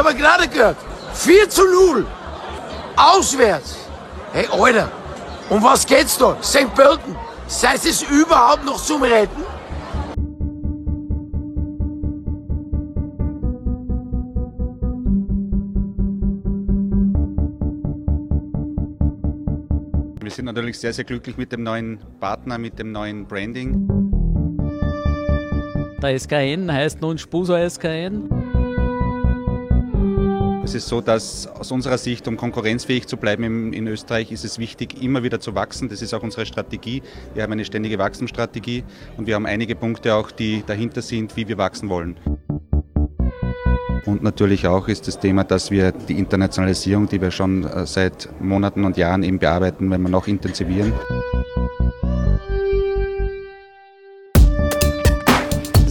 [0.00, 0.76] habe gerade gehört.
[1.14, 2.06] 4 zu 0.
[2.96, 3.76] Auswärts.
[4.32, 4.90] Hey, Alter.
[5.48, 6.36] Um was geht's da?
[6.42, 6.74] St.
[6.74, 7.14] Pölten.
[7.46, 9.42] Seid es überhaupt noch zum Retten?
[20.22, 23.88] Wir sind natürlich sehr, sehr glücklich mit dem neuen Partner, mit dem neuen Branding.
[26.00, 28.49] Der SKN heißt nun Spuso SKN.
[30.70, 34.60] Es ist so, dass aus unserer Sicht, um konkurrenzfähig zu bleiben in, Österreich, ist es
[34.60, 35.88] wichtig, immer wieder zu wachsen.
[35.88, 37.02] Das ist auch unsere Strategie.
[37.34, 38.84] Wir haben eine ständige Wachstumsstrategie
[39.16, 42.20] und wir haben einige Punkte auch, die dahinter sind, wie wir wachsen wollen.
[44.06, 48.28] Und natürlich auch ist das Thema, dass wir die Internationalisierung, die wir schon äh, seit
[48.40, 50.92] Monaten und Jahren eben bearbeiten, wenn wir noch intensivieren.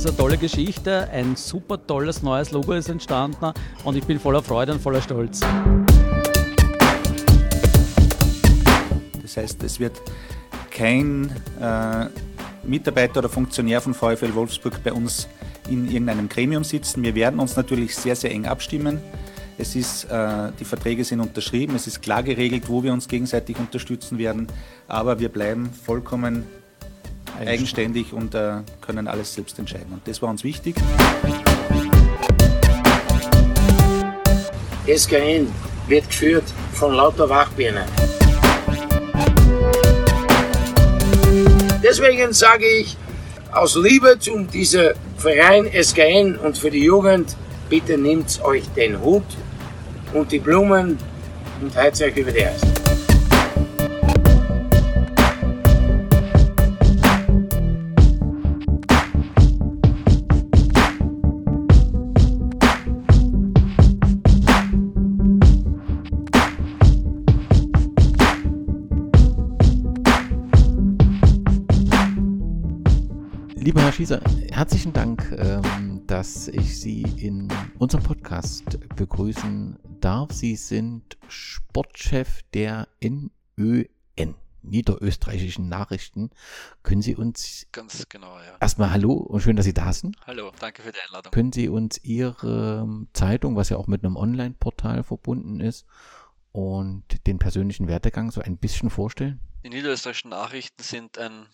[0.10, 4.72] Eine tolle Geschichte, ein super tolles neues Logo ist entstanden und ich bin voller Freude
[4.74, 5.42] und voller Stolz.
[9.22, 10.02] Das heißt, es wird
[10.72, 11.30] kein
[11.62, 12.06] äh,
[12.64, 15.28] Mitarbeiter oder Funktionär von VfL Wolfsburg bei uns
[15.70, 17.04] in irgendeinem Gremium sitzen.
[17.04, 19.00] Wir werden uns natürlich sehr, sehr eng abstimmen.
[19.60, 23.60] Es ist, äh, die Verträge sind unterschrieben, es ist klar geregelt, wo wir uns gegenseitig
[23.60, 24.48] unterstützen werden,
[24.88, 26.46] aber wir bleiben vollkommen
[27.48, 29.94] eigenständig und äh, können alles selbst entscheiden.
[29.94, 30.76] Und das war uns wichtig.
[34.88, 35.48] SKN
[35.88, 37.84] wird geführt von lauter Wachbirnen.
[41.84, 42.98] Deswegen sage ich,
[43.52, 47.36] aus Liebe zu diesem Verein SKN und für die Jugend,
[47.70, 49.24] bitte nehmt euch den Hut
[50.14, 50.98] und die Blumen
[51.62, 52.79] und heizt euch über die Eis.
[74.00, 74.22] Schießer,
[74.54, 77.50] herzlichen Dank, ähm, dass ich Sie in
[77.80, 80.32] unserem Podcast begrüßen darf.
[80.32, 86.30] Sie sind Sportchef der NÖN, Niederösterreichischen Nachrichten.
[86.82, 88.56] Können Sie uns Ganz genau, ja.
[88.62, 90.16] erstmal Hallo und schön, dass Sie da sind.
[90.26, 91.34] Hallo, danke für die Einladung.
[91.34, 95.86] Können Sie uns Ihre ähm, Zeitung, was ja auch mit einem Online-Portal verbunden ist,
[96.54, 99.42] und den persönlichen Werdegang so ein bisschen vorstellen?
[99.66, 101.48] Die niederösterreichischen Nachrichten sind ein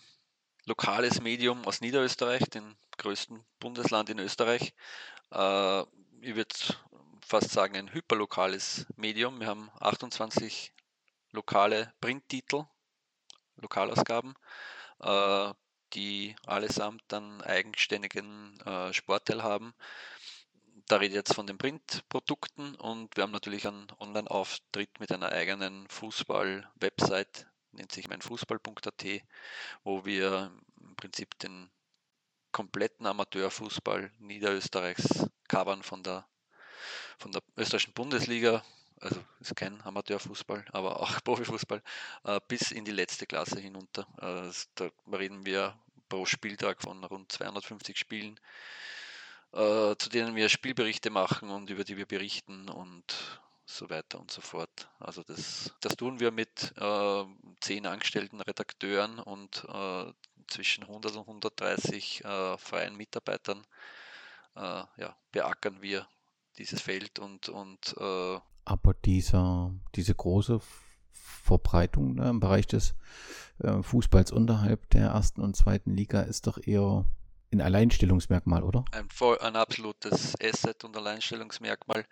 [0.66, 4.74] lokales Medium aus Niederösterreich, dem größten Bundesland in Österreich.
[5.30, 5.80] Äh,
[6.20, 6.54] ich würde
[7.24, 9.40] fast sagen, ein hyperlokales Medium.
[9.40, 10.72] Wir haben 28
[11.30, 12.64] lokale Printtitel,
[13.56, 14.34] Lokalausgaben,
[15.00, 15.52] äh,
[15.92, 19.74] die allesamt einen eigenständigen äh, Sportteil haben.
[20.88, 25.30] Da rede ich jetzt von den Printprodukten und wir haben natürlich einen Online-Auftritt mit einer
[25.32, 29.04] eigenen Fußball-Website, nennt sich meinfußball.at,
[29.84, 31.70] wo wir im Prinzip den
[32.52, 36.26] kompletten Amateurfußball Niederösterreichs covern von der,
[37.18, 38.64] von der österreichischen Bundesliga,
[39.00, 41.82] also ist kein Amateurfußball, aber auch Profifußball,
[42.24, 44.06] äh, bis in die letzte Klasse hinunter.
[44.20, 45.78] Äh, da reden wir
[46.08, 48.40] pro Spieltag von rund 250 Spielen,
[49.52, 54.30] äh, zu denen wir Spielberichte machen und über die wir berichten und so weiter und
[54.30, 54.88] so fort.
[55.00, 57.24] Also das, das tun wir mit äh,
[57.60, 60.12] zehn angestellten Redakteuren und äh,
[60.46, 63.66] zwischen 100 und 130 äh, freien Mitarbeitern
[64.54, 66.06] äh, ja, beackern wir
[66.58, 70.60] dieses Feld und, und äh, Aber dieser, diese große
[71.10, 72.94] Verbreitung ne, im Bereich des
[73.58, 77.04] äh, Fußballs unterhalb der ersten und zweiten Liga ist doch eher
[77.52, 78.84] ein Alleinstellungsmerkmal, oder?
[78.92, 79.08] Ein,
[79.40, 82.04] ein absolutes Asset und Alleinstellungsmerkmal.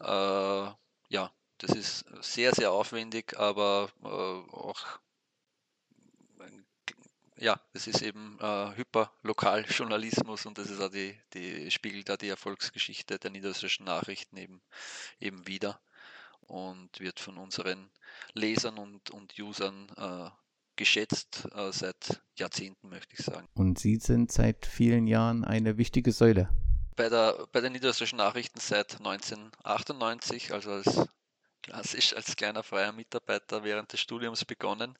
[0.00, 0.70] Äh,
[1.08, 5.00] ja, das ist sehr, sehr aufwendig, aber äh, auch
[7.40, 12.28] ja, es ist eben äh, Hyperlokaljournalismus und das ist auch die, die spiegelt da die
[12.28, 14.60] Erfolgsgeschichte der niederösterreichischen Nachrichten eben,
[15.20, 15.80] eben wieder
[16.40, 17.90] und wird von unseren
[18.34, 20.30] Lesern und, und Usern äh,
[20.76, 23.48] geschätzt äh, seit Jahrzehnten, möchte ich sagen.
[23.54, 26.48] Und Sie sind seit vielen Jahren eine wichtige Säule.
[26.98, 31.08] Bei, der, bei den niederösterreichischen Nachrichten seit 1998, also als
[31.62, 34.96] klassisch als kleiner freier Mitarbeiter während des Studiums begonnen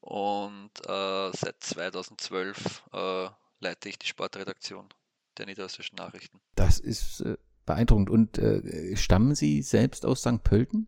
[0.00, 3.28] und äh, seit 2012 äh,
[3.60, 4.88] leite ich die Sportredaktion
[5.36, 6.40] der Niederösterreichischen Nachrichten.
[6.54, 7.36] Das ist äh,
[7.66, 8.08] beeindruckend.
[8.08, 10.42] Und äh, stammen Sie selbst aus St.
[10.42, 10.86] Pölten?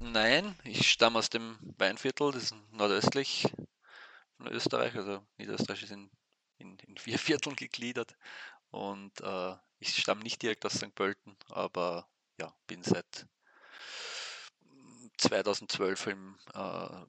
[0.00, 3.46] Nein, ich stamme aus dem Weinviertel, das ist nordöstlich
[4.36, 4.96] von Österreich.
[4.96, 6.10] Also Niederösterreich ist in,
[6.58, 8.16] in, in vier Vierteln gegliedert
[8.70, 10.94] und äh, ich stamme nicht direkt aus St.
[10.94, 12.08] Pölten, aber
[12.38, 13.26] ja, bin seit
[15.18, 17.04] 2012 im, äh,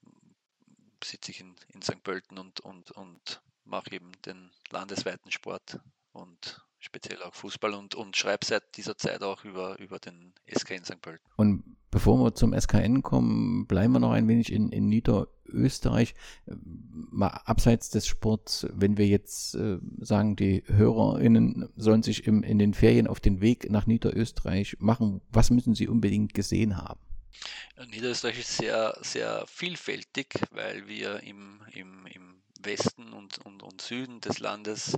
[1.03, 2.01] sitze ich in, in St.
[2.03, 5.79] Pölten und, und, und mache eben den landesweiten Sport
[6.13, 10.71] und speziell auch Fußball und, und schreibe seit dieser Zeit auch über, über den SK
[10.71, 11.01] in St.
[11.01, 11.25] Pölten.
[11.37, 16.13] Und bevor wir zum SKN kommen, bleiben wir noch ein wenig in, in Niederösterreich.
[16.45, 22.59] Mal abseits des Sports, wenn wir jetzt äh, sagen, die HörerInnen sollen sich im, in
[22.59, 26.99] den Ferien auf den Weg nach Niederösterreich machen, was müssen sie unbedingt gesehen haben?
[27.89, 32.32] Niederösterreich ist sehr, sehr vielfältig, weil wir im, im, im
[32.65, 34.97] Westen und, und, und Süden des Landes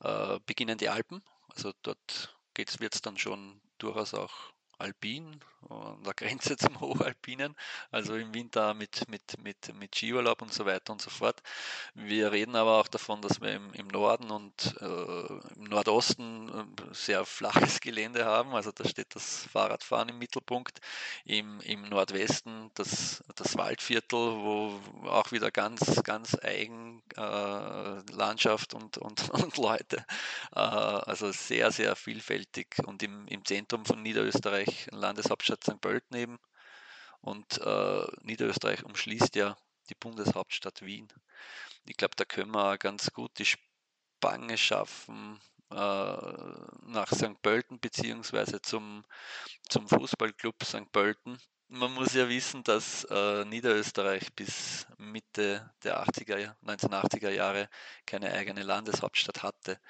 [0.00, 1.22] äh, beginnen die Alpen.
[1.54, 5.40] Also dort wird es dann schon durchaus auch alpin,
[5.70, 7.54] an der Grenze zum Hochalpinen,
[7.90, 11.42] also im Winter mit, mit, mit, mit Skiurlaub und so weiter und so fort.
[11.94, 16.94] Wir reden aber auch davon, dass wir im, im Norden und äh, im Nordosten äh,
[16.94, 20.80] sehr flaches Gelände haben, also da steht das Fahrradfahren im Mittelpunkt.
[21.24, 27.20] Im, im Nordwesten das, das Waldviertel, wo auch wieder ganz, ganz eigen äh,
[28.12, 30.04] Landschaft und, und, und Leute,
[30.54, 34.88] äh, also sehr, sehr vielfältig und im, im Zentrum von Niederösterreich Österreich,
[35.56, 35.80] Landeshauptstadt St.
[35.80, 36.38] Pölten eben.
[37.20, 39.56] Und äh, Niederösterreich umschließt ja
[39.88, 41.08] die Bundeshauptstadt Wien.
[41.86, 47.40] Ich glaube, da können wir ganz gut die Spange schaffen äh, nach St.
[47.42, 49.04] Pölten beziehungsweise zum,
[49.68, 50.90] zum Fußballclub St.
[50.92, 51.38] Pölten.
[51.68, 57.68] Man muss ja wissen, dass äh, Niederösterreich bis Mitte der 80er, 1980er Jahre
[58.06, 59.80] keine eigene Landeshauptstadt hatte.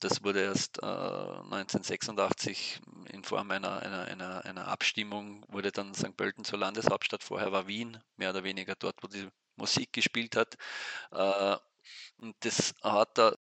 [0.00, 2.80] Das wurde erst äh, 1986
[3.10, 6.14] in Form einer, einer, einer, einer Ab-Stimmung, wurde dann St.
[6.14, 7.24] Pölten zur Landeshauptstadt.
[7.24, 9.26] Vorher war Wien mehr oder weniger dort, wo die
[9.56, 10.56] Musik gespielt hat.
[11.10, 11.56] Äh,
[12.18, 13.34] und das hat da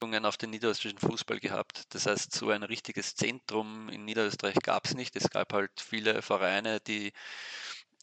[0.00, 1.82] auf den niederösterreichischen Fußball gehabt.
[1.94, 5.16] Das heißt, so ein richtiges Zentrum in Niederösterreich gab es nicht.
[5.16, 7.12] Es gab halt viele Vereine, die,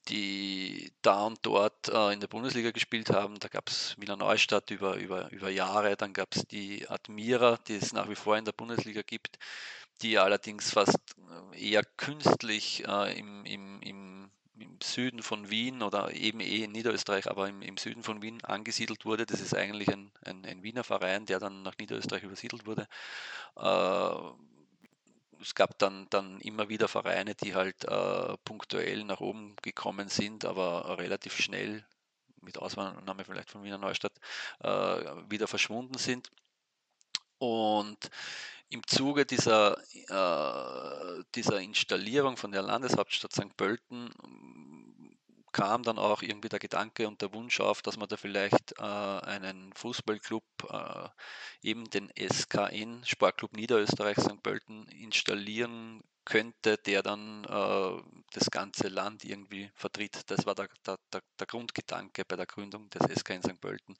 [0.10, 3.40] die da und dort äh, in der Bundesliga gespielt haben.
[3.40, 5.96] Da gab es Wiener Neustadt über, über, über Jahre.
[5.98, 9.40] Dann gab es die Admira, die es nach wie vor in der Bundesliga gibt,
[10.02, 10.98] die allerdings fast
[11.54, 16.72] äh, eher künstlich äh, im, im, im im Süden von Wien oder eben eh in
[16.72, 19.26] Niederösterreich, aber im, im Süden von Wien angesiedelt wurde.
[19.26, 22.88] Das ist eigentlich ein, ein, ein Wiener Verein, der dann nach Niederösterreich übersiedelt wurde.
[23.58, 30.08] Äh, es gab dann, dann immer wieder Vereine, die halt äh, punktuell nach oben gekommen
[30.10, 31.86] sind, aber relativ schnell,
[32.42, 34.14] mit Ausnahme vielleicht von Wiener Neustadt,
[34.62, 34.70] äh,
[35.30, 36.32] wieder verschwunden sind.
[37.38, 38.10] Und
[38.70, 43.56] im Zuge dieser, äh, dieser Installierung von der Landeshauptstadt St.
[43.58, 45.16] Pölten mm,
[45.52, 48.82] kam dann auch irgendwie der Gedanke und der Wunsch auf, dass man da vielleicht äh,
[48.82, 51.08] einen Fußballclub, äh,
[51.62, 54.44] eben den SKN, Sportclub Niederösterreich St.
[54.44, 58.04] Pölten, installieren könnte, der dann äh,
[58.34, 60.30] das ganze Land irgendwie vertritt.
[60.30, 63.62] Das war der, der, der, Grundgedanke bei der Gründung des SKN St.
[63.62, 63.96] Pölten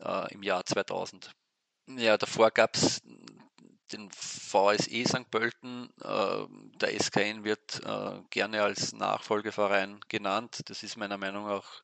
[0.00, 1.32] äh, im Jahr 2000.
[1.88, 3.02] Ja, davor gab es
[3.92, 5.30] den VSE St.
[5.30, 5.90] Pölten.
[6.02, 6.46] Äh,
[6.80, 10.62] der SKN wird äh, gerne als Nachfolgeverein genannt.
[10.66, 11.82] Das ist meiner Meinung nach auch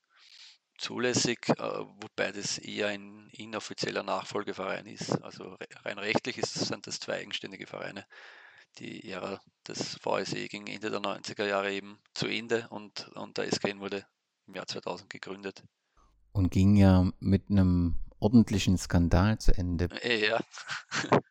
[0.79, 5.11] zulässig, äh, wobei das eher ein inoffizieller Nachfolgeverein ist.
[5.23, 8.07] Also rein rechtlich ist, sind das zwei eigenständige Vereine.
[8.79, 13.53] Die Ära des VSE ging Ende der 90er Jahre eben zu Ende und, und der
[13.53, 14.07] SKN wurde
[14.47, 15.65] im Jahr 2000 gegründet.
[16.33, 19.89] Und ging ja mit einem ordentlichen Skandal zu Ende.
[20.05, 20.41] Ja.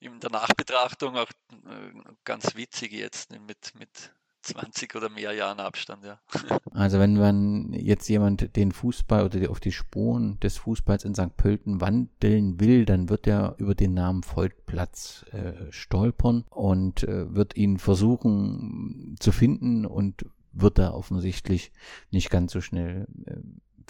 [0.00, 1.92] in der Nachbetrachtung auch äh,
[2.24, 4.12] ganz witzig jetzt mit, mit
[4.42, 6.20] 20 oder mehr Jahren Abstand, ja.
[6.72, 11.36] Also wenn man jetzt jemand den Fußball oder auf die Spuren des Fußballs in St.
[11.36, 17.56] Pölten wandeln will, dann wird er über den Namen Volkplatz äh, stolpern und äh, wird
[17.56, 21.72] ihn versuchen zu finden und wird da offensichtlich
[22.10, 23.36] nicht ganz so schnell äh,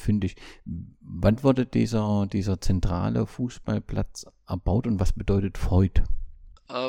[0.00, 0.36] finde ich.
[0.64, 6.02] Wann wurde dieser, dieser zentrale Fußballplatz erbaut und was bedeutet Freud?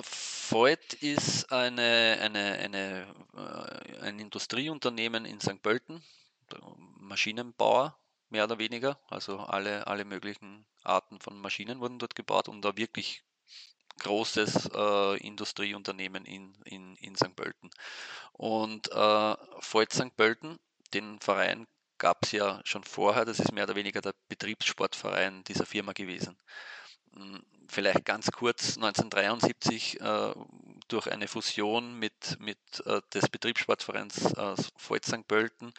[0.01, 5.61] Freud ist eine, eine, eine, uh, ein Industrieunternehmen in St.
[5.61, 6.01] Pölten,
[6.99, 7.97] Maschinenbauer
[8.29, 8.99] mehr oder weniger.
[9.07, 13.23] Also alle, alle möglichen Arten von Maschinen wurden dort gebaut und da wirklich
[13.99, 17.35] großes uh, Industrieunternehmen in, in, in St.
[17.35, 17.69] Pölten.
[18.33, 20.15] Und äh, Freud St.
[20.15, 20.59] Pölten,
[20.93, 25.65] den Verein gab es ja schon vorher, das ist mehr oder weniger der Betriebssportverein dieser
[25.65, 26.37] Firma gewesen.
[27.13, 30.33] Hm, vielleicht ganz kurz, 1973 äh,
[30.87, 35.27] durch eine Fusion mit, mit äh, des Betriebssportvereins äh, St.
[35.27, 35.73] Pölten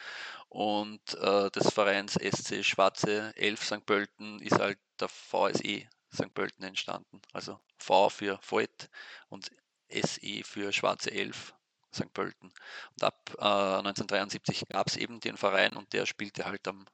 [0.49, 3.85] und äh, des Vereins SC Schwarze 11 St.
[3.85, 6.33] Pölten ist halt der VSE St.
[6.33, 7.21] Pölten entstanden.
[7.33, 8.89] Also V für Volt
[9.29, 9.51] und
[9.89, 11.53] SE für Schwarze 11
[11.93, 12.13] St.
[12.13, 12.51] Pölten.
[12.93, 16.85] Und ab äh, 1973 gab es eben den Verein und der spielte halt am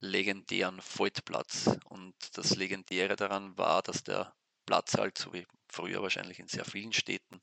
[0.00, 1.70] legendären Voigtplatz.
[1.88, 4.34] Und das Legendäre daran war, dass der
[4.66, 7.40] Platz halt, so wie früher wahrscheinlich in sehr vielen Städten,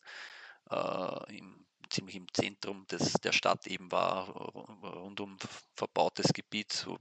[0.70, 5.38] äh, im, ziemlich im Zentrum des, der Stadt eben war, rund um
[5.76, 6.72] verbautes Gebiet.
[6.74, 6.98] So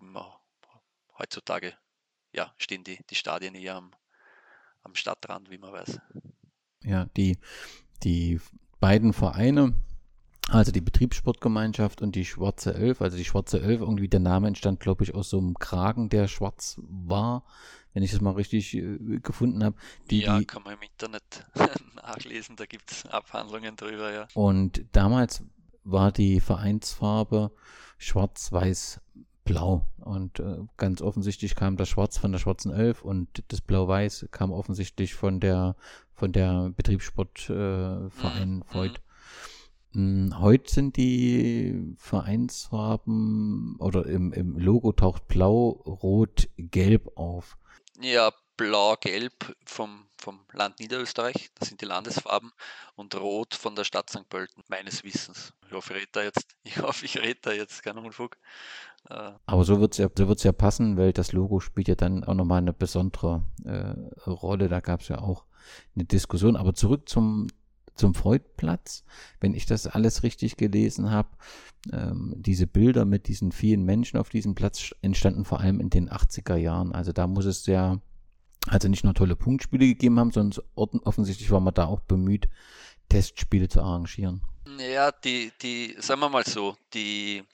[1.19, 1.77] heutzutage
[2.33, 3.93] ja, stehen die, die Stadien eher am,
[4.83, 5.99] am Stadtrand, wie man weiß.
[6.85, 7.39] Ja, die,
[8.03, 8.41] die
[8.81, 9.75] beiden Vereine,
[10.49, 14.81] also die Betriebssportgemeinschaft und die Schwarze Elf, also die Schwarze Elf, irgendwie der Name entstand,
[14.81, 17.45] glaube ich, aus so einem Kragen, der schwarz war,
[17.95, 19.77] wenn ich das mal richtig äh, gefunden habe.
[20.11, 21.47] Die, ja, kann man im Internet
[21.97, 24.29] nachlesen, da gibt es Abhandlungen drüber, ja.
[24.35, 25.43] Und damals
[25.83, 27.53] war die Vereinsfarbe
[27.99, 29.01] schwarz-weiß
[29.47, 29.87] blau.
[29.99, 34.53] Und äh, ganz offensichtlich kam das Schwarz von der Schwarzen Elf und das Blau-Weiß kam
[34.53, 35.75] offensichtlich von der
[36.15, 39.01] von der Betriebssportverein äh, Voigt.
[39.93, 40.29] Mhm.
[40.29, 47.57] Mm, heute sind die Vereinsfarben oder im, im Logo taucht Blau, Rot, Gelb auf.
[48.01, 52.53] Ja, Blau-Gelb vom, vom Land Niederösterreich, das sind die Landesfarben,
[52.95, 54.29] und Rot von der Stadt St.
[54.29, 55.53] Pölten, meines Wissens.
[55.67, 58.37] Ich hoffe, ich rede da jetzt, ich hoffe, ich rede da jetzt keinen Unfug.
[59.11, 61.95] Äh, Aber so wird es ja, so wird's ja passen, weil das Logo spielt ja
[61.95, 64.69] dann auch nochmal eine besondere äh, Rolle.
[64.69, 65.45] Da gab es ja auch
[65.95, 66.57] eine Diskussion.
[66.57, 67.49] Aber zurück zum,
[67.95, 69.05] zum Freudplatz.
[69.41, 71.29] Wenn ich das alles richtig gelesen habe,
[71.93, 76.11] ähm, diese Bilder mit diesen vielen Menschen auf diesem Platz entstanden vor allem in den
[76.11, 76.93] 80er Jahren.
[76.93, 78.01] Also da muss es ja
[78.69, 82.49] also nicht nur tolle Punktspiele gegeben haben, sondern offensichtlich war man da auch bemüht,
[83.09, 84.43] Testspiele zu arrangieren.
[84.93, 87.45] Ja, die, die, sagen wir mal so, die,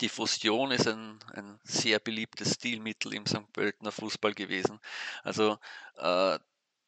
[0.00, 3.52] die Fusion ist ein, ein sehr beliebtes Stilmittel im St.
[3.52, 4.80] Pöltener Fußball gewesen.
[5.22, 5.58] Also
[5.96, 6.38] äh,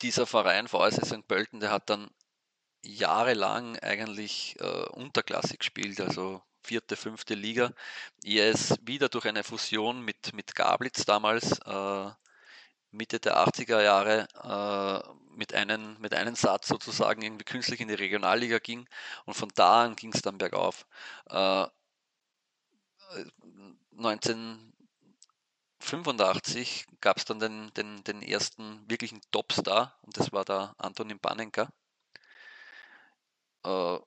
[0.03, 1.29] dieser Verein VSC St.
[1.29, 2.11] Pölten, der hat dann
[2.83, 7.73] jahrelang eigentlich äh, unterklassig gespielt, also vierte, fünfte Liga.
[8.25, 12.11] Er ist wieder durch eine Fusion mit, mit Gablitz damals äh,
[12.91, 17.95] Mitte der 80er Jahre äh, mit, einem, mit einem Satz sozusagen irgendwie künstlich in die
[17.95, 18.87] Regionalliga ging
[19.25, 20.87] und von da an ging es dann bergauf.
[21.31, 21.67] Äh,
[23.97, 31.19] 1985 gab es dann den, den, den ersten wirklichen Topstar und das war der Antonin
[31.19, 31.69] Panenka.
[33.65, 33.99] Äh,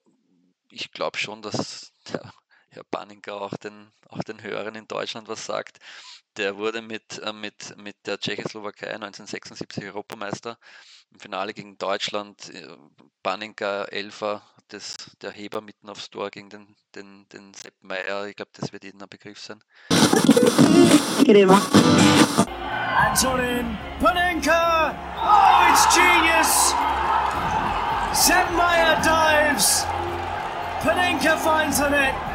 [0.69, 2.33] ich glaube schon, dass der
[2.75, 5.77] Herr Panenka auch den, auch den Hörern in Deutschland was sagt.
[6.35, 10.57] Der wurde mit, äh, mit, mit der Tschechoslowakei 1976 Europameister.
[11.11, 12.67] Im Finale gegen Deutschland, äh,
[13.23, 18.25] Panenka Elfer, das, der Heber mitten aufs Tor gegen den, den, den Sepp Meier.
[18.27, 19.63] Ich glaube, das wird Ihnen ein Begriff sein.
[22.97, 24.93] Antonin Panenka!
[25.23, 26.73] Oh, it's genius!
[28.13, 29.85] Sepp Meier dives!
[30.83, 32.34] Panenka finds the net!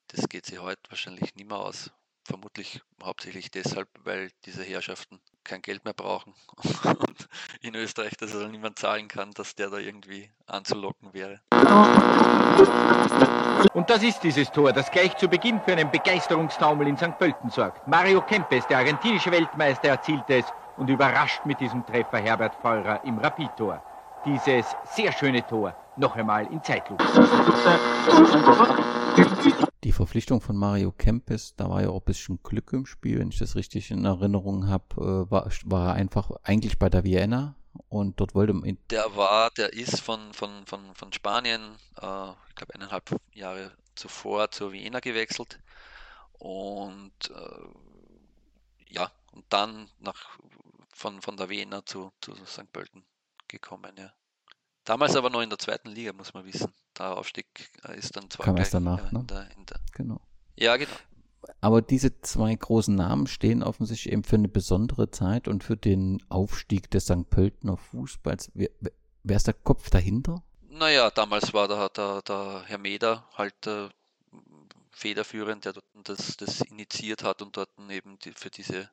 [0.07, 1.91] das geht sich heute wahrscheinlich nicht mehr aus.
[2.25, 6.35] Vermutlich hauptsächlich deshalb, weil diese Herrschaften kein Geld mehr brauchen
[6.85, 7.29] und
[7.61, 11.41] in Österreich das also niemand zahlen kann, dass der da irgendwie anzulocken wäre.
[13.73, 17.19] Und das ist dieses Tor, das gleich zu Beginn für einen Begeisterungstaumel in St.
[17.19, 17.87] Pölten sorgt.
[17.89, 20.45] Mario Kempes, der argentinische Weltmeister, erzielte es
[20.77, 23.83] und überrascht mit diesem Treffer Herbert Feurer im Rapid-Tor.
[24.25, 27.05] Dieses sehr schöne Tor noch einmal in Zeitlupe.
[29.89, 33.31] Die Verpflichtung von Mario Kempes, da war ja auch ein bisschen Glück im Spiel, wenn
[33.31, 37.55] ich das richtig in Erinnerung habe, äh, war, war er einfach eigentlich bei der Vienna
[37.89, 38.77] und dort wollte man.
[38.91, 41.63] Der war, der ist von, von, von, von Spanien,
[42.03, 45.59] äh, ich glaube eineinhalb Jahre zuvor zur Wiener gewechselt
[46.35, 50.39] und äh, ja, und dann nach,
[50.93, 52.71] von, von der Wiener zu, zu St.
[52.75, 53.05] Pölten
[53.49, 54.13] gekommen, ja.
[54.89, 56.73] Damals aber noch in der zweiten Liga, muss man wissen.
[56.97, 57.45] Der Aufstieg
[57.87, 59.21] äh, ist dann zwar Kam erst danach, ne?
[59.21, 60.19] in der, in der, Genau.
[60.57, 60.97] Ja, genau.
[61.61, 66.25] Aber diese zwei großen Namen stehen offensichtlich eben für eine besondere Zeit und für den
[66.31, 67.29] Aufstieg des St.
[67.29, 68.51] Pöltener Fußballs.
[68.55, 68.71] Wer,
[69.25, 70.43] wer ist der Kopf dahinter?
[70.71, 73.91] Naja, damals war der, der, der Herr Meder halt äh,
[74.91, 78.89] federführend, der dort das, das initiiert hat und dort eben die, für diese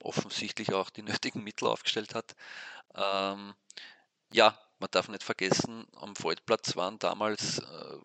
[0.00, 2.36] offensichtlich auch die nötigen Mittel aufgestellt hat.
[2.94, 3.54] Ähm,
[4.32, 7.98] ja, man darf nicht vergessen, am Feldplatz waren damals äh,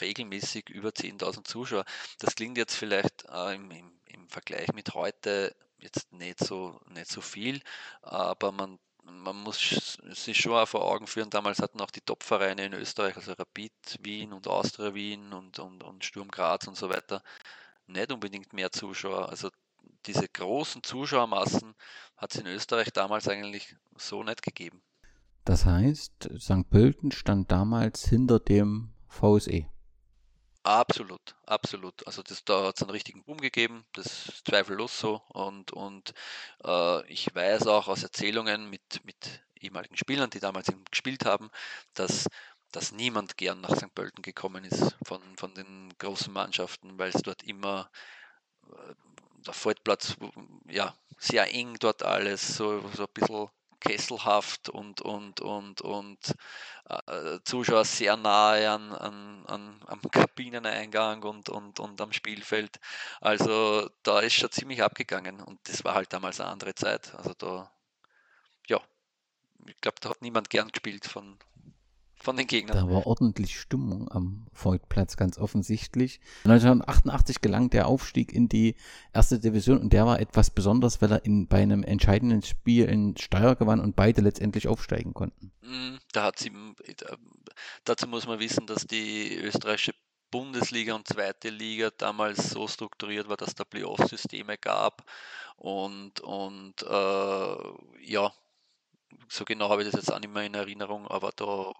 [0.00, 1.84] regelmäßig über 10.000 Zuschauer.
[2.18, 7.10] Das klingt jetzt vielleicht äh, im, im, im, Vergleich mit heute jetzt nicht so, nicht
[7.10, 7.60] so viel,
[8.02, 12.66] aber man, man muss sich schon auch vor Augen führen, damals hatten auch die Top-Vereine
[12.66, 16.88] in Österreich, also Rapid Wien und Austria Wien und, und, und Sturm Graz und so
[16.88, 17.22] weiter,
[17.86, 19.28] nicht unbedingt mehr Zuschauer.
[19.28, 19.50] Also
[20.06, 21.74] diese großen Zuschauermassen
[22.16, 24.82] hat es in Österreich damals eigentlich so nicht gegeben.
[25.44, 26.70] Das heißt, St.
[26.70, 29.66] Pölten stand damals hinter dem VSE.
[30.64, 32.06] Absolut, absolut.
[32.06, 35.20] Also das, da hat es einen richtigen Boom gegeben, das ist zweifellos so.
[35.28, 36.14] Und, und
[36.64, 41.50] äh, ich weiß auch aus Erzählungen mit, mit ehemaligen Spielern, die damals gespielt haben,
[41.94, 42.28] dass,
[42.70, 43.92] dass niemand gern nach St.
[43.92, 47.90] Pölten gekommen ist von, von den großen Mannschaften, weil es dort immer
[48.70, 48.94] äh,
[49.44, 50.16] der Feldplatz,
[50.68, 53.48] ja, sehr eng dort alles, so, so ein bisschen
[53.82, 56.18] kesselhaft und, und, und, und
[56.88, 62.78] äh, Zuschauer sehr nahe an, an, an, am Kabineneingang und, und, und am Spielfeld.
[63.20, 67.14] Also da ist schon ziemlich abgegangen und das war halt damals eine andere Zeit.
[67.14, 67.72] Also da,
[68.68, 68.80] ja,
[69.66, 71.38] ich glaube, da hat niemand gern gespielt von,
[72.22, 72.76] von den Gegnern.
[72.76, 76.20] Da war ordentlich Stimmung am Feldplatz, ganz offensichtlich.
[76.44, 78.76] 1988 gelang der Aufstieg in die
[79.12, 83.16] erste Division und der war etwas Besonderes, weil er in, bei einem entscheidenden Spiel in
[83.16, 85.52] Steyr gewann und beide letztendlich aufsteigen konnten.
[85.62, 86.52] Mm, da hat sie,
[87.84, 89.94] dazu muss man wissen, dass die österreichische
[90.30, 95.04] Bundesliga und zweite Liga damals so strukturiert war, dass da Playoff-Systeme gab
[95.56, 97.56] und, und äh,
[98.04, 98.32] ja,
[99.28, 101.72] so genau habe ich das jetzt auch nicht mehr in Erinnerung, aber da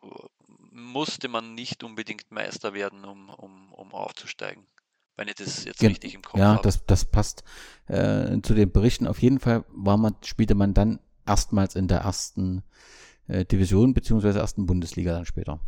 [0.70, 4.66] musste man nicht unbedingt Meister werden, um, um, um aufzusteigen.
[5.16, 6.56] Wenn ich das jetzt Gen richtig im Kopf ja, habe.
[6.56, 7.44] Ja, das, das passt
[7.86, 9.06] äh, zu den Berichten.
[9.06, 12.62] Auf jeden Fall war man, spielte man dann erstmals in der ersten
[13.28, 15.60] äh, Division beziehungsweise ersten Bundesliga dann später.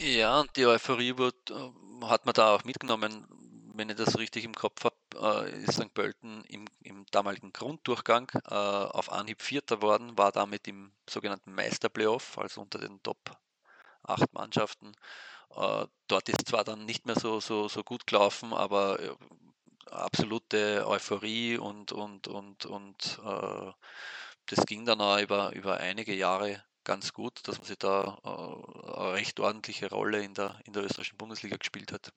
[0.00, 3.26] Ja, und die Euphorie wird, äh, hat man da auch mitgenommen
[3.78, 5.92] wenn ich das richtig im Kopf habe, äh, ist St.
[5.94, 12.38] Pölten im, im damaligen Grunddurchgang äh, auf Anhieb Vierter worden, war damit im sogenannten Meisterplayoff,
[12.38, 13.18] also unter den Top
[14.02, 14.92] 8 Mannschaften.
[15.54, 19.14] Äh, dort ist zwar dann nicht mehr so, so, so gut gelaufen, aber äh,
[19.90, 23.72] absolute Euphorie und, und, und, und äh,
[24.46, 28.28] das ging dann auch über, über einige Jahre ganz gut, dass man sich da äh,
[28.28, 32.10] eine recht ordentliche Rolle in der, in der österreichischen Bundesliga gespielt hat.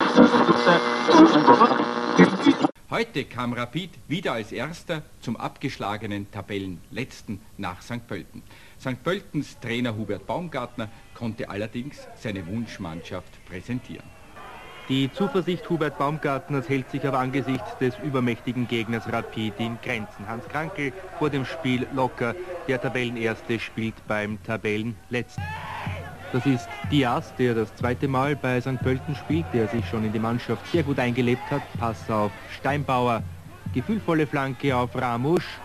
[2.90, 8.08] Heute kam Rapid wieder als erster zum abgeschlagenen Tabellenletzten nach St.
[8.08, 8.44] Pölten.
[8.80, 9.04] St.
[9.04, 14.21] Pöltens Trainer Hubert Baumgartner konnte allerdings seine Wunschmannschaft präsentieren.
[14.90, 20.28] Die Zuversicht Hubert Baumgartners hält sich aber angesichts des übermächtigen Gegners Rapid in Grenzen.
[20.28, 22.36] Hans Krankel vor dem Spiel locker.
[22.68, 25.44] Der Tabellenerste spielt beim Tabellenletzten.
[26.34, 28.80] Das ist Diaz, der das zweite Mal bei St.
[28.82, 31.62] Pölten spielt, der sich schon in die Mannschaft sehr gut eingelebt hat.
[31.78, 33.22] Pass auf Steinbauer,
[33.74, 35.60] gefühlvolle Flanke auf Ramusch.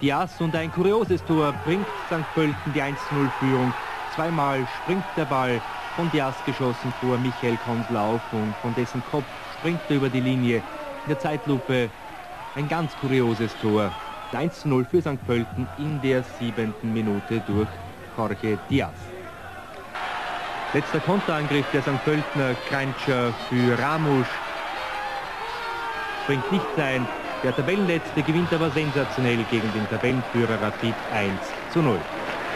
[0.00, 2.24] Diaz und ein kurioses Tor bringt St.
[2.34, 3.72] Pölten die 1-0-Führung.
[4.14, 5.60] Zweimal springt der Ball
[5.96, 9.24] von Diaz geschossen vor Michael Konslauf und von dessen Kopf
[9.58, 10.56] springt er über die Linie.
[10.56, 11.90] In der Zeitlupe
[12.54, 13.90] ein ganz kurioses Tor.
[14.32, 15.26] 1 0 für St.
[15.26, 17.68] Pölten in der siebenten Minute durch
[18.16, 18.94] Jorge Diaz.
[20.72, 22.02] Letzter Konterangriff der St.
[22.04, 24.28] Pöltener Kreitscher für Ramusch.
[26.22, 27.06] Springt nicht sein.
[27.42, 31.32] Der Tabellenletzte gewinnt aber sensationell gegen den Tabellenführer Rapid 1
[31.72, 31.98] zu 0.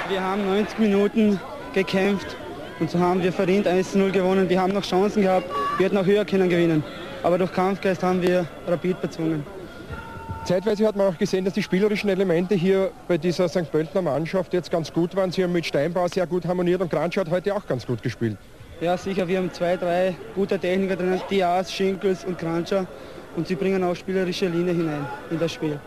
[0.08, 1.40] Wir haben 90 Minuten
[1.74, 2.36] gekämpft,
[2.78, 4.48] und so haben wir verdient 1-0 gewonnen.
[4.48, 6.82] Wir haben noch Chancen gehabt, wir hätten auch höher können gewinnen.
[7.22, 9.44] Aber durch Kampfgeist haben wir Rapid bezwungen.
[10.44, 13.70] Zeitweise hat man auch gesehen, dass die spielerischen Elemente hier bei dieser St.
[13.72, 15.32] Pöltener Mannschaft jetzt ganz gut waren.
[15.32, 18.36] Sie haben mit Steinbau sehr gut harmoniert und Gransch hat heute auch ganz gut gespielt.
[18.80, 19.26] Ja, sicher.
[19.26, 22.86] Wir haben zwei, drei gute Techniker drin, Diaz, Schinkels und Krancher.
[23.34, 25.80] Und sie bringen auch spielerische Linie hinein in das Spiel.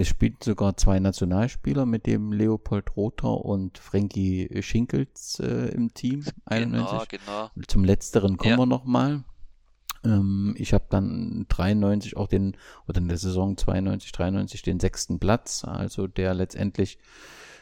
[0.00, 6.24] Es spielten sogar zwei Nationalspieler mit dem Leopold Rother und Frankie Schinkels äh, im Team.
[6.44, 7.08] 91.
[7.08, 7.66] Genau, genau.
[7.66, 8.56] Zum letzteren kommen Ja.
[8.58, 9.24] wir nochmal.
[10.04, 12.56] Ähm, ich habe dann 93 auch den,
[12.86, 16.98] oder in der Saison 92, 93 den sechsten Platz, also der letztendlich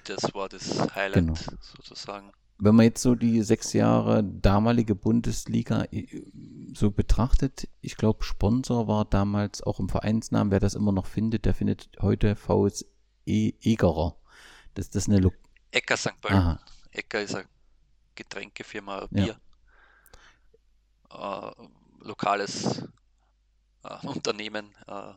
[0.05, 1.35] Das war das Highlight Genau.
[1.75, 2.33] sozusagen.
[2.59, 6.07] Wenn man jetzt so die sechs Jahre damalige Bundesliga äh,
[6.75, 11.45] so betrachtet, ich glaube, Sponsor war damals auch im Vereinsnamen, wer das immer noch findet,
[11.45, 12.85] der findet heute VSE
[13.27, 14.17] Egerer.
[14.75, 15.33] Das, das ist eine Lo
[15.71, 16.21] Ecker St.
[16.21, 16.39] Pölten.
[16.39, 16.61] Aha.
[16.93, 17.47] Ecker ist eine
[18.15, 19.07] Getränkefirma, Ja.
[19.11, 19.41] Bier.
[21.11, 22.83] Äh, lokales
[23.85, 25.13] äh, Unternehmen äh,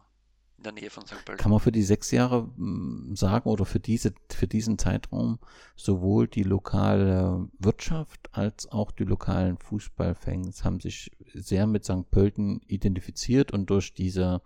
[0.59, 1.25] in der Nähe von St.
[1.25, 1.41] Pölten.
[1.41, 5.39] Kann man für die sechs Jahre mh, sagen oder für diese, für diesen Zeitraum
[5.75, 12.11] sowohl die lokale Wirtschaft als auch die lokalen Fußballfans haben sich sehr mit St.
[12.11, 14.41] Pölten identifiziert und durch diese,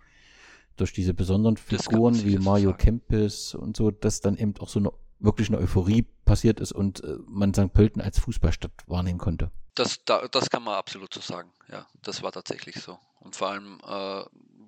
[0.77, 2.77] durch diese besonderen Figuren wie Mario sagen.
[2.77, 7.03] Kempis und so, dass dann eben auch so eine wirklich eine Euphorie passiert ist und
[7.03, 7.73] äh, man St.
[7.73, 9.51] Pölten als Fußballstadt wahrnehmen konnte.
[9.73, 11.49] Das, da, das kann man absolut so sagen.
[11.71, 12.99] Ja, das war tatsächlich so.
[13.21, 14.23] Und vor allem äh,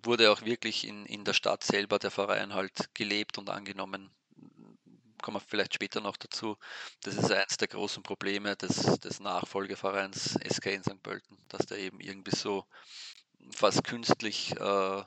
[0.05, 4.09] wurde auch wirklich in, in der Stadt selber der Verein halt gelebt und angenommen.
[5.21, 6.57] Kommen wir vielleicht später noch dazu.
[7.03, 11.01] Das ist eins der großen Probleme des, des Nachfolgevereins SK in St.
[11.01, 12.65] Pölten, dass der eben irgendwie so
[13.49, 15.03] fast künstlich äh,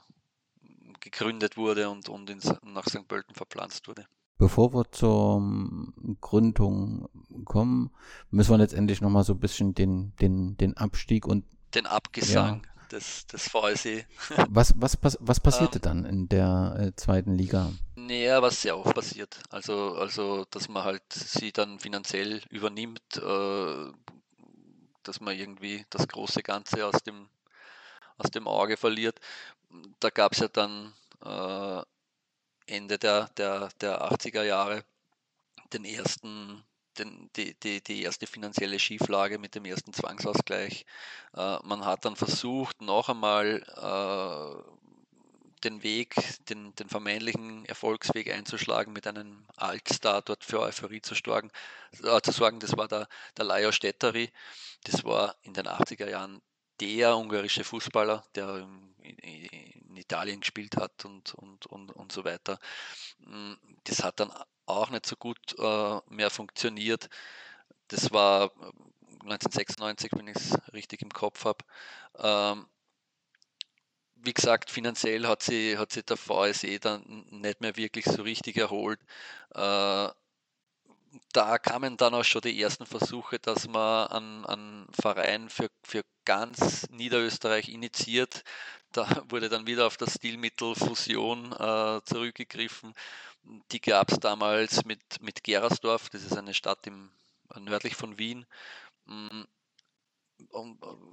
[1.01, 3.07] gegründet wurde und, und ins, nach St.
[3.07, 4.07] Pölten verpflanzt wurde.
[4.39, 5.43] Bevor wir zur
[6.21, 7.09] Gründung
[7.45, 7.91] kommen,
[8.31, 13.27] müssen wir letztendlich nochmal so ein bisschen den, den, den Abstieg und Den Abgesang des,
[13.27, 14.07] des VSE.
[14.49, 15.83] was, was, pass- was passierte Ähm.
[15.83, 17.73] dann in der äh, zweiten Liga?
[17.97, 19.41] Naja, was sehr oft passiert.
[19.51, 23.93] Also, also, dass man halt sie dann finanziell übernimmt, äh,
[25.03, 27.29] dass man irgendwie das große Ganze aus dem,
[28.19, 29.21] aus dem Auge verliert.
[30.01, 30.93] Da gab es ja dann
[31.25, 31.83] äh,
[32.67, 34.85] Ende der, der, der 80er Jahre
[35.73, 36.63] den ersten,
[36.99, 40.85] den, die, die, die erste finanzielle Schieflage mit dem ersten Zwangsausgleich.
[41.35, 44.79] Äh, man hat dann versucht, noch einmal äh,
[45.65, 46.15] den Weg,
[46.49, 51.51] den, den vermeintlichen Erfolgsweg einzuschlagen, mit einem Altstar dort für Euphorie zu, sorgen.
[52.03, 52.61] Äh, zu sorgen.
[52.61, 54.31] Das war der, der Lajos Stetteri.
[54.85, 56.41] Das war in den 80er Jahren
[56.81, 62.59] der ungarische Fußballer, der in, in Italien gespielt hat und, und, und, und so weiter.
[63.19, 64.33] Mm, Das hat dann
[64.69, 67.09] auch nicht so gut äh, mehr funktioniert.
[67.89, 68.73] Das war äh,
[69.23, 71.65] 1996, wenn ich es richtig im Kopf habe.
[72.19, 72.67] Ähm,
[74.17, 78.57] wie gesagt, finanziell hat sie, hat sie der VSE dann nicht mehr wirklich so richtig
[78.57, 79.01] erholt.
[79.55, 80.09] Äh,
[81.33, 86.03] da kamen dann auch schon die ersten Versuche, dass man einen, einen Verein für, für
[86.25, 88.45] ganz Niederösterreich initiiert.
[88.93, 92.95] Da wurde dann wieder auf das Stilmittel Fusion äh, zurückgegriffen.
[93.73, 97.11] Die gab es damals mit, mit Gerersdorf, das ist eine Stadt im,
[97.59, 98.47] nördlich von Wien.
[99.07, 99.45] Mm,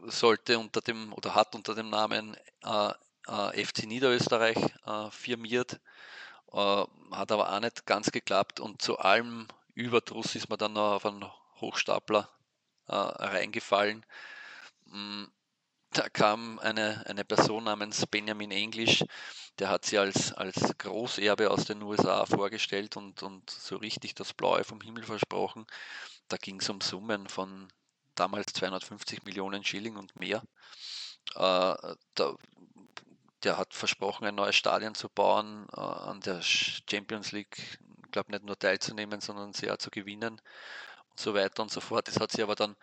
[0.04, 2.93] sollte unter dem oder hat unter dem Namen äh,
[3.28, 5.80] äh, FC Niederösterreich äh, firmiert,
[6.52, 10.95] äh, hat aber auch nicht ganz geklappt und zu allem Überdruss ist man dann noch
[10.95, 11.26] auf einen
[11.60, 12.30] Hochstapler
[12.88, 14.06] äh, reingefallen.
[15.96, 19.06] Da kam eine, eine Person namens Benjamin English,
[19.60, 24.34] der hat sie als, als Großerbe aus den USA vorgestellt und, und so richtig das
[24.34, 25.66] Blaue vom Himmel versprochen.
[26.28, 27.70] Da ging es um Summen von
[28.14, 30.44] damals 250 Millionen Schilling und mehr.
[31.36, 32.36] Äh, da,
[33.44, 37.80] der hat versprochen, ein neues Stadion zu bauen, äh, an der Champions League,
[38.12, 40.42] glaube nicht nur teilzunehmen, sondern sie auch zu gewinnen
[41.12, 42.10] und so weiter und so fort.
[42.10, 42.76] Das hat sie aber dann,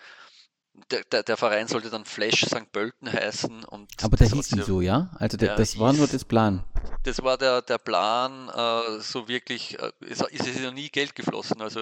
[0.91, 2.71] der, der, der Verein sollte dann Flash St.
[2.73, 3.65] Pölten heißen.
[3.65, 5.11] Und Aber der hieß die so, ja?
[5.19, 6.65] Also der, der das war nur das Plan.
[7.05, 11.15] Das war der, der Plan, äh, so wirklich, äh, es ist es ja nie Geld
[11.15, 11.81] geflossen, also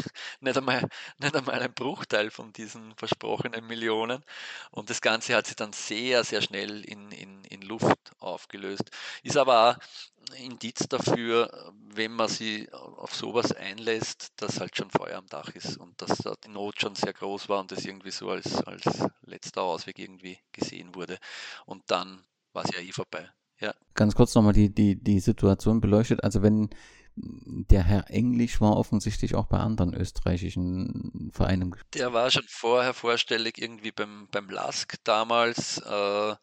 [0.40, 0.88] nicht einmal,
[1.18, 4.24] nicht einmal ein Bruchteil von diesen versprochenen Millionen.
[4.70, 8.90] Und das Ganze hat sich dann sehr, sehr schnell in, in, in Luft aufgelöst.
[9.22, 15.18] Ist aber auch Indiz dafür, wenn man sich auf sowas einlässt, dass halt schon Feuer
[15.18, 18.10] am Dach ist und dass da die Not schon sehr groß war und das irgendwie
[18.10, 18.84] so als, als
[19.22, 21.18] letzter Ausweg irgendwie gesehen wurde.
[21.66, 23.30] Und dann war es ja eh vorbei.
[23.62, 23.74] Ja.
[23.94, 26.24] Ganz kurz nochmal die, die, die Situation beleuchtet.
[26.24, 26.68] Also wenn
[27.14, 31.76] der Herr Englisch war offensichtlich auch bei anderen österreichischen Vereinen.
[31.94, 35.78] Der war schon vorher vorstellig irgendwie beim, beim LASK damals.
[35.78, 36.34] Äh,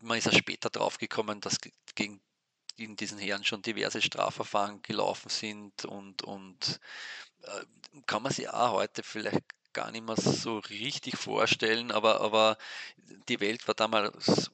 [0.00, 2.20] man ist ja später draufgekommen, dass ge- gegen,
[2.76, 6.80] gegen diesen Herrn schon diverse Strafverfahren gelaufen sind und, und
[7.42, 9.44] äh, kann man sich auch heute vielleicht
[9.74, 12.56] gar nicht mehr so richtig vorstellen, aber, aber
[13.28, 14.50] die Welt war damals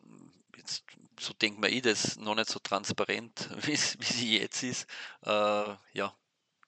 [0.57, 0.85] jetzt
[1.19, 4.87] so denke mir ich, das noch nicht so transparent, wie sie jetzt ist.
[5.25, 5.31] Äh,
[5.93, 6.15] ja,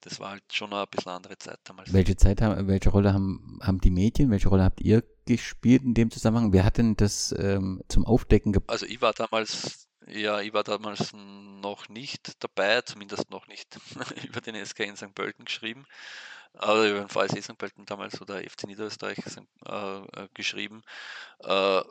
[0.01, 1.93] das war halt schon ein bisschen andere Zeit damals.
[1.93, 5.95] Welche Zeit haben, welche Rolle haben, haben die Medien, welche Rolle habt ihr gespielt in
[5.95, 6.53] dem Zusammenhang?
[6.53, 8.71] Wer hat denn das ähm, zum Aufdecken gebracht?
[8.71, 13.79] Also ich war damals, ja, ich war damals noch nicht dabei, zumindest noch nicht
[14.25, 15.15] über den SK in St.
[15.15, 15.87] Pölten geschrieben.
[16.55, 17.59] Aber über den VSC St.
[17.59, 19.19] Pölten damals oder FC Niederösterreich
[19.67, 20.83] äh, äh, geschrieben.
[21.41, 21.83] Äh,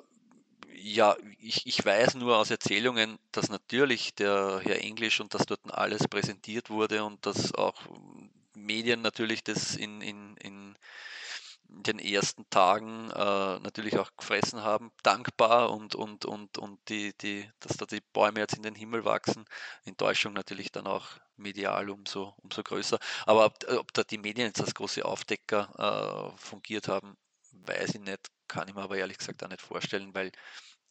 [0.74, 5.62] ja, ich, ich weiß nur aus Erzählungen, dass natürlich der Herr Englisch und dass dort
[5.72, 7.82] alles präsentiert wurde und dass auch
[8.54, 10.76] Medien natürlich das in, in, in
[11.70, 17.50] den ersten Tagen äh, natürlich auch gefressen haben, dankbar und, und, und, und die, die,
[17.60, 19.46] dass da die Bäume jetzt in den Himmel wachsen.
[19.86, 23.00] Enttäuschung natürlich dann auch medial umso, umso größer.
[23.26, 27.17] Aber ob, ob da die Medien jetzt als große Aufdecker äh, fungiert haben,
[27.65, 30.32] weiß ich nicht, kann ich mir aber ehrlich gesagt auch nicht vorstellen, weil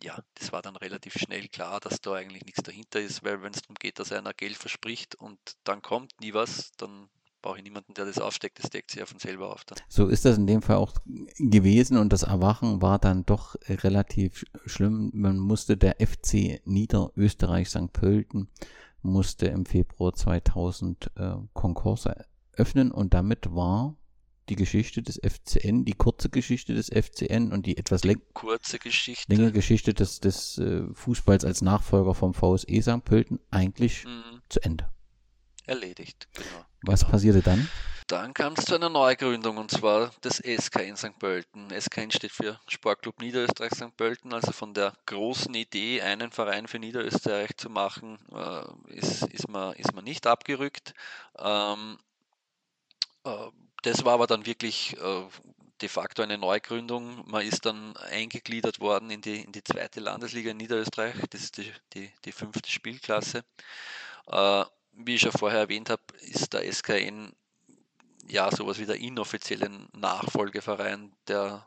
[0.03, 3.53] ja, das war dann relativ schnell klar, dass da eigentlich nichts dahinter ist, weil wenn
[3.53, 7.09] es darum geht, dass einer Geld verspricht und dann kommt nie was, dann
[7.41, 9.65] brauche ich niemanden, der das aufsteckt, das deckt sich ja von selber auf.
[9.65, 9.79] Dann.
[9.89, 10.93] So ist das in dem Fall auch
[11.39, 15.11] gewesen und das Erwachen war dann doch relativ schlimm.
[15.15, 17.93] Man musste der FC Niederösterreich St.
[17.93, 18.49] Pölten
[19.01, 22.09] musste im Februar 2000 äh, Konkurs
[22.53, 23.97] öffnen und damit war
[24.49, 29.33] die Geschichte des FCN, die kurze Geschichte des FCN und die etwas läng kurze Geschichte.
[29.33, 33.05] längere Geschichte des, des äh, Fußballs als Nachfolger vom VSE St.
[33.05, 34.43] Pölten eigentlich mhm.
[34.49, 34.91] zu Ende.
[35.67, 36.65] Erledigt, genau.
[36.83, 37.13] Was genau.
[37.13, 37.69] passierte dann?
[38.07, 41.19] Dann kam es zu einer Neugründung und zwar des SK in St.
[41.19, 41.71] Pölten.
[41.71, 43.97] SKN steht für Sportclub Niederösterreich St.
[43.97, 49.49] Pölten, also von der großen Idee, einen Verein für Niederösterreich zu machen, äh, ist, ist,
[49.49, 50.95] man, ist man nicht abgerückt.
[51.37, 51.99] Ähm,
[53.25, 53.49] äh,
[53.87, 55.23] das war aber dann wirklich äh,
[55.81, 57.23] de facto eine Neugründung.
[57.31, 61.15] Man ist dann eingegliedert worden in die, in die zweite Landesliga in Niederösterreich.
[61.31, 63.45] Das ist die, die, die fünfte Spielklasse.
[64.27, 67.33] Äh, wie ich ja vorher erwähnt habe, ist der SKN
[68.27, 71.65] ja sowas wie der inoffizielle Nachfolgeverein der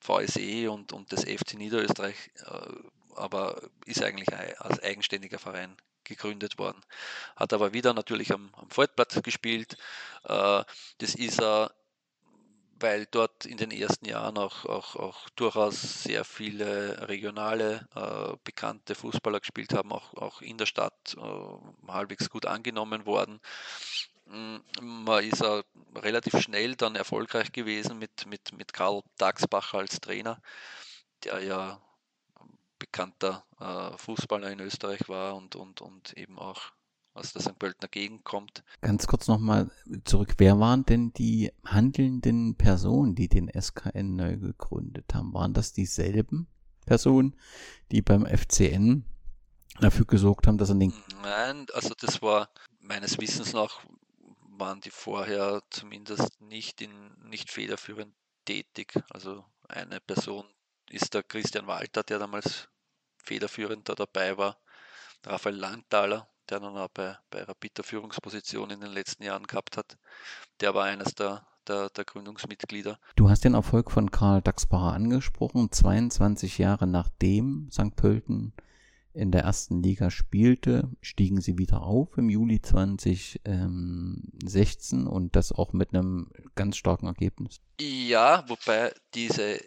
[0.00, 5.76] VSE und, und des FC Niederösterreich, äh, aber ist eigentlich als eigenständiger Verein
[6.10, 6.80] gegründet worden.
[7.36, 9.76] Hat aber wieder natürlich am, am Feldplatz gespielt.
[10.24, 10.64] Äh,
[10.98, 11.72] das ist er,
[12.80, 18.94] weil dort in den ersten Jahren auch, auch, auch durchaus sehr viele regionale äh, bekannte
[18.94, 23.40] Fußballer gespielt haben, auch, auch in der Stadt äh, halbwegs gut angenommen worden.
[24.26, 25.62] Mm, man ist auch
[25.96, 30.40] relativ schnell dann erfolgreich gewesen mit, mit, mit Karl Dagsbacher als Trainer,
[31.24, 31.80] der ja
[32.90, 36.72] bekannter äh, Fußballer in Österreich war und, und, und eben auch
[37.12, 37.58] aus der St.
[37.58, 38.62] Pöltener Gegend kommt.
[38.80, 39.70] Ganz kurz nochmal
[40.04, 40.34] zurück.
[40.38, 45.34] Wer waren denn die handelnden Personen, die den SKN neu gegründet haben?
[45.34, 46.46] Waren das dieselben
[46.86, 47.36] Personen,
[47.90, 49.04] die beim FCN
[49.80, 50.94] dafür gesorgt haben, dass er den...
[51.22, 52.48] Nein, also das war
[52.80, 53.80] meines Wissens nach
[54.60, 56.92] waren die vorher zumindest nicht in
[57.28, 58.92] nicht federführend tätig.
[59.08, 60.44] Also eine Person
[60.90, 62.68] ist der Christian Walter, der damals
[63.22, 64.56] federführend da dabei war.
[65.24, 69.98] Raphael Langthaler, der dann auch bei, bei Rapid Führungsposition in den letzten Jahren gehabt hat.
[70.60, 72.98] Der war eines der, der, der Gründungsmitglieder.
[73.16, 75.70] Du hast den Erfolg von Karl Daxbacher angesprochen.
[75.70, 77.96] 22 Jahre nachdem St.
[77.96, 78.54] Pölten
[79.12, 85.72] in der ersten Liga spielte, stiegen sie wieder auf im Juli 2016 und das auch
[85.72, 87.60] mit einem ganz starken Ergebnis.
[87.80, 89.58] Ja, wobei diese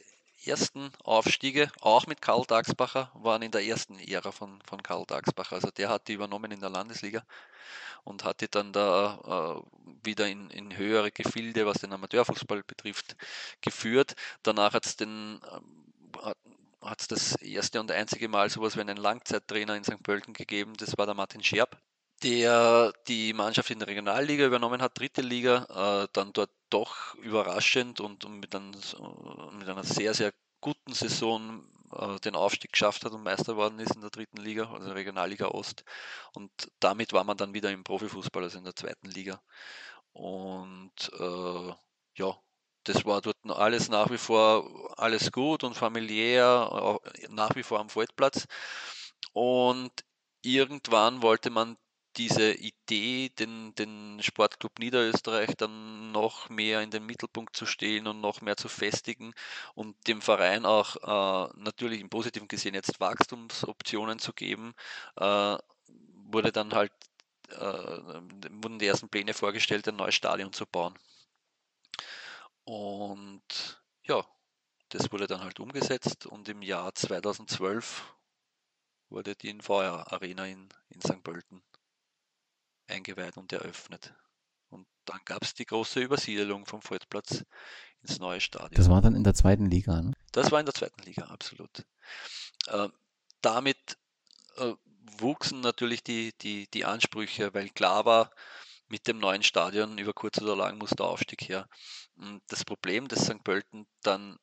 [0.45, 5.56] ersten Aufstiege, auch mit Karl Dagsbacher, waren in der ersten Ära von, von Karl Dagsbacher.
[5.56, 7.23] Also der hat die übernommen in der Landesliga
[8.03, 13.15] und hat die dann da äh, wieder in, in höhere Gefilde, was den Amateurfußball betrifft,
[13.62, 14.15] geführt.
[14.43, 15.39] Danach hat es den
[16.23, 16.34] äh,
[16.82, 20.03] hat es das erste und einzige Mal sowas wie einen Langzeittrainer in St.
[20.03, 21.77] Pölten gegeben, das war der Martin Scherb,
[22.23, 27.99] der die Mannschaft in der Regionalliga übernommen hat, dritte Liga, äh, dann dort doch überraschend
[27.99, 28.71] und, mit, ein,
[29.57, 33.95] mit, einer sehr, sehr guten Saison äh, den Aufstieg geschafft hat und Meister geworden ist
[33.95, 35.83] in der dritten Liga, also Regionalliga Ost.
[36.33, 39.41] Und damit war man dann wieder im Profifußball, also in der zweiten Liga.
[40.13, 41.73] Und äh,
[42.15, 42.38] ja,
[42.86, 47.89] das war dort alles nach wie vor alles gut und familiär, nach wie vor am
[47.89, 48.47] Feldplatz.
[49.33, 49.91] Und
[50.41, 51.77] irgendwann wollte man
[52.17, 58.21] diese Idee, den, den Sportclub Niederösterreich dann noch mehr in den Mittelpunkt zu stellen und
[58.21, 59.34] noch mehr zu festigen
[59.76, 64.73] und dem Verein auch äh, natürlich im Positiven gesehen jetzt Wachstumsoptionen zu geben,
[65.17, 65.58] äh,
[66.26, 66.93] wurde dann halt,
[67.49, 70.97] äh, wurden die ersten Pläne vorgestellt, ein neues Stadion zu bauen.
[72.65, 74.26] Und ja,
[74.89, 78.04] das wurde dann halt umgesetzt und im Jahr 2012
[79.10, 81.23] wurde die Infeuer Arena in, in St.
[81.23, 81.63] Pölten
[82.93, 84.13] eingeweiht und eröffnet.
[84.69, 87.43] Und dann gab es die große Übersiedelung vom Volksplatz
[88.01, 88.75] ins neue Stadion.
[88.75, 90.13] Das war dann in der zweiten Liga, ne?
[90.32, 91.86] Das war in der zweiten Liga, absolut.
[92.67, 92.89] Äh,
[93.41, 93.97] damit
[94.58, 94.73] äh,
[95.19, 98.32] wuchsen natürlich die, die, die Ansprüche, weil klar war,
[98.88, 101.67] mit dem neuen Stadion über kurz oder lang muss der Aufstieg her.
[102.15, 103.43] Und das Problem, das St.
[103.43, 104.38] Pölten dann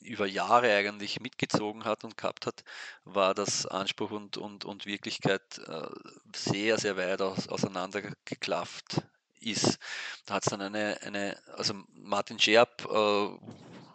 [0.00, 2.64] über Jahre eigentlich mitgezogen hat und gehabt hat,
[3.04, 5.88] war, dass Anspruch und, und, und Wirklichkeit äh,
[6.34, 9.02] sehr, sehr weit aus, auseinandergeklafft
[9.40, 9.78] ist.
[10.26, 13.28] Da hat es dann eine, eine, also Martin Scherb äh,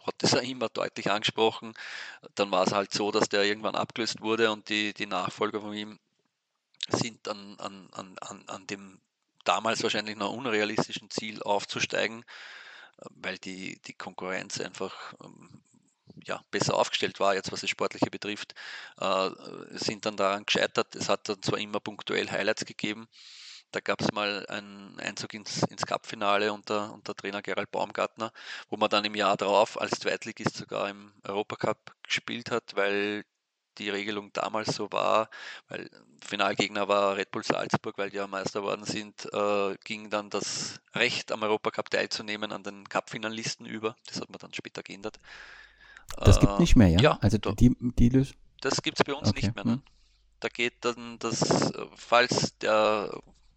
[0.06, 1.74] hat das ja immer deutlich angesprochen.
[2.34, 5.74] Dann war es halt so, dass der irgendwann abgelöst wurde und die, die Nachfolger von
[5.74, 5.98] ihm
[6.88, 7.88] sind an, an,
[8.20, 9.00] an, an dem
[9.44, 12.24] damals wahrscheinlich noch unrealistischen Ziel aufzusteigen,
[13.10, 15.48] weil die, die Konkurrenz einfach ähm,
[16.24, 18.54] ja, besser aufgestellt war, jetzt was das Sportliche betrifft,
[19.00, 19.30] äh,
[19.72, 20.94] sind dann daran gescheitert.
[20.96, 23.08] Es hat dann zwar immer punktuell Highlights gegeben,
[23.74, 28.32] da gab es mal einen Einzug ins, ins Cup-Finale unter, unter Trainer Gerald Baumgartner,
[28.68, 33.24] wo man dann im Jahr darauf als Zweitligist sogar im Europacup gespielt hat, weil
[33.78, 35.28] die Regelung damals so war,
[35.68, 35.90] weil
[36.24, 40.80] Finalgegner war Red Bull Salzburg, weil die ja Meister worden sind, äh, ging dann das
[40.94, 43.96] Recht am Europacup teilzunehmen an den Cup-Finalisten über.
[44.06, 45.18] Das hat man dann später geändert.
[46.16, 47.00] Das gibt nicht mehr, ja?
[47.00, 48.36] ja also die, die Lösung?
[48.60, 49.64] Das gibt es bei uns Okay, nicht mehr.
[49.64, 49.70] hm.
[49.72, 49.82] Ne?
[50.40, 53.10] Da geht dann das, äh, falls der,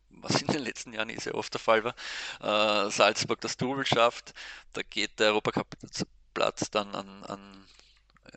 [0.10, 1.96] was in den letzten Jahren eh sehr oft der Fall war,
[2.42, 4.34] äh, Salzburg das Double schafft,
[4.74, 7.40] da geht der Europacup-Platz dann an, an,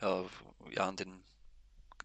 [0.01, 1.23] äh, ja, an den,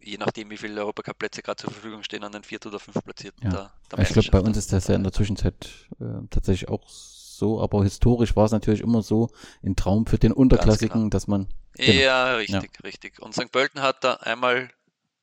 [0.02, 3.50] je nachdem wie viele Europacup-Plätze gerade zur Verfügung stehen, an den viert- oder fünftplatzierten Ja.
[3.50, 6.88] der, der ich glaube, bei uns ist das ja in der Zwischenzeit äh, tatsächlich auch
[6.88, 9.30] so, aber historisch war es natürlich immer so
[9.64, 11.48] ein Traum für den Unterklassiken, dass man.
[11.84, 12.06] Genau.
[12.06, 13.20] Ja, richtig, richtig.
[13.22, 13.52] Und St.
[13.52, 14.70] Pölten hat da einmal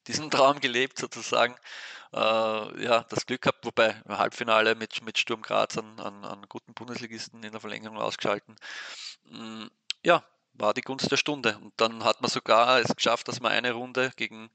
[0.08, 1.56] diesen Traum gelebt, sozusagen.
[2.14, 2.18] Äh,
[2.84, 6.74] ja, das Glück gehabt, wobei im Halbfinale mit, mit Sturm Graz an, an, an guten
[6.74, 8.56] Bundesligisten in der Verlängerung ausgeschalten.
[9.26, 9.66] Mm,
[10.04, 11.58] Ja, war die Gunst der Stunde.
[11.58, 14.50] Und dann hat man sogar es geschafft, dass man eine Runde gegen,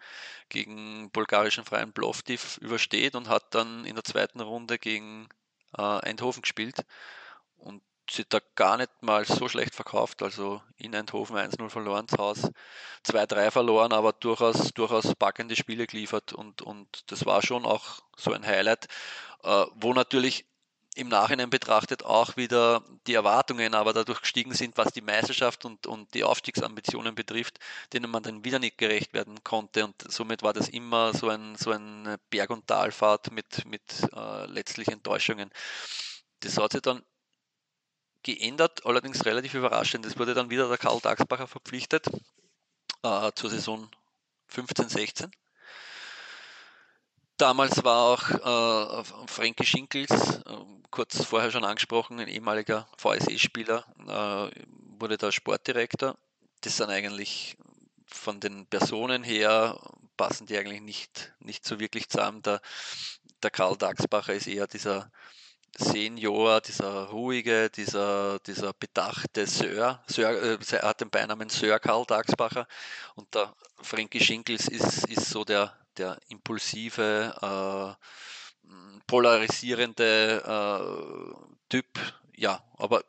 [0.49, 5.29] gegen bulgarischen Freien Plovdiv übersteht und hat dann in der zweiten Runde gegen
[5.77, 6.85] äh, Eindhoven gespielt
[7.57, 7.81] und
[8.11, 10.21] sie da gar nicht mal so schlecht verkauft.
[10.23, 12.51] Also in Eindhoven 1-0 verloren zu Hause,
[13.05, 18.33] 2-3 verloren, aber durchaus, durchaus packende Spiele geliefert und, und das war schon auch so
[18.33, 18.87] ein Highlight,
[19.43, 20.45] äh, wo natürlich
[20.97, 25.85] im Nachhinein betrachtet auch wieder die Erwartungen aber dadurch gestiegen sind, was die Meisterschaft und,
[25.85, 27.59] und die Aufstiegsambitionen betrifft,
[27.93, 29.85] denen man dann wieder nicht gerecht werden konnte.
[29.85, 33.83] Und somit war das immer so, ein, so eine Berg- und Talfahrt mit, mit
[34.15, 35.51] äh, letztlich Enttäuschungen.
[36.39, 37.03] Das hat sich dann
[38.27, 40.05] geändert, allerdings relativ überraschend.
[40.05, 42.07] Es wurde dann wieder der Karl Dagsbacher verpflichtet
[43.01, 43.89] äh, zur Saison
[44.53, 45.31] 15-16.
[47.37, 50.57] Damals war auch äh, Frankie Schinkels, äh,
[50.91, 54.61] kurz vorher schon angesprochen, ein ehemaliger VSE-Spieler, äh,
[54.99, 56.17] wurde da Sportdirektor.
[56.61, 57.55] Das sind eigentlich
[58.07, 59.79] von den Personen her,
[60.17, 62.41] passen die eigentlich nicht, nicht so wirklich zusammen.
[62.41, 62.59] Der,
[63.41, 65.11] der Karl Dagsbacher ist eher dieser
[65.75, 69.99] Senior, dieser ruhige, dieser, dieser bedachte Sir.
[70.07, 72.67] Sir äh, er hat den Beinamen Sir Karl Dagsbacher
[73.15, 78.07] und der Frankie Schinkels ist, ist so der, der impulsive, äh,
[79.07, 81.85] polarisierende äh, Typ.
[82.35, 83.03] Ja, aber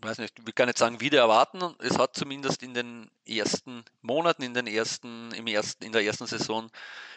[0.00, 1.74] weiß nicht, ich gar nicht sagen, wieder erwarten.
[1.80, 6.26] Es hat zumindest in den ersten Monaten, in den ersten, im ersten, in der ersten
[6.26, 6.70] Saison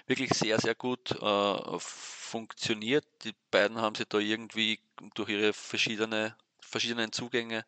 [0.08, 3.06] wirklich sehr, sehr gut äh, funktioniert.
[3.24, 4.80] Die beiden haben sich da irgendwie
[5.14, 7.66] durch ihre verschiedene, verschiedenen Zugänge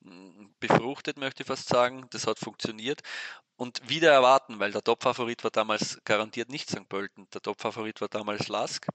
[0.00, 2.06] mh, befruchtet, möchte ich fast sagen.
[2.10, 3.02] Das hat funktioniert.
[3.56, 6.88] Und wieder erwarten, weil der Top-Favorit war damals garantiert nicht St.
[6.88, 7.28] Pölten.
[7.32, 8.86] Der Top-Favorit war damals Lask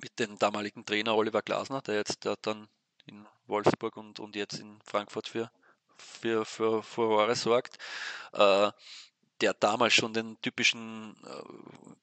[0.00, 2.68] mit dem damaligen Trainer Oliver Glasner, der jetzt der dann
[3.06, 5.50] in Wolfsburg und, und jetzt in Frankfurt für,
[5.96, 7.78] für, für Furore sorgt,
[8.32, 8.70] äh,
[9.40, 11.42] der damals schon den typischen äh,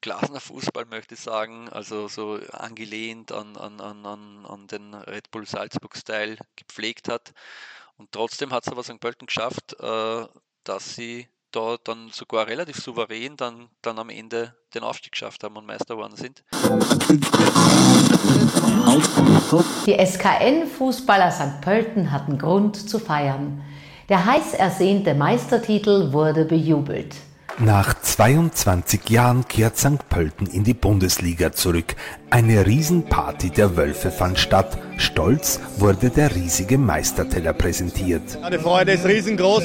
[0.02, 5.32] Glasner Fußball, möchte ich sagen, also so angelehnt an, an, an, an, an den Red
[5.32, 7.34] Bull Salzburg-Style gepflegt hat.
[7.98, 9.00] Und trotzdem hat es aber St.
[9.00, 10.28] Pölten geschafft, äh,
[10.64, 15.56] dass sie da dann sogar relativ souverän dann, dann am Ende den Aufstieg geschafft haben
[15.58, 16.44] und Meister geworden sind.
[19.86, 21.62] Die SKN-Fußballer St.
[21.62, 23.64] Pölten hatten Grund zu feiern.
[24.10, 27.16] Der heiß ersehnte Meistertitel wurde bejubelt.
[27.62, 30.08] Nach 22 Jahren kehrt St.
[30.08, 31.94] Pölten in die Bundesliga zurück.
[32.30, 34.78] Eine Riesenparty der Wölfe fand statt.
[34.96, 38.40] Stolz wurde der riesige Meisterteller präsentiert.
[38.50, 39.64] Die Freude ist riesengroß.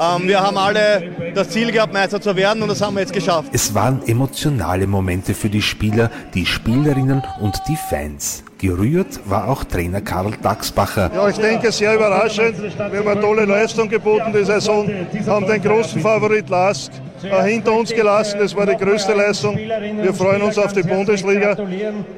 [0.00, 3.12] Ähm, wir haben alle das Ziel gehabt, Meister zu werden und das haben wir jetzt
[3.12, 3.50] geschafft.
[3.52, 8.42] Es waren emotionale Momente für die Spieler, die Spielerinnen und die Fans.
[8.60, 11.10] Gerührt war auch Trainer Karl Daxbacher.
[11.14, 12.56] Ja, ich denke, sehr überraschend.
[12.60, 14.86] Wir haben eine tolle Leistung geboten die Saison,
[15.26, 16.92] haben den großen Favorit Lask
[17.22, 18.38] äh, hinter uns gelassen.
[18.38, 19.56] Das war die größte Leistung.
[19.56, 21.56] Wir freuen uns auf die Bundesliga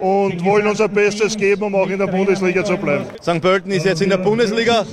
[0.01, 3.05] und wollen unser Bestes geben, um auch in der Bundesliga zu bleiben.
[3.23, 3.41] St.
[3.41, 4.85] Pölten ist jetzt in der Bundesliga.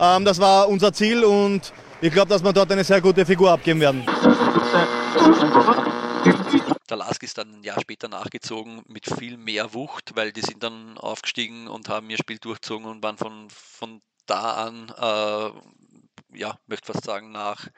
[0.00, 3.52] Ähm, das war unser Ziel und ich glaube, dass wir dort eine sehr gute Figur
[3.52, 4.02] abgeben werden.
[6.86, 10.62] Der Lask ist dann ein Jahr später nachgezogen mit viel mehr Wucht, weil die sind
[10.62, 16.58] dann aufgestiegen und haben ihr Spiel durchgezogen und waren von, von da an, äh, ja,
[16.66, 17.68] möchte fast sagen, nach,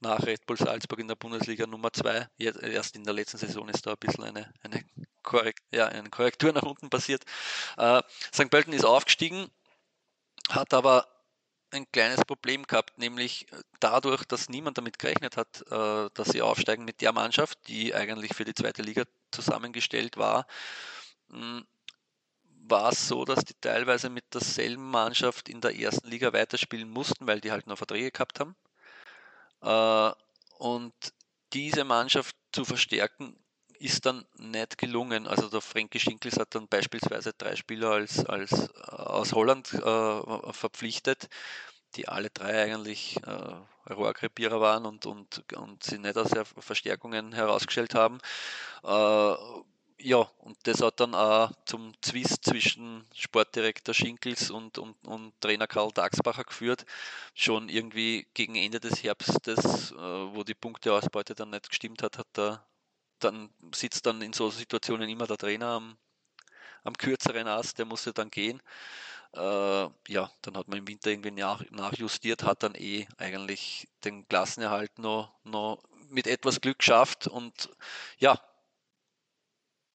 [0.00, 2.28] nach Red Bull Salzburg in der Bundesliga Nummer 2.
[2.38, 4.84] Erst in der letzten Saison ist da ein bisschen eine, eine,
[5.22, 7.24] Korrekt, ja, eine Korrektur nach unten passiert.
[7.76, 8.50] Äh, St.
[8.50, 9.50] Pölten ist aufgestiegen,
[10.48, 11.06] hat aber
[11.70, 16.42] ein kleines Problem gehabt, nämlich äh, dadurch, dass niemand damit gerechnet hat, äh, dass sie
[16.42, 20.46] aufsteigen mit der Mannschaft, die eigentlich für die zweite Liga zusammengestellt war,
[21.30, 21.66] hm,
[22.70, 27.26] war es so, dass die teilweise mit derselben Mannschaft in der ersten Liga weiterspielen mussten,
[27.26, 28.56] weil die halt noch Verträge gehabt haben.
[29.62, 30.12] Äh,
[30.58, 30.94] und
[31.52, 33.36] diese Mannschaft zu verstärken,
[33.78, 35.26] ist dann nicht gelungen.
[35.26, 40.52] Also der Frankie Schinkels hat dann beispielsweise drei Spieler als, als äh, aus Holland äh,
[40.52, 41.28] verpflichtet,
[41.94, 47.94] die alle drei eigentlich äh, Rohrkrepierer waren und, und, und sie nicht aus Verstärkungen herausgestellt
[47.94, 48.18] haben.
[48.84, 49.34] Äh,
[50.00, 55.66] ja, und das hat dann auch zum Zwist zwischen Sportdirektor Schinkels und, und, und Trainer
[55.66, 56.84] Karl Dagsbacher geführt.
[57.34, 62.28] Schon irgendwie gegen Ende des Herbstes, äh, wo die Punkteausbeute dann nicht gestimmt hat, hat
[62.36, 62.64] der
[63.18, 65.98] dann sitzt dann in so Situationen immer der Trainer am,
[66.84, 68.62] am kürzeren Ast, der muss ja dann gehen.
[69.34, 69.40] Äh,
[70.08, 74.98] ja, dann hat man im Winter irgendwie nach, nachjustiert, hat dann eh eigentlich den Klassenerhalt
[74.98, 77.68] noch, noch mit etwas Glück geschafft und
[78.18, 78.40] ja,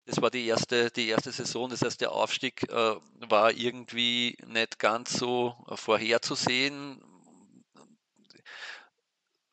[0.06, 2.96] das war die erste, die erste Saison, das heißt der Aufstieg äh,
[3.30, 7.02] war irgendwie nicht ganz so vorherzusehen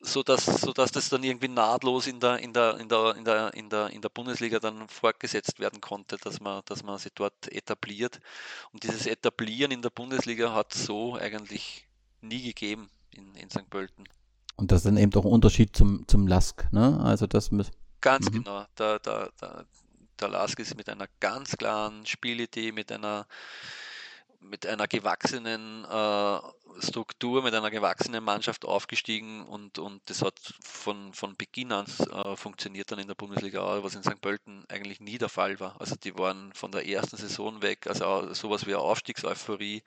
[0.01, 3.69] sodass, sodass das dann irgendwie nahtlos in der, in der, in der, in der, in
[3.69, 8.19] der, in der Bundesliga dann fortgesetzt werden konnte, dass man, dass man sie dort etabliert.
[8.73, 11.87] Und dieses Etablieren in der Bundesliga hat so eigentlich
[12.21, 13.69] nie gegeben in, in St.
[13.69, 14.05] Pölten.
[14.55, 16.99] Und das ist dann eben doch ein Unterschied zum, zum Lask, ne?
[17.01, 17.49] Also das.
[18.01, 18.43] Ganz mhm.
[18.43, 18.65] genau.
[18.77, 19.65] Der, der, der,
[20.19, 23.27] der Lask ist mit einer ganz klaren Spielidee, mit einer
[24.41, 26.39] mit einer gewachsenen äh,
[26.79, 32.35] Struktur, mit einer gewachsenen Mannschaft aufgestiegen und, und das hat von, von Beginn an äh,
[32.35, 34.19] funktioniert dann in der Bundesliga, was in St.
[34.19, 35.79] Pölten eigentlich nie der Fall war.
[35.79, 39.83] Also die waren von der ersten Saison weg, also sowas wie eine Aufstiegseuphorie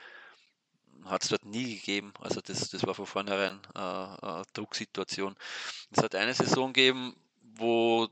[1.05, 2.13] hat es dort nie gegeben.
[2.21, 5.37] Also das, das war von vornherein äh, eine Drucksituation.
[5.91, 8.09] Es hat eine Saison gegeben, wo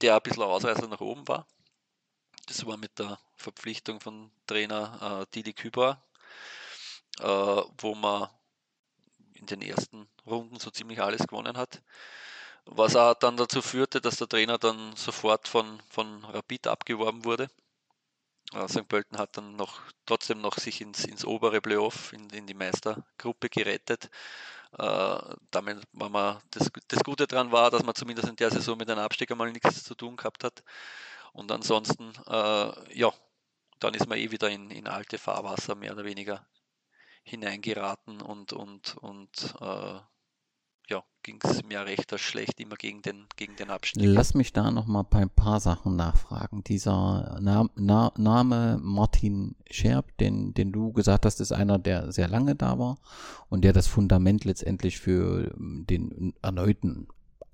[0.00, 1.46] der ein bisschen Ausreißer nach oben war.
[2.48, 6.02] Das war mit der Verpflichtung von Trainer äh, Didi Küber,
[7.20, 8.30] äh, wo man
[9.34, 11.82] in den ersten Runden so ziemlich alles gewonnen hat.
[12.64, 17.48] Was auch dann dazu führte, dass der Trainer dann sofort von, von Rapid abgeworben wurde.
[18.54, 18.88] Äh, St.
[18.88, 23.50] Pölten hat dann noch trotzdem noch sich ins, ins obere Playoff, in, in die Meistergruppe
[23.50, 24.08] gerettet.
[24.78, 25.18] Äh,
[25.50, 28.90] damit war man, das, das Gute daran war, dass man zumindest in der Saison mit
[28.90, 30.62] einem Abstieg einmal nichts zu tun gehabt hat.
[31.38, 33.12] Und ansonsten, äh, ja,
[33.78, 36.44] dann ist man eh wieder in, in alte Fahrwasser mehr oder weniger
[37.22, 40.00] hineingeraten und, und, und äh,
[40.88, 44.02] ja, ging es mehr recht als schlecht immer gegen den, gegen den Abstieg.
[44.04, 46.64] Lass mich da nochmal bei ein paar Sachen nachfragen.
[46.64, 52.26] Dieser Na Na Name Martin Scherb, den, den du gesagt hast, ist einer, der sehr
[52.26, 52.98] lange da war
[53.48, 57.06] und der das Fundament letztendlich für den erneuten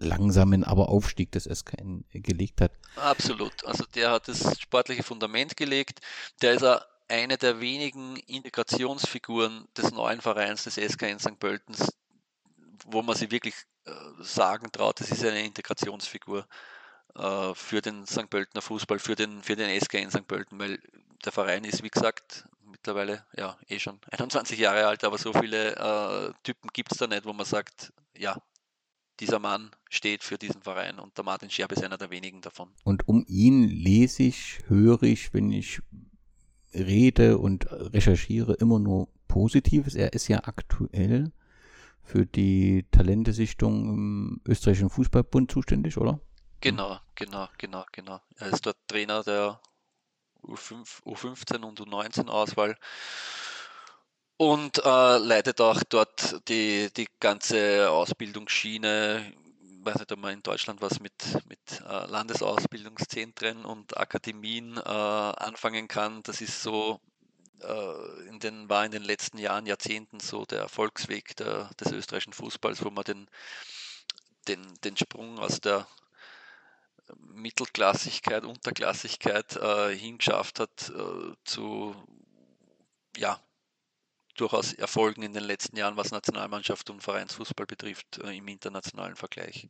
[0.05, 2.73] langsamen aber Aufstieg des SKN gelegt hat.
[2.97, 3.65] Absolut.
[3.65, 6.01] Also der hat das sportliche Fundament gelegt.
[6.43, 11.39] Der ist auch eine der wenigen Integrationsfiguren des neuen Vereins des SKN St.
[11.39, 11.93] Pöltens,
[12.87, 13.55] wo man sie wirklich
[13.87, 16.47] äh, sagen traut, das ist eine Integrationsfigur
[17.17, 18.31] äh, für den St.
[18.31, 20.27] Pöltener Fußball, für den, für den SKN St.
[20.27, 20.79] Pölten, weil
[21.25, 25.77] der Verein ist, wie gesagt, mittlerweile ja eh schon 21 Jahre alt, aber so viele
[25.77, 28.37] äh, Typen gibt es da nicht, wo man sagt, ja,
[29.21, 32.71] dieser Mann steht für diesen Verein und der Martin Scherb ist einer der wenigen davon.
[32.85, 35.81] Und um ihn lese ich, höre ich, wenn ich
[36.73, 39.95] rede und recherchiere, immer nur Positives.
[39.95, 41.33] Er ist ja aktuell
[42.03, 46.21] für die Talentesichtung im österreichischen Fußballbund zuständig, oder?
[46.61, 48.21] Genau, genau, genau, genau.
[48.37, 49.61] Er ist dort Trainer der
[50.43, 52.77] U5, U15 und U19-Auswahl
[54.37, 59.33] und äh, leitet auch dort die, die ganze Ausbildungsschiene.
[59.79, 61.13] Ich weiß nicht, ob man in Deutschland was mit,
[61.49, 66.23] mit äh, Landesausbildungszentren und Akademien äh, anfangen kann.
[66.23, 67.01] Das ist so
[67.61, 72.33] äh, in den, war in den letzten Jahren, Jahrzehnten so der Erfolgsweg der, des österreichischen
[72.33, 73.29] Fußballs, wo man den,
[74.49, 75.87] den, den Sprung aus der
[77.35, 81.95] Mittelklassigkeit, Unterklassigkeit äh, hingeschafft hat äh, zu
[83.17, 83.39] ja,
[84.35, 89.69] durchaus Erfolgen in den letzten Jahren, was Nationalmannschaft und Vereinsfußball betrifft, äh, im internationalen Vergleich.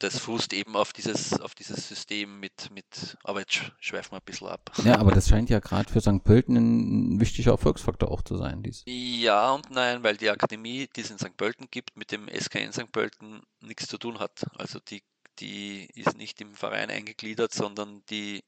[0.00, 4.24] Das fußt eben auf dieses, auf dieses System mit, mit, aber jetzt schweifen wir ein
[4.24, 4.72] bisschen ab.
[4.84, 6.24] Ja, aber das scheint ja gerade für St.
[6.24, 8.62] Pölten ein wichtiger Erfolgsfaktor auch zu sein.
[8.64, 8.82] Dies.
[8.86, 11.36] Ja und nein, weil die Akademie, die es in St.
[11.36, 12.90] Pölten gibt, mit dem SKN St.
[12.90, 14.44] Pölten nichts zu tun hat.
[14.58, 15.02] Also die
[15.38, 18.42] die ist nicht im Verein eingegliedert, sondern die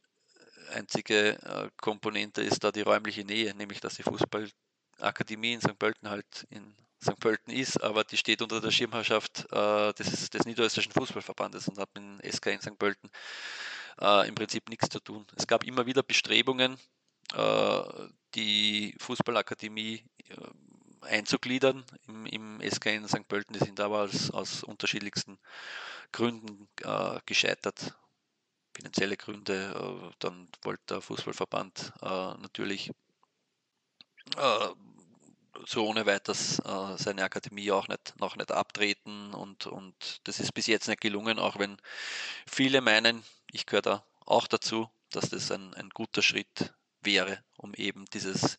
[0.73, 4.03] einzige äh, Komponente ist da die räumliche Nähe, nämlich dass die
[4.99, 5.79] Fußballakademie in St.
[5.79, 7.19] Pölten halt in St.
[7.21, 11.89] Pölten ist, aber die steht unter der Schirmherrschaft äh, des, des Niederösterreichischen Fußballverbandes und hat
[11.95, 12.79] mit dem SK in St.
[12.79, 13.11] Pölten
[14.01, 15.25] äh, im Prinzip nichts zu tun.
[15.37, 16.77] Es gab immer wieder Bestrebungen,
[17.35, 17.83] äh,
[18.35, 23.29] die Fußballakademie äh, einzugliedern im, im SK in St.
[23.29, 23.53] Pölten.
[23.53, 25.39] Die sind aber aus, aus unterschiedlichsten
[26.11, 27.95] Gründen äh, gescheitert.
[28.75, 32.91] Finanzielle Gründe, äh, dann wollte der Fußballverband natürlich
[35.67, 40.53] so ohne weiteres äh, seine Akademie auch nicht, noch nicht abtreten und, und das ist
[40.53, 41.77] bis jetzt nicht gelungen, auch wenn
[42.47, 47.75] viele meinen, ich gehöre da auch dazu, dass das ein, ein guter Schritt wäre, um
[47.75, 48.59] eben dieses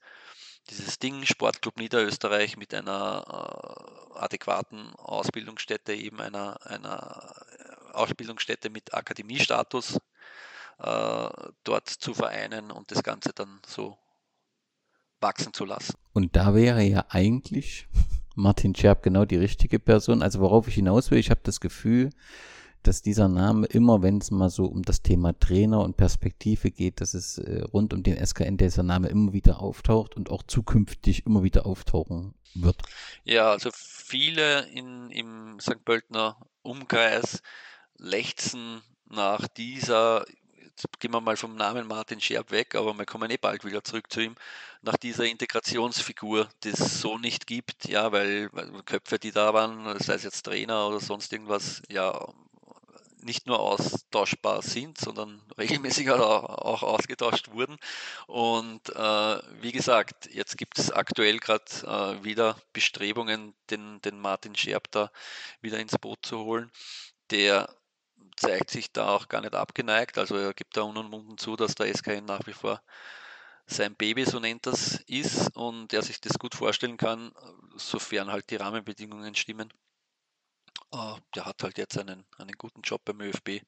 [0.69, 3.25] dieses Ding Sportclub Niederösterreich mit einer
[4.15, 9.95] äh, adäquaten Ausbildungsstätte, eben einer, einer äh, Ausbildungsstätte mit Akademiestatus
[10.79, 11.29] äh,
[11.63, 13.97] dort zu vereinen und das Ganze dann so
[15.21, 15.95] wachsen zu lassen.
[16.13, 17.87] Und da wäre ja eigentlich
[18.35, 20.21] Martin Scherb genau die richtige Person.
[20.21, 22.09] Also worauf ich hinaus will, ich habe das Gefühl,
[22.83, 27.01] dass dieser Name immer, wenn es mal so um das Thema Trainer und Perspektive geht,
[27.01, 31.25] dass es äh, rund um den SKN dieser Name immer wieder auftaucht und auch zukünftig
[31.25, 32.81] immer wieder auftauchen wird.
[33.25, 35.83] Ja, also viele in, im St.
[35.83, 37.41] Pöltener Umkreis
[37.97, 40.25] lechzen nach dieser,
[40.99, 44.11] gehen wir mal vom Namen Martin Scherb weg, aber wir kommen eh bald wieder zurück
[44.11, 44.35] zu ihm,
[44.81, 49.99] nach dieser Integrationsfigur, die es so nicht gibt, ja, weil, weil Köpfe, die da waren,
[49.99, 52.27] sei es jetzt Trainer oder sonst irgendwas, ja,
[53.21, 57.77] nicht nur austauschbar sind, sondern regelmäßig auch ausgetauscht wurden.
[58.27, 64.55] Und äh, wie gesagt, jetzt gibt es aktuell gerade äh, wieder Bestrebungen, den, den Martin
[64.55, 65.11] Scherb da
[65.61, 66.71] wieder ins Boot zu holen.
[67.31, 67.69] Der
[68.39, 70.17] zeigt sich da auch gar nicht abgeneigt.
[70.17, 72.81] Also er gibt da unumwunden zu, dass der SKN nach wie vor
[73.67, 77.31] sein Baby, so nennt das, ist und er sich das gut vorstellen kann,
[77.75, 79.71] sofern halt die Rahmenbedingungen stimmen.
[80.91, 83.61] Uh, der hat halt jetzt einen, einen guten Job beim ÖFB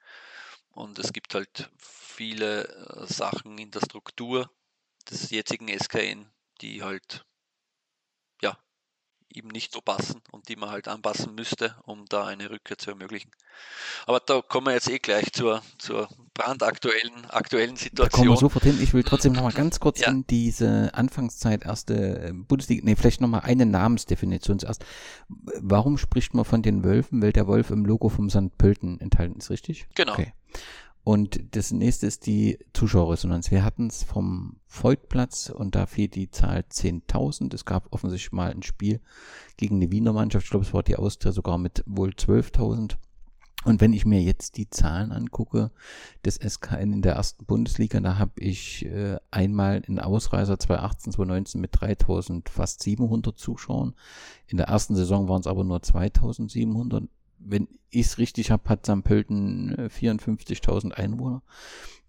[0.71, 4.49] und es gibt halt viele äh, Sachen in der Struktur
[5.07, 7.23] des jetzigen SKN, die halt
[9.35, 12.91] eben nicht so passen und die man halt anpassen müsste, um da eine Rückkehr zu
[12.91, 13.31] ermöglichen.
[14.05, 18.09] Aber da kommen wir jetzt eh gleich zur, zur brandaktuellen aktuellen Situation.
[18.09, 18.79] Da kommen wir sofort hin.
[18.81, 20.09] Ich will trotzdem nochmal ganz kurz ja.
[20.09, 24.85] in diese Anfangszeit erste äh, Bundesliga, nee, vielleicht nochmal eine Namensdefinition zuerst.
[25.27, 27.21] Warum spricht man von den Wölfen?
[27.21, 28.57] Weil der Wolf im Logo vom St.
[28.57, 29.87] Pölten enthalten ist, richtig?
[29.95, 30.13] Genau.
[30.13, 30.33] Okay.
[31.03, 33.49] Und das nächste ist die Zuschauerresonanz.
[33.49, 37.53] Wir hatten es vom Voigtplatz und da fiel die Zahl 10.000.
[37.55, 39.01] Es gab offensichtlich mal ein Spiel
[39.57, 40.45] gegen eine Wiener Mannschaft.
[40.45, 42.97] Ich glaube, es war die Austria sogar mit wohl 12.000.
[43.63, 45.71] Und wenn ich mir jetzt die Zahlen angucke
[46.25, 51.61] des SKN in der ersten Bundesliga, da habe ich äh, einmal in Ausreißer 2018, 2019
[51.61, 53.93] mit 3000 fast 700 Zuschauern.
[54.47, 57.07] In der ersten Saison waren es aber nur 2700
[57.43, 59.03] wenn ich es richtig habe, hat St.
[59.03, 61.41] Pölten 54.000 Einwohner.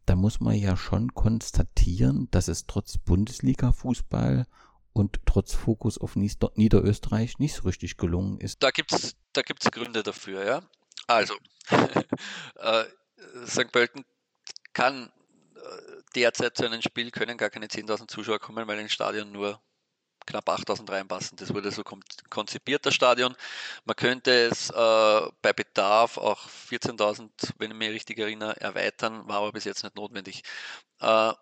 [0.07, 4.47] Da muss man ja schon konstatieren, dass es trotz Bundesliga-Fußball
[4.93, 8.62] und trotz Fokus auf Niederösterreich nicht so richtig gelungen ist.
[8.62, 10.62] Da gibt es da gibt's Gründe dafür, ja.
[11.07, 11.35] Also,
[11.70, 12.85] äh,
[13.47, 13.72] St.
[13.72, 14.05] Pölten
[14.72, 15.11] kann
[15.55, 15.61] äh,
[16.14, 19.61] derzeit zu einem Spiel können gar keine 10.000 Zuschauer kommen, weil ein Stadion nur
[20.27, 21.37] knapp 8000 reinpassen.
[21.37, 21.83] Das wurde so
[22.31, 23.37] konzipiert, das Stadion.
[23.85, 29.39] Man könnte es äh, bei Bedarf auch 14.000, wenn ich mich richtig erinnere, erweitern, war
[29.39, 30.43] aber bis jetzt nicht notwendig.
[31.01, 31.33] Äh,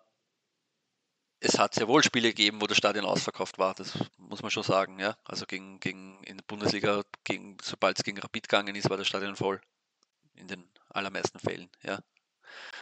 [1.43, 4.63] es hat sehr wohl Spiele gegeben, wo das Stadion ausverkauft war, das muss man schon
[4.63, 4.99] sagen.
[4.99, 5.17] Ja?
[5.25, 7.03] Also gegen, gegen in der Bundesliga,
[7.63, 9.59] sobald es gegen Rapid gegangen ist, war das Stadion voll.
[10.35, 11.69] In den allermeisten Fällen.
[11.81, 11.99] Ja?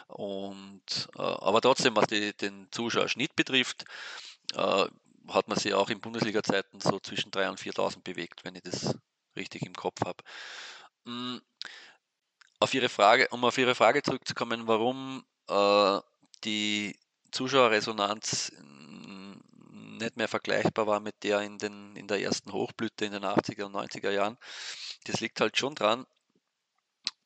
[0.08, 3.84] Und, äh, aber trotzdem, was die, den Zuschauerschnitt betrifft,
[4.54, 4.86] äh,
[5.28, 8.94] hat man sich auch in Bundesliga-Zeiten so zwischen 3.000 und 4.000 bewegt, wenn ich das
[9.36, 10.22] richtig im Kopf habe.
[11.04, 11.40] Hm,
[12.58, 16.00] auf Ihre Frage, um auf Ihre Frage zurückzukommen, warum äh,
[16.44, 16.98] die
[17.30, 18.52] Zuschauerresonanz
[20.00, 23.64] nicht mehr vergleichbar war mit der in, den, in der ersten Hochblüte in den 80er
[23.64, 24.36] und 90er Jahren.
[25.04, 26.06] Das liegt halt schon dran,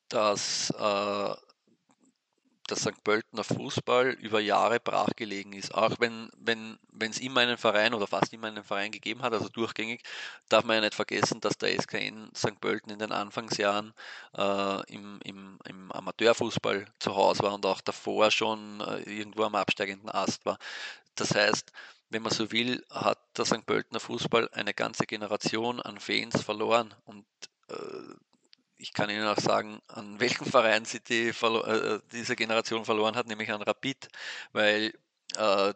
[0.09, 1.35] dass äh,
[2.71, 3.03] der St.
[3.05, 5.75] Pöltener Fußball über Jahre brachgelegen ist.
[5.75, 9.33] Auch wenn wenn wenn, es immer einen Verein oder fast immer einen Verein gegeben hat,
[9.33, 10.03] also durchgängig,
[10.49, 12.61] darf man ja nicht vergessen, dass der SKN St.
[12.61, 13.93] Pölten in den Anfangsjahren
[14.37, 19.55] äh, im, im, im Amateurfußball zu Hause war und auch davor schon äh, irgendwo am
[19.55, 20.59] absteigenden Ast war.
[21.17, 21.73] Das heißt,
[22.11, 23.67] wenn man so will, hat der St.
[23.67, 27.27] Pöltener Fußball eine ganze Generation an Fans verloren und
[27.69, 27.75] äh,
[28.85, 33.27] ich kann Ihnen auch sagen, an welchen Verein sie die, äh, diese Generation verloren hat,
[33.27, 34.09] nämlich an Rapid,
[34.53, 34.93] weil
[35.37, 35.73] äh,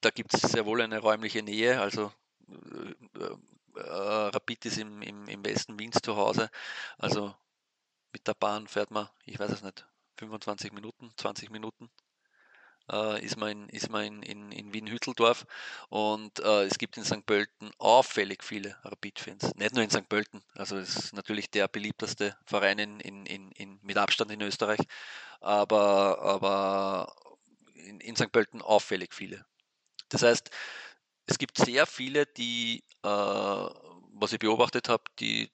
[0.00, 1.80] da gibt es sehr wohl eine räumliche Nähe.
[1.80, 2.12] Also
[2.48, 6.48] äh, äh, Rapid ist im, im, im Westen Wiens zu Hause.
[6.98, 7.34] Also
[8.12, 9.84] mit der Bahn fährt man, ich weiß es nicht,
[10.18, 11.90] 25 Minuten, 20 Minuten
[12.90, 15.46] äh, ist man in, ist man in, in, Wien-Hütteldorf
[15.88, 17.24] und äh, es gibt in St.
[17.26, 19.54] Pölten auffällig viele Rapid-Fans.
[19.56, 20.08] Nicht nur in St.
[20.08, 24.40] Pölten, also es ist natürlich der beliebteste Verein in, in, in, in, mit Abstand in
[24.40, 24.80] Österreich,
[25.40, 27.14] aber, aber
[27.74, 28.32] in, in St.
[28.32, 29.44] Pölten auffällig viele.
[30.08, 30.50] Das heißt,
[31.26, 35.50] es gibt sehr viele, die, äh, was ich beobachtet habe, die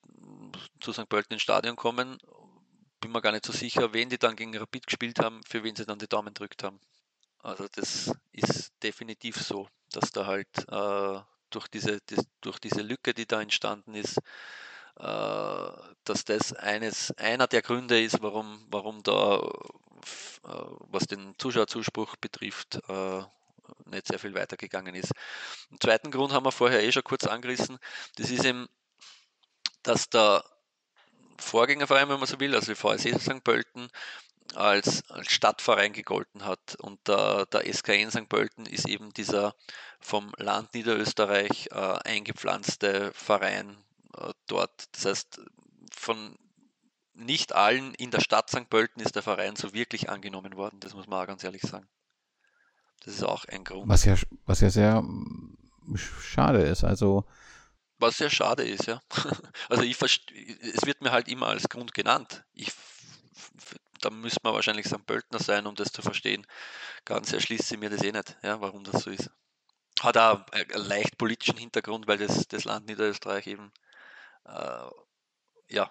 [0.80, 1.09] zu St.
[1.09, 2.18] Pölten ins Stadion kommen,
[3.01, 5.74] bin mir gar nicht so sicher, wen die dann gegen Rapid gespielt haben, für wen
[5.74, 6.78] sie dann die Daumen drückt haben.
[7.43, 11.20] Also das ist definitiv so, dass da halt äh,
[11.51, 14.18] durch, diese, das, durch diese Lücke, die da entstanden ist,
[14.99, 15.72] äh,
[16.05, 20.49] dass das eines, einer der Gründe ist, warum, warum da, äh,
[20.88, 23.22] was den Zuschauerzuspruch betrifft, äh,
[23.86, 25.12] nicht sehr viel weitergegangen ist.
[25.70, 27.78] Den zweiten Grund haben wir vorher eh schon kurz angerissen.
[28.16, 28.68] Das ist eben,
[29.82, 30.45] dass der
[31.38, 33.43] Vorgängerverein, wenn man so will, also die VSC St.
[33.43, 33.88] Pölten,
[34.57, 36.76] als, als Stadtverein gegolten hat.
[36.76, 38.28] Und der, der SKN St.
[38.28, 39.55] Pölten ist eben dieser
[40.00, 43.76] vom Land Niederösterreich äh, eingepflanzte Verein
[44.16, 44.94] äh, dort.
[44.96, 45.40] Das heißt,
[45.92, 46.36] von
[47.14, 48.68] nicht allen in der Stadt St.
[48.68, 51.86] Pölten ist der Verein so wirklich angenommen worden, das muss man auch ganz ehrlich sagen.
[53.05, 53.88] Das ist auch ein Grund.
[53.88, 55.03] Was ja, was ja sehr
[55.94, 56.84] schade ist.
[56.84, 57.24] Also
[57.98, 59.00] was sehr schade ist, ja.
[59.68, 62.44] Also ich es wird mir halt immer als Grund genannt.
[62.53, 62.72] Ich
[64.03, 65.07] da müsste man wahrscheinlich St.
[65.07, 66.46] Pöltner sein, um das zu verstehen.
[67.05, 69.30] Ganz erschließt sie mir das eh nicht, ja, warum das so ist.
[70.00, 73.72] Hat auch einen leicht politischen Hintergrund, weil das, das Land Niederösterreich eben
[74.46, 74.90] äh,
[75.68, 75.90] ja,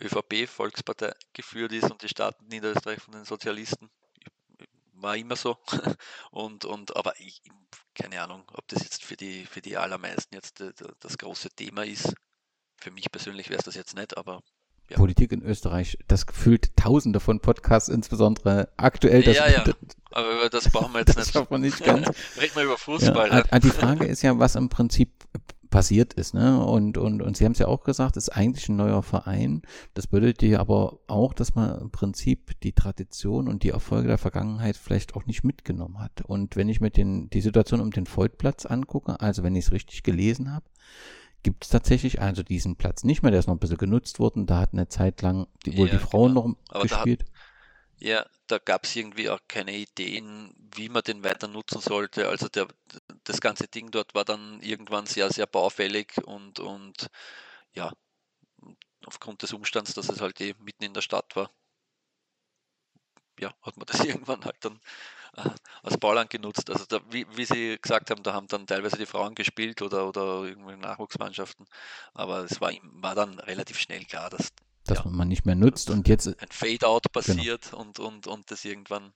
[0.00, 3.90] ÖVP, Volkspartei geführt ist und die Stadt Niederösterreich von den Sozialisten.
[4.92, 5.58] War immer so.
[6.30, 7.42] Und, und aber ich,
[7.94, 10.62] keine Ahnung, ob das jetzt für die, für die allermeisten jetzt
[11.00, 12.14] das große Thema ist.
[12.78, 14.42] Für mich persönlich wäre es das jetzt nicht, aber
[14.88, 14.96] ja.
[14.96, 19.22] Politik in Österreich, das gefühlt tausende von Podcasts, insbesondere aktuell.
[19.22, 19.64] Das, ja, ja,
[20.12, 21.36] aber über das brauchen wir jetzt das nicht.
[21.36, 22.08] Das wir nicht ganz.
[22.40, 23.28] Reden wir über Fußball.
[23.28, 23.60] Ja, ne?
[23.60, 25.10] Die Frage ist ja, was im Prinzip
[25.76, 26.64] passiert ist, ne?
[26.64, 29.62] Und, und, und Sie haben es ja auch gesagt, es ist eigentlich ein neuer Verein.
[29.94, 34.18] Das bedeutet ja aber auch, dass man im Prinzip die Tradition und die Erfolge der
[34.18, 36.22] Vergangenheit vielleicht auch nicht mitgenommen hat.
[36.22, 39.72] Und wenn ich mir den, die Situation um den Voigtplatz angucke, also wenn ich es
[39.72, 40.64] richtig gelesen habe,
[41.46, 43.30] gibt es tatsächlich also diesen Platz nicht mehr.
[43.30, 44.46] Der ist noch ein bisschen genutzt worden.
[44.46, 46.48] Da hat eine Zeit lang die, wohl ja, die Frauen genau.
[46.48, 47.20] noch Aber gespielt.
[47.20, 51.80] Da hat, ja, da gab es irgendwie auch keine Ideen, wie man den weiter nutzen
[51.80, 52.28] sollte.
[52.28, 52.66] Also der,
[53.22, 57.10] das ganze Ding dort war dann irgendwann sehr, sehr baufällig und, und
[57.74, 57.92] ja,
[59.04, 61.52] aufgrund des Umstands, dass es halt eh mitten in der Stadt war,
[63.38, 64.80] ja, hat man das irgendwann halt dann
[65.82, 66.70] als Bauland genutzt.
[66.70, 70.08] Also da, wie, wie, Sie gesagt haben, da haben dann teilweise die Frauen gespielt oder,
[70.08, 71.66] oder irgendwelche Nachwuchsmannschaften.
[72.14, 74.52] Aber es war, war dann relativ schnell klar, dass,
[74.84, 77.12] dass ja, man nicht mehr nutzt und jetzt ein Fade-out genau.
[77.12, 77.82] passiert genau.
[77.82, 79.12] und, und, und das irgendwann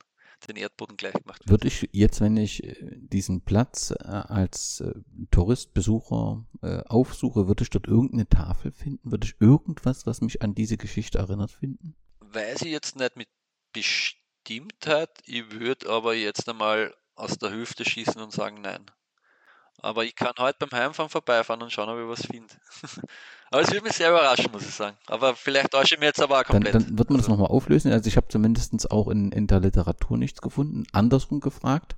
[0.48, 1.50] den Erdboden gleich gemacht wird.
[1.50, 4.94] Würde ich jetzt, wenn ich äh, diesen Platz äh, als äh,
[5.30, 9.10] Touristbesucher aufsuche, würde ich dort irgendeine Tafel finden?
[9.10, 11.94] Würde ich irgendwas, was mich an diese Geschichte erinnert, finden?
[12.20, 13.28] Weiß ich jetzt nicht mit
[14.42, 15.10] Bestimmtheit.
[15.26, 18.84] Ich würde aber jetzt einmal aus der Hüfte schießen und sagen nein.
[19.82, 22.52] Aber ich kann heute beim Heimfahren vorbeifahren und schauen, ob ich was finde.
[23.50, 24.96] aber es würde mich sehr überraschen, muss ich sagen.
[25.06, 26.74] Aber vielleicht täusche ich mir jetzt aber auch komplett.
[26.74, 27.90] Dann, dann wird man das nochmal auflösen.
[27.90, 30.84] Also ich habe zumindest auch in, in der Literatur nichts gefunden.
[30.92, 31.96] Andersrum gefragt,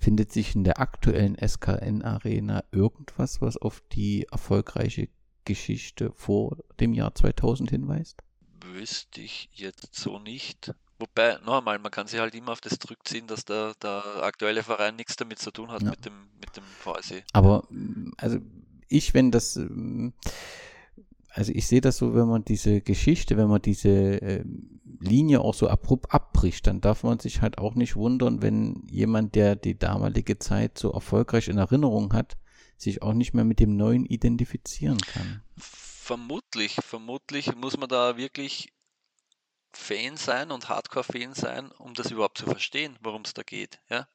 [0.00, 5.10] Findet sich in der aktuellen SKN-Arena irgendwas, was auf die erfolgreiche
[5.44, 8.22] Geschichte vor dem Jahr 2000 hinweist?
[8.64, 10.72] Wüsste ich jetzt so nicht.
[11.00, 14.62] Wobei, noch einmal, man kann sich halt immer auf das zurückziehen, dass der, der aktuelle
[14.62, 15.90] Verein nichts damit zu tun hat Ja.
[15.90, 17.22] mit dem, mit dem VSE.
[17.32, 17.66] Aber
[18.18, 18.38] also
[18.88, 19.58] ich, wenn das,
[21.30, 25.54] also ich sehe das so, wenn man diese Geschichte, wenn man diese ähm, Linie auch
[25.54, 29.78] so abrupt abbricht, dann darf man sich halt auch nicht wundern, wenn jemand, der die
[29.78, 32.36] damalige Zeit so erfolgreich in Erinnerung hat,
[32.76, 35.42] sich auch nicht mehr mit dem Neuen identifizieren kann.
[35.56, 38.72] Vermutlich, vermutlich muss man da wirklich
[39.72, 43.78] Fan sein und Hardcore-Fan sein, um das überhaupt zu verstehen, worum es da geht.
[43.88, 44.06] Ja?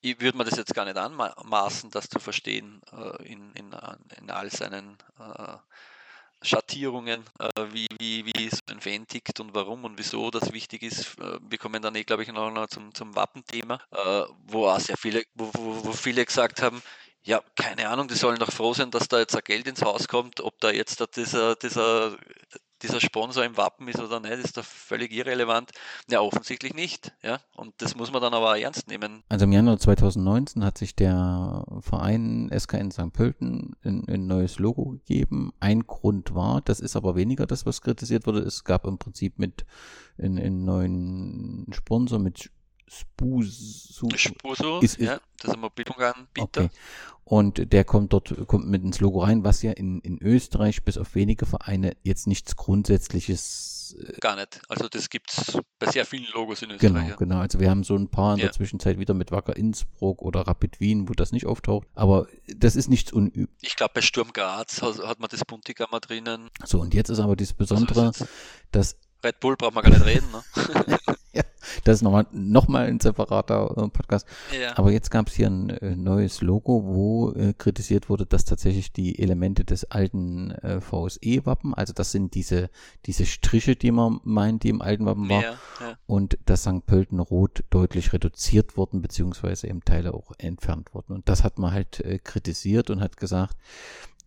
[0.00, 3.74] Ich würde mir das jetzt gar nicht anmaßen, das zu verstehen äh, in, in,
[4.18, 5.56] in all seinen äh,
[6.42, 10.82] Schattierungen, äh, wie, wie, wie so ein Fan tickt und warum und wieso das wichtig
[10.82, 11.18] ist.
[11.18, 14.78] Äh, wir kommen dann eh, glaube ich, noch, noch zum, zum Wappenthema, äh, wo auch
[14.80, 16.80] sehr viele, wo, wo, wo viele gesagt haben,
[17.22, 20.06] ja, keine Ahnung, die sollen doch froh sein, dass da jetzt ein Geld ins Haus
[20.08, 22.16] kommt, ob da jetzt dieser, dieser,
[22.82, 25.72] dieser Sponsor im Wappen ist oder nicht, ist da völlig irrelevant.
[26.10, 27.12] Ja, offensichtlich nicht.
[27.22, 27.40] Ja?
[27.56, 29.22] Und das muss man dann aber ernst nehmen.
[29.28, 33.12] Also im Januar 2019 hat sich der Verein SKN St.
[33.12, 35.52] Pölten ein, ein neues Logo gegeben.
[35.60, 38.40] Ein Grund war, das ist aber weniger das, was kritisiert wurde.
[38.40, 39.64] Es gab im Prinzip mit
[40.18, 42.50] einen neuen Sponsor mit
[42.90, 44.08] Spusu.
[44.16, 46.64] Spuso, ist, ist, ja, das ist ein Mobilfunkanbieter.
[46.64, 46.70] Okay.
[47.24, 50.96] Und der kommt dort, kommt mit ins Logo rein, was ja in, in Österreich bis
[50.96, 53.96] auf wenige Vereine jetzt nichts Grundsätzliches.
[54.00, 54.62] Äh, Gar nicht.
[54.68, 56.92] Also das gibt es bei sehr vielen Logos in Österreich.
[56.92, 57.16] Genau, ja.
[57.16, 57.38] genau.
[57.40, 58.46] Also wir haben so ein paar in Ja.
[58.46, 61.86] der Zwischenzeit wieder mit Wacker Innsbruck oder Rapid Wien, wo das nicht auftaucht.
[61.94, 63.48] Aber das ist nichts unüblich.
[63.60, 66.48] Ich glaube, bei Sturm Graz hat, hat man das Buntigammer drinnen.
[66.64, 68.12] So, und jetzt ist aber das Besondere,
[68.72, 70.26] dass Red Bull braucht man gar nicht reden.
[70.30, 70.98] Ne?
[71.32, 71.42] ja,
[71.84, 74.26] das ist nochmal noch mal ein separater äh, Podcast.
[74.58, 74.78] Ja.
[74.78, 78.92] Aber jetzt gab es hier ein äh, neues Logo, wo äh, kritisiert wurde, dass tatsächlich
[78.92, 82.70] die Elemente des alten äh, VSE-Wappen, also das sind diese,
[83.06, 85.98] diese Striche, die man meint, die im alten Wappen war, Ja, ja.
[86.06, 86.86] und das St.
[86.86, 91.12] Pölten Rot deutlich reduziert wurden, beziehungsweise eben Teile auch entfernt wurden.
[91.12, 93.56] Und das hat man halt äh, kritisiert und hat gesagt,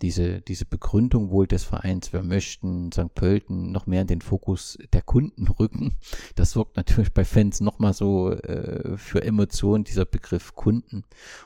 [0.02, 3.14] diese, diese Begründung wohl des Vereins, wir möchten St.
[3.14, 5.98] Pölten noch mehr in den Fokus der Kunden rücken.
[6.36, 11.04] Das sorgt natürlich bei Fans nochmal so äh, für Emotionen, dieser Begriff Kunden.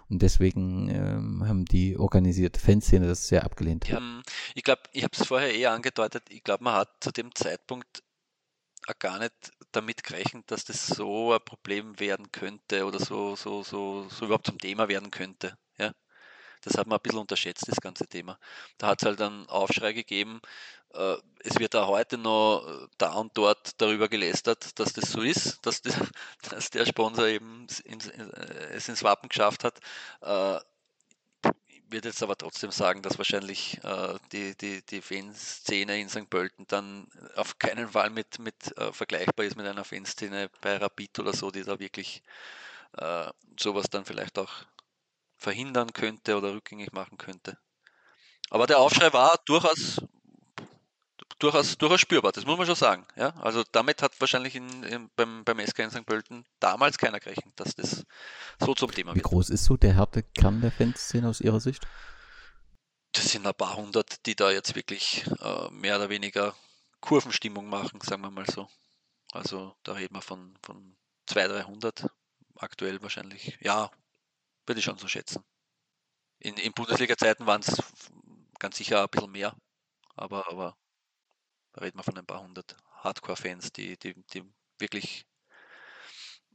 [0.10, 3.88] Und deswegen ähm, haben die organisierte Fanszene das sehr abgelehnt.
[3.88, 4.22] Ja, ähm,
[4.54, 8.04] ich glaube, ich habe es vorher eher angedeutet, ich glaube, man hat zu dem Zeitpunkt
[9.00, 9.34] gar nicht
[9.72, 14.48] damit gerechnet, dass das so ein Problem werden könnte oder so, so, so, so überhaupt
[14.48, 15.58] zum Thema werden könnte.
[16.66, 18.38] Das hat man ein bisschen unterschätzt, das ganze Thema.
[18.78, 20.42] Da hat es halt einen Aufschrei gegeben.
[20.94, 25.22] Äh, es wird auch heute noch äh, da und dort darüber gelästert, dass das so
[25.22, 25.96] ist, dass, das,
[26.50, 29.80] dass der Sponsor eben äh, es ins Wappen geschafft hat.
[31.68, 36.30] Ich würde jetzt aber trotzdem sagen, dass wahrscheinlich äh, die, die, die Fanszene in St.
[36.30, 41.20] Pölten dann auf keinen Fall mit, mit äh, vergleichbar ist mit einer Fanszene bei Rapid
[41.20, 42.24] oder so, die da wirklich
[42.98, 44.52] äh, sowas dann vielleicht auch
[45.38, 47.58] verhindern könnte oder rückgängig machen könnte.
[48.50, 50.02] Aber der Aufschrei war durchaus,
[51.40, 53.06] durchaus, durchaus spürbar, das muss man schon sagen.
[53.16, 53.36] Ja?
[53.38, 56.06] Also damit hat wahrscheinlich in, in, beim, beim SK in St.
[56.06, 58.06] Pölten damals keiner gerechnet, dass das
[58.60, 59.26] so zum Thema Wie wird.
[59.26, 61.86] groß ist so der harte Kern der Fanszene aus Ihrer Sicht?
[63.12, 66.54] Das sind ein paar hundert, die da jetzt wirklich äh, mehr oder weniger
[67.00, 68.68] Kurvenstimmung machen, sagen wir mal so.
[69.32, 70.96] Also da reden wir von, von
[71.28, 72.08] 200, 300
[72.58, 73.58] aktuell wahrscheinlich.
[73.62, 73.90] Ja,
[74.66, 75.44] würde ich schon so schätzen.
[76.40, 77.82] In, in Bundesliga-Zeiten waren es
[78.60, 79.56] ganz sicher ein bisschen mehr,
[80.16, 80.78] aber, aber
[81.74, 84.44] da reden wir von ein paar hundert Hardcore-Fans, die, die, die
[84.80, 85.26] wirklich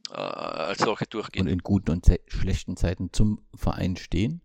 [0.09, 1.45] äh, als solche durchgehen.
[1.45, 4.41] Und in guten und schlechten Zeiten zum Verein stehen.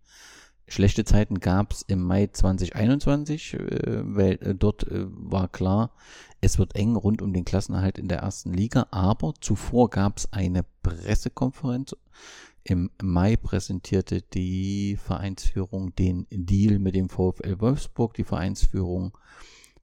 [0.69, 3.59] Schlechte Zeiten gab es im Mai 2021, äh,
[4.03, 5.95] weil äh, dort äh, war klar,
[6.41, 10.31] es wird eng rund um den Klassenerhalt in der ersten Liga, aber zuvor gab es
[10.33, 11.95] eine Pressekonferenz.
[12.69, 18.13] Im Mai präsentierte die Vereinsführung den Deal mit dem VfL Wolfsburg.
[18.15, 19.17] Die Vereinsführung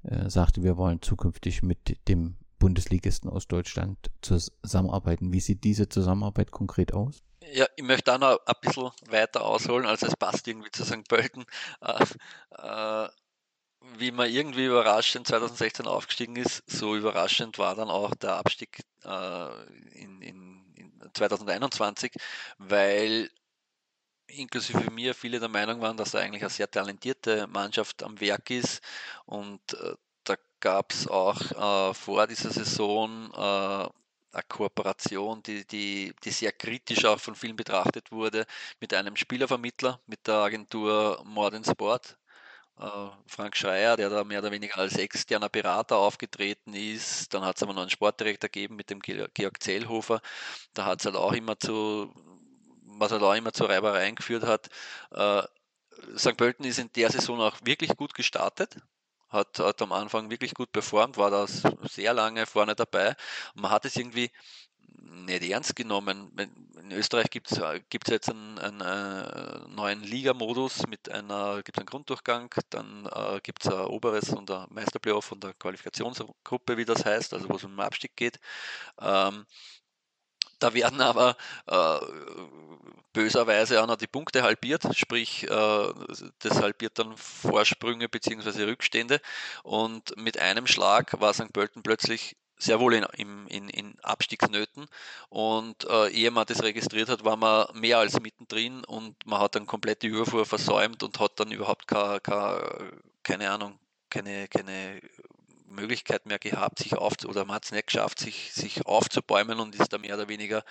[0.02, 5.32] äh, sagte, wir wollen zukünftig mit dem Bundesligisten aus Deutschland zusammenarbeiten.
[5.32, 7.22] Wie sieht diese Zusammenarbeit konkret aus?
[7.54, 11.08] Ja, ich möchte da noch ein bisschen weiter ausholen, also es passt irgendwie zu St.
[11.08, 11.46] Pölten.
[11.80, 12.04] Äh,
[12.50, 13.08] äh,
[13.96, 19.64] wie man irgendwie überraschend 2016 aufgestiegen ist, so überraschend war dann auch der Abstieg äh,
[19.94, 20.53] in, in
[21.12, 22.12] 2021,
[22.58, 23.30] weil
[24.26, 28.50] inklusive mir viele der Meinung waren, dass da eigentlich eine sehr talentierte Mannschaft am Werk
[28.50, 28.82] ist
[29.26, 29.94] und äh,
[30.24, 33.88] da gab es auch äh, vor dieser Saison äh,
[34.34, 38.46] eine Kooperation, die, die, die sehr kritisch auch von vielen betrachtet wurde,
[38.80, 42.16] mit einem Spielervermittler, mit der Agentur Modern Sport.
[42.78, 47.32] Äh, Frank Schreier, der da mehr oder weniger als externer Berater aufgetreten ist.
[47.32, 50.20] Dann hat es aber noch einen Sportdirektor gegeben mit dem Georg Zellhofer.
[50.74, 52.12] Da hat es halt auch immer zu,
[52.82, 54.68] was halt auch immer zu Reibereien geführt hat.
[55.12, 55.42] Äh,
[56.16, 56.36] St.
[56.36, 58.76] Pölten ist in der Saison auch wirklich gut gestartet
[59.28, 61.46] hat, hat am Anfang wirklich gut performt, war da
[61.90, 63.10] sehr lange vorne dabei.
[63.54, 64.30] Und man hat es irgendwie
[65.14, 66.30] nicht ernst genommen.
[66.80, 71.86] In Österreich gibt es jetzt einen, einen, einen äh, neuen Liga-Modus mit einer, gibt einen
[71.86, 77.04] Grunddurchgang, dann äh, gibt es ein oberes und ein Meisterplayoff und eine Qualifikationsgruppe, wie das
[77.04, 78.38] heißt, also wo es um den Abstieg geht.
[79.00, 79.46] Ähm,
[80.58, 81.36] da werden aber
[81.66, 81.98] äh,
[83.12, 85.92] böserweise auch noch die Punkte halbiert, sprich äh,
[86.38, 88.64] das halbiert dann Vorsprünge bzw.
[88.64, 89.20] Rückstände
[89.62, 91.52] und mit einem Schlag war St.
[91.52, 93.04] Pölten plötzlich sehr wohl in,
[93.48, 94.86] in, in Abstiegsnöten.
[95.28, 99.54] Und äh, ehe man das registriert hat, war man mehr als mittendrin und man hat
[99.54, 102.92] dann komplett die Überfuhr versäumt und hat dann überhaupt keine, keine,
[103.22, 103.78] keine Ahnung,
[104.10, 105.00] keine, keine
[105.66, 109.74] Möglichkeit mehr gehabt, sich auf oder man hat es nicht geschafft, sich, sich aufzubäumen und
[109.74, 110.64] ist da mehr oder weniger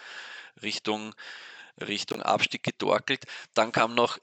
[0.62, 1.14] Richtung,
[1.82, 3.26] Richtung Abstieg getorkelt.
[3.54, 4.18] Dann kam noch,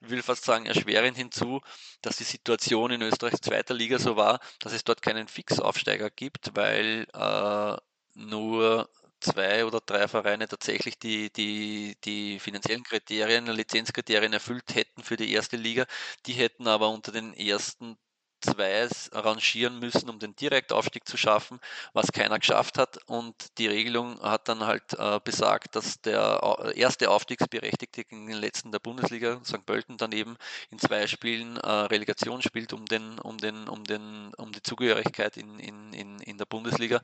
[0.00, 1.60] ich will fast sagen, erschwerend hinzu,
[2.02, 6.54] dass die Situation in Österreichs zweiter Liga so war, dass es dort keinen Fixaufsteiger gibt,
[6.54, 7.76] weil äh,
[8.14, 8.88] nur
[9.20, 15.32] zwei oder drei Vereine tatsächlich die, die, die finanziellen Kriterien, Lizenzkriterien erfüllt hätten für die
[15.32, 15.86] erste Liga.
[16.26, 17.96] Die hätten aber unter den ersten
[18.44, 21.60] zwei arrangieren müssen, um den Direktaufstieg zu schaffen,
[21.92, 22.98] was keiner geschafft hat.
[23.06, 28.72] Und die Regelung hat dann halt äh, besagt, dass der erste Aufstiegsberechtigte gegen den letzten
[28.72, 29.64] der Bundesliga, St.
[29.64, 30.36] Pölten, daneben
[30.70, 35.36] in zwei Spielen äh, Relegation spielt um, den, um, den, um, den, um die Zugehörigkeit
[35.36, 37.00] in, in, in, in der Bundesliga,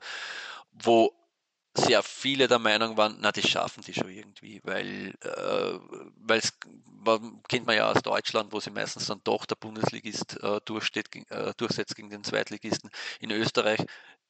[0.73, 1.13] wo
[1.73, 6.53] sehr viele der Meinung waren, na, das schaffen die schon irgendwie, weil äh, es
[7.47, 10.59] kennt man ja aus Deutschland, wo sie meistens dann doch der Bundesligist äh, äh,
[11.55, 12.89] durchsetzt gegen den Zweitligisten.
[13.19, 13.79] In Österreich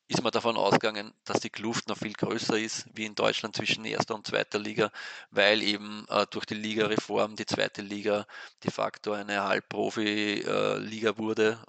[0.07, 3.85] ist man davon ausgegangen, dass die Kluft noch viel größer ist wie in Deutschland zwischen
[3.85, 4.91] erster und zweiter Liga,
[5.31, 8.27] weil eben äh, durch die Ligareform die zweite Liga
[8.63, 11.63] de facto eine Halbprofi-Liga äh, wurde,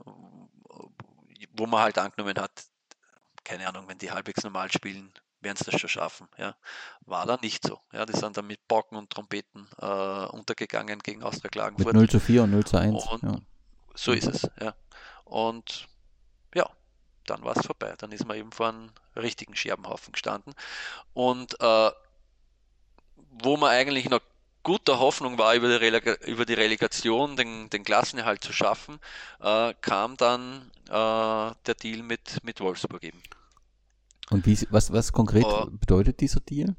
[1.57, 2.64] wo man halt angenommen hat,
[3.45, 5.12] keine Ahnung, wenn die halbwegs normal spielen,
[5.43, 6.28] werden sie das schon schaffen.
[6.38, 6.55] Ja.
[7.03, 7.80] War dann nicht so.
[7.93, 11.95] Ja, die sind dann mit Bocken und Trompeten äh, untergegangen gegen Austria Klagenfurt.
[11.95, 13.07] Mit 0 zu 4 und 0 zu 1.
[13.07, 13.36] Und ja.
[13.95, 14.49] So ist es.
[14.61, 14.74] Ja.
[15.24, 15.88] Und
[16.55, 16.68] ja,
[17.26, 17.95] dann war es vorbei.
[17.99, 20.55] Dann ist man eben vor einem richtigen Scherbenhaufen gestanden.
[21.12, 21.90] Und äh,
[23.43, 24.20] wo man eigentlich noch
[24.62, 29.01] guter Hoffnung war, über die, Relega über die Relegation den, den Klassenerhalt zu schaffen,
[29.40, 33.20] äh, kam dann äh, der Deal mit, mit Wolfsburg eben.
[34.33, 36.74] Und wie, was, was konkret uh, bedeutet dieser Deal?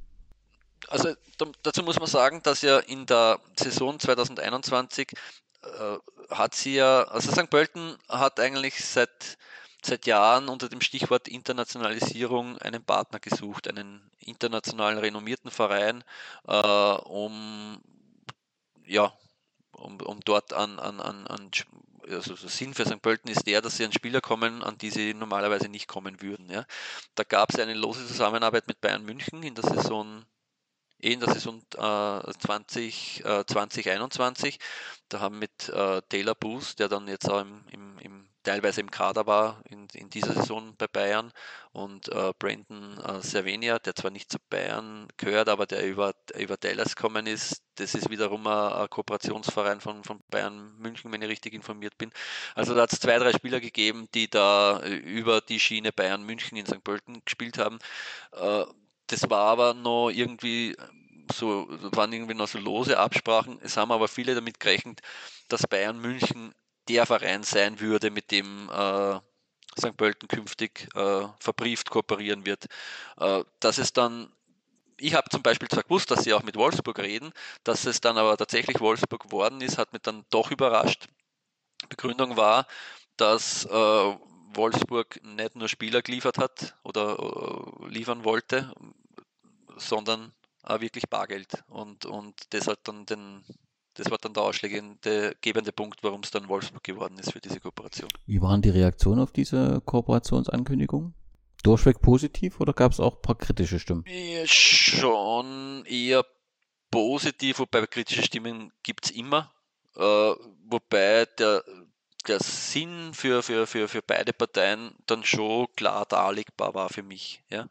[0.87, 1.13] Also
[1.61, 5.13] dazu muss man sagen, dass ja in der Saison 2021
[5.61, 5.97] äh,
[6.29, 7.49] hat sie ja, also St.
[7.49, 9.37] Pölten hat eigentlich seit,
[9.83, 16.03] seit Jahren unter dem Stichwort Internationalisierung einen Partner gesucht, einen international renommierten Verein,
[16.47, 17.81] äh, um
[18.85, 19.13] ja,
[19.71, 21.49] um, um dort an, an, an, an
[22.09, 23.01] also der Sinn für St.
[23.01, 26.49] Pölten ist der, dass sie an Spieler kommen, an die sie normalerweise nicht kommen würden.
[26.49, 26.65] Ja.
[27.15, 30.25] Da gab es eine lose Zusammenarbeit mit Bayern München in der Saison
[31.03, 34.59] eh in der Saison äh, 20, äh, 2021.
[35.09, 38.91] Da haben mit äh, Taylor Booth, der dann jetzt auch im, im, im teilweise im
[38.91, 41.31] Kader war in, in dieser Saison bei Bayern
[41.71, 46.57] und äh, Brandon äh, Cervenia, der zwar nicht zu Bayern gehört, aber der über, über
[46.57, 47.63] Dallas gekommen ist.
[47.75, 52.11] Das ist wiederum ein, ein Kooperationsverein von, von Bayern München, wenn ich richtig informiert bin.
[52.55, 56.23] Also da hat es zwei, drei Spieler gegeben, die da äh, über die Schiene Bayern
[56.23, 56.83] München in St.
[56.83, 57.79] Pölten gespielt haben.
[58.33, 58.65] Äh,
[59.07, 60.75] das war aber noch irgendwie
[61.31, 63.59] so, waren irgendwie noch so lose Absprachen.
[63.61, 65.01] Es haben aber viele damit gerechnet,
[65.47, 66.53] dass Bayern München
[66.89, 69.19] der Verein sein würde, mit dem äh,
[69.77, 69.97] St.
[69.97, 72.65] Pölten künftig äh, verbrieft kooperieren wird.
[73.17, 74.31] Äh, dass es dann,
[74.97, 77.31] ich habe zum Beispiel zwar gewusst, dass sie auch mit Wolfsburg reden,
[77.63, 81.07] dass es dann aber tatsächlich Wolfsburg geworden ist, hat mich dann doch überrascht.
[81.89, 82.67] Begründung war,
[83.17, 84.17] dass äh,
[84.55, 88.73] Wolfsburg nicht nur Spieler geliefert hat oder äh, liefern wollte,
[89.77, 91.63] sondern auch wirklich Bargeld.
[91.67, 93.43] Und, und das hat dann den,
[93.95, 97.59] das war dann der ausschlaggebende gebende Punkt, warum es dann Wolfsburg geworden ist für diese
[97.59, 98.09] Kooperation.
[98.25, 101.13] Wie waren die Reaktionen auf diese Kooperationsankündigung?
[101.63, 104.03] Durchweg positiv oder gab es auch ein paar kritische Stimmen?
[104.45, 106.25] Schon eher
[106.91, 109.51] positiv, wobei kritische Stimmen gibt es immer.
[109.95, 110.33] Äh,
[110.65, 111.63] wobei der,
[112.27, 117.43] der Sinn für, für, für, für beide Parteien dann schon klar darlegbar war für mich.
[117.49, 117.69] Ja?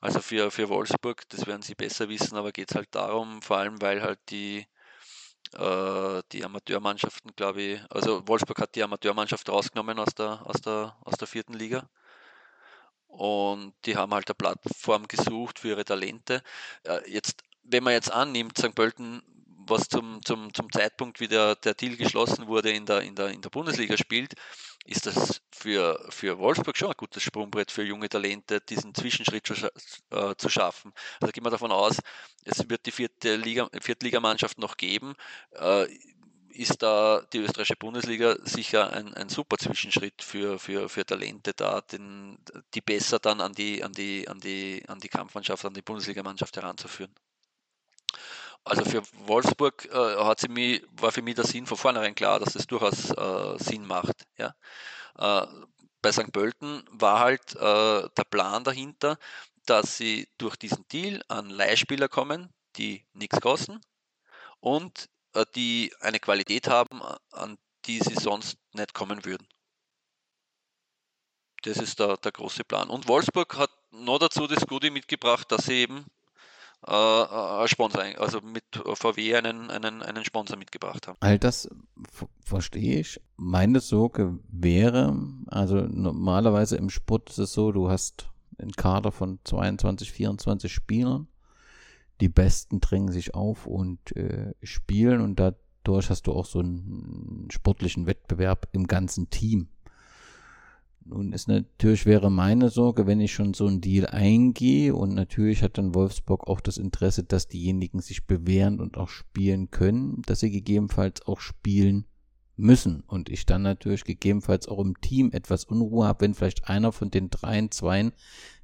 [0.00, 3.58] Also für, für Wolfsburg, das werden sie besser wissen, aber geht es halt darum, vor
[3.58, 4.66] allem weil halt die,
[5.52, 11.16] die Amateurmannschaften, glaube ich, also Wolfsburg hat die Amateurmannschaft rausgenommen aus der, aus der, aus
[11.18, 11.88] der vierten Liga.
[13.08, 16.42] Und die haben halt eine Plattform gesucht für ihre Talente.
[16.84, 18.74] Äh, jetzt, wenn man jetzt annimmt, St.
[18.74, 19.22] Pölten
[19.68, 23.28] was zum, zum, zum Zeitpunkt, wie der, der Deal geschlossen wurde, in der, in, der,
[23.28, 24.34] in der Bundesliga spielt,
[24.86, 29.54] ist das für, für Wolfsburg schon ein gutes Sprungbrett für junge Talente, diesen Zwischenschritt zu,
[30.10, 30.92] äh, zu schaffen.
[31.20, 31.98] Also gehen wir davon aus,
[32.44, 35.14] es wird die vierte Liga, Viertligamannschaft noch geben.
[35.52, 35.88] Äh,
[36.56, 41.82] ist da die österreichische Bundesliga sicher ein, ein super Zwischenschritt für, für, für Talente da,
[41.82, 42.38] den,
[42.74, 46.56] die besser dann an die, an die, an die, an die Kampfmannschaft, an die Bundesligamannschaft
[46.56, 47.12] heranzuführen.
[48.66, 52.40] Also für Wolfsburg äh, hat sie mich, war für mich der Sinn von vornherein klar,
[52.40, 54.26] dass es durchaus äh, Sinn macht.
[54.36, 54.56] Ja.
[55.16, 55.46] Äh,
[56.02, 56.32] bei St.
[56.32, 59.18] Pölten war halt äh, der Plan dahinter,
[59.66, 63.80] dass sie durch diesen Deal an Leihspieler kommen, die nichts kosten
[64.58, 69.46] und äh, die eine Qualität haben, an die sie sonst nicht kommen würden.
[71.62, 72.90] Das ist der, der große Plan.
[72.90, 76.06] Und Wolfsburg hat noch dazu das Gute mitgebracht, dass sie eben
[76.86, 81.16] äh, äh Sponsor, also mit VW einen, einen, einen Sponsor mitgebracht haben.
[81.20, 81.68] All das
[82.40, 83.20] verstehe ich.
[83.36, 85.16] Meine Sorge wäre,
[85.48, 88.28] also normalerweise im Sport ist es so, du hast
[88.58, 91.28] einen Kader von 22, 24 Spielern.
[92.20, 97.48] Die Besten drängen sich auf und äh, spielen und dadurch hast du auch so einen
[97.50, 99.68] sportlichen Wettbewerb im ganzen Team.
[101.08, 105.62] Nun ist natürlich wäre meine Sorge, wenn ich schon so einen Deal eingehe und natürlich
[105.62, 110.40] hat dann Wolfsburg auch das Interesse, dass diejenigen sich bewähren und auch spielen können, dass
[110.40, 112.06] sie gegebenenfalls auch spielen
[112.56, 116.90] müssen und ich dann natürlich gegebenenfalls auch im Team etwas Unruhe habe, wenn vielleicht einer
[116.90, 118.12] von den dreien, zweien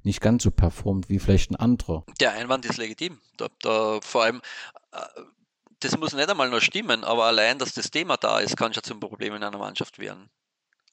[0.01, 2.03] nicht ganz so performt wie vielleicht ein anderer.
[2.19, 3.19] Der Einwand ist legitim.
[3.37, 4.41] Da, da, vor allem,
[4.91, 4.99] äh,
[5.79, 8.83] das muss nicht einmal nur stimmen, aber allein, dass das Thema da ist, kann schon
[8.83, 10.29] zum Problem in einer Mannschaft werden.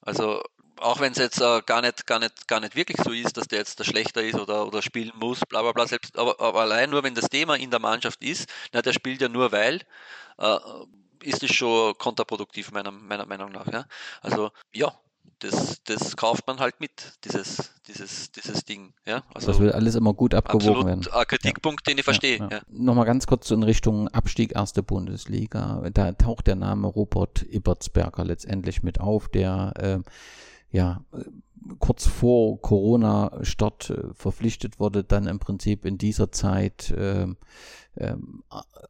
[0.03, 0.43] Also
[0.81, 3.49] auch wenn es jetzt äh, gar, nicht, gar, nicht, gar nicht wirklich so ist, dass
[3.49, 6.61] der jetzt der schlechter ist oder, oder spielen muss, bla bla bla, selbst, aber, aber
[6.61, 9.81] allein nur wenn das Thema in der Mannschaft ist, na, der spielt ja nur weil,
[10.39, 10.57] äh,
[11.23, 13.67] ist es schon kontraproduktiv meiner, meiner Meinung nach.
[13.71, 13.85] Ja?
[14.23, 14.93] Also ja,
[15.41, 16.91] das, das kauft man halt mit,
[17.25, 18.93] dieses, dieses, dieses Ding.
[19.07, 19.23] Ja?
[19.35, 21.07] Also das will alles immer gut abgewogen werden.
[21.13, 21.93] Ein Kritikpunkt, ja.
[21.93, 22.39] den ich verstehe.
[22.39, 22.61] Ja, ja.
[22.69, 25.83] Nochmal ganz kurz in Richtung Abstieg erste Bundesliga.
[25.93, 30.11] Da taucht der Name Robert Ibertsberger letztendlich mit auf, der äh,
[30.71, 31.05] ja,
[31.79, 37.27] kurz vor Corona-Start äh, verpflichtet wurde, dann im Prinzip in dieser Zeit äh,
[37.97, 38.17] äh,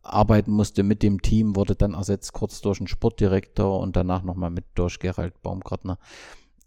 [0.03, 4.51] arbeiten musste mit dem Team, wurde dann ersetzt kurz durch einen Sportdirektor und danach nochmal
[4.51, 5.99] mit durch Gerald Baumgartner.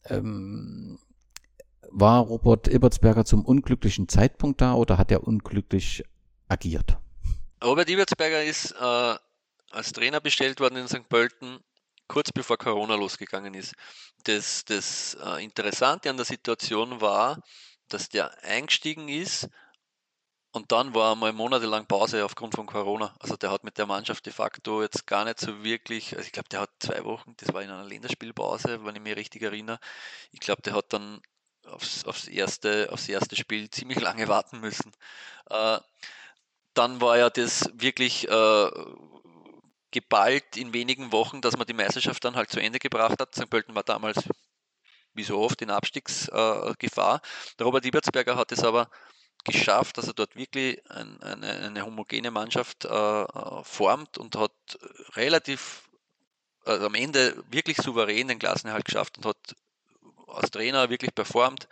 [0.05, 0.99] Ähm,
[1.89, 6.03] war Robert Ebertsberger zum unglücklichen Zeitpunkt da oder hat er unglücklich
[6.47, 6.97] agiert?
[7.63, 9.15] Robert Ebertsberger ist äh,
[9.71, 11.07] als Trainer bestellt worden in St.
[11.07, 11.59] Pölten
[12.13, 13.73] kurz bevor Corona losgegangen ist.
[14.25, 17.41] Das, das äh, Interessante an der Situation war,
[17.89, 19.49] dass der eingestiegen ist
[20.51, 23.15] und dann war mal monatelang Pause aufgrund von Corona.
[23.19, 26.31] Also der hat mit der Mannschaft de facto jetzt gar nicht so wirklich, also ich
[26.31, 29.79] glaube, der hat zwei Wochen, das war in einer Länderspielpause, wenn ich mich richtig erinnere.
[30.31, 31.19] Ich glaube, der hat dann
[31.65, 34.91] aufs, aufs, erste, aufs erste Spiel ziemlich lange warten müssen.
[35.49, 35.79] Äh,
[36.75, 38.69] dann war ja das wirklich äh,
[39.93, 43.35] geballt in wenigen Wochen, dass man die Meisterschaft dann halt zu Ende gebracht hat.
[43.35, 43.49] St.
[43.49, 44.17] Pölten war damals,
[45.13, 47.21] wie so oft, in Abstiegsgefahr.
[47.59, 48.89] Äh, Robert Ibertsberger hat es aber
[49.45, 53.25] geschafft, dass er dort wirklich ein, eine, eine, homogene Mannschaft äh,
[53.63, 54.51] formt und hat
[55.15, 55.89] relativ,
[56.65, 59.55] also am Ende wirklich souverän den Klassenerhalt geschafft und hat
[60.27, 61.67] als Trainer wirklich performt.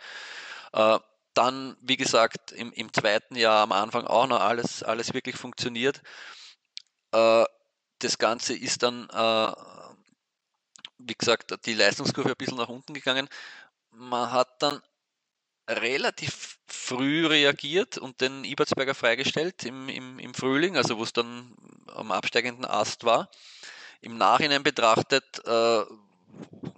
[0.72, 0.98] Äh,
[1.34, 6.02] dann, wie gesagt, im, im, zweiten Jahr am Anfang auch noch alles, alles wirklich funktioniert.
[7.12, 7.44] Äh,
[8.02, 9.52] das Ganze ist dann, äh,
[10.98, 13.28] wie gesagt, die Leistungskurve ein bisschen nach unten gegangen.
[13.90, 14.80] Man hat dann
[15.68, 21.54] relativ früh reagiert und den Ibertsberger freigestellt im, im, im Frühling, also wo es dann
[21.86, 23.30] am absteigenden Ast war.
[24.00, 25.84] Im Nachhinein betrachtet äh,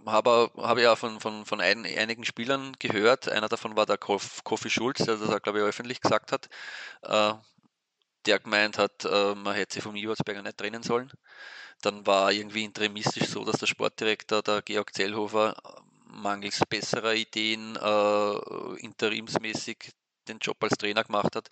[0.06, 3.28] habe, habe ja von, von, von ein, einigen Spielern gehört.
[3.28, 6.48] Einer davon war der Kofi Schulz, der das, glaube ich, öffentlich gesagt hat.
[7.02, 7.34] Äh,
[8.26, 11.10] der gemeint hat, äh, man hätte sie vom Ibertsberger nicht trennen sollen.
[11.82, 15.54] Dann war irgendwie interimistisch so, dass der Sportdirektor, der Georg Zellhofer,
[16.06, 19.92] mangels besserer Ideen äh, interimsmäßig
[20.28, 21.48] den Job als Trainer gemacht hat.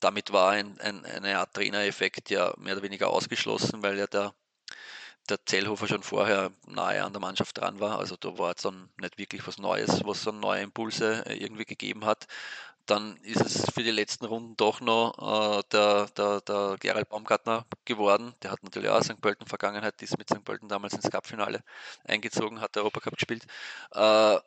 [0.00, 4.32] Damit war ein, ein, eine Art Trainereffekt ja mehr oder weniger ausgeschlossen, weil ja der,
[5.28, 7.98] der Zellhofer schon vorher nahe an der Mannschaft dran war.
[7.98, 12.04] Also da war jetzt dann nicht wirklich was Neues, was so neue Impulse irgendwie gegeben
[12.04, 12.26] hat
[12.90, 17.66] dann ist es für die letzten Runden doch noch äh, der, der, der Gerald Baumgartner
[17.84, 18.34] geworden.
[18.42, 19.20] Der hat natürlich auch St.
[19.20, 20.44] Pölten Vergangenheit, ist mit St.
[20.44, 21.62] Pölten damals ins Cup-Finale
[22.04, 23.44] eingezogen, hat der Europacup gespielt.
[23.92, 24.38] Äh,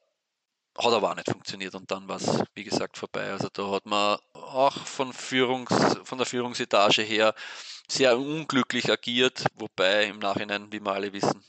[0.78, 3.32] hat aber auch nicht funktioniert und dann war es, wie gesagt, vorbei.
[3.32, 5.74] Also da hat man auch von, Führungs,
[6.04, 7.36] von der Führungsetage her
[7.90, 11.44] sehr unglücklich agiert, wobei im Nachhinein, wie wir alle wissen,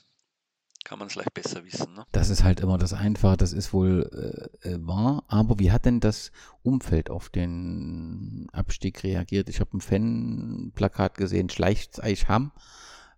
[0.84, 1.94] kann man es leicht besser wissen.
[1.94, 2.04] Ne?
[2.12, 5.24] Das ist halt immer das Einfache, das ist wohl äh, äh, wahr.
[5.28, 9.48] Aber wie hat denn das Umfeld auf den Abstieg reagiert?
[9.48, 12.52] Ich habe ein Fanplakat gesehen, schleicht Eichham,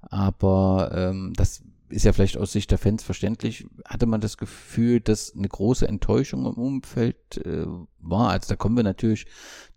[0.03, 3.67] aber ähm, das ist ja vielleicht aus Sicht der Fans verständlich.
[3.85, 7.67] Hatte man das Gefühl, dass eine große Enttäuschung im Umfeld äh,
[7.99, 8.31] war?
[8.31, 9.27] Also da kommen wir natürlich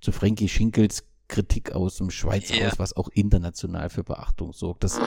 [0.01, 2.67] zu Frankie Schinkels Kritik aus dem Schweiz yeah.
[2.67, 4.83] aus, was auch international für Beachtung sorgt.
[4.83, 4.99] Das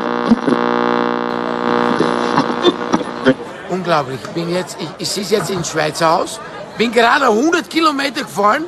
[3.71, 4.19] Unglaublich.
[4.25, 6.41] Ich bin jetzt, ich, ich sitze jetzt in Schweizer Haus,
[6.77, 8.65] bin gerade 100 Kilometer gefahren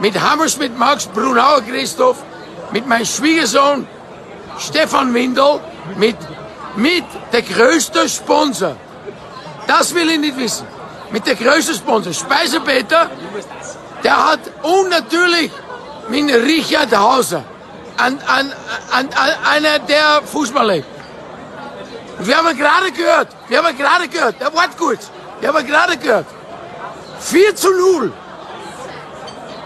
[0.00, 2.22] mit Hammersmith Max, Brunauer Christoph,
[2.72, 3.86] mit meinem Schwiegersohn
[4.58, 5.60] Stefan Windel,
[5.96, 6.16] mit,
[6.76, 8.76] mit der größte Sponsor.
[9.66, 10.66] Das will ich nicht wissen.
[11.12, 13.10] Mit der größte Sponsor, Speisepeter,
[14.02, 15.50] der hat und natürlich
[16.08, 17.44] mit Richard Hauser,
[17.96, 18.52] an, an,
[18.90, 19.08] an,
[19.50, 20.86] einer der Fußball lebt.
[22.18, 24.98] Wir haben gerade gehört, wir haben gerade gehört, der Wort gut,
[25.40, 26.26] wir haben gerade gehört.
[27.20, 28.12] 4 zu 0.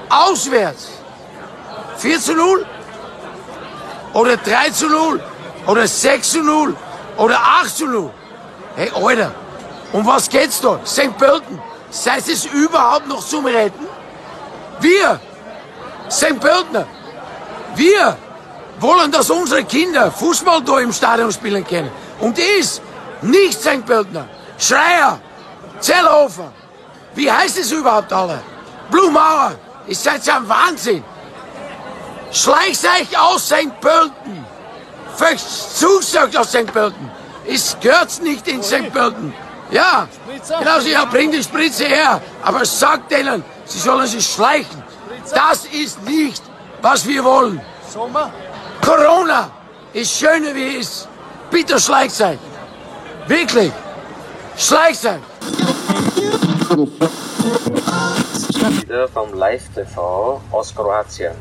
[0.08, 0.88] Auswärts.
[1.98, 2.66] 4 zu 0.
[4.12, 5.20] Oder 3 zu 0.
[5.66, 6.76] Oder 6 zu 0.
[7.16, 8.10] Oder 8 zu 0.
[8.76, 9.32] Hey, Alter,
[9.92, 10.78] um was geht's da?
[10.84, 11.16] St.
[11.16, 11.60] Pölten,
[11.90, 13.86] seid es überhaupt noch zum Retten?
[14.80, 15.18] Wir,
[16.10, 16.40] St.
[16.40, 16.86] Pöltener,
[17.74, 18.16] wir
[18.80, 21.90] wollen, dass unsere Kinder Fußball da im Stadion spielen können.
[22.20, 22.82] Und ist
[23.22, 23.84] nicht St.
[23.84, 24.26] Pöltener,
[24.58, 25.18] Schreier,
[25.80, 26.52] Zellhofer.
[27.14, 28.40] Wie heißt es überhaupt alle?
[28.90, 29.54] Blumauer.
[29.86, 31.04] Ist seid ein Wahnsinn.
[32.32, 33.80] Schleicht euch aus St.
[33.80, 34.44] Pölten.
[35.74, 36.66] Zusagt aus St.
[36.72, 37.10] Pölten.
[37.46, 38.92] Es gehört nicht in St.
[38.92, 39.32] Pölten.
[39.70, 40.08] Ja,
[40.58, 42.20] genau, ja, bring die Spritze her.
[42.42, 44.82] Aber sagt denen, sie sollen sich schleichen.
[45.34, 46.42] Das ist nicht,
[46.82, 47.60] was wir wollen.
[48.80, 49.50] Corona
[49.92, 51.08] ist schöner wie es ist.
[51.50, 52.38] Bitte schleich sein.
[53.26, 53.72] Wirklich.
[54.56, 55.22] Schleich sein.
[58.80, 61.34] Wieder vom Live TV aus Kroatien.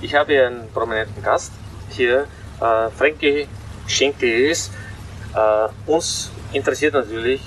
[0.00, 1.52] Ich habe hier einen prominenten Gast
[1.90, 2.26] hier,
[2.60, 3.48] äh, Frankie
[3.86, 4.70] Schenkelis.
[5.34, 7.42] Äh, uns interessiert natürlich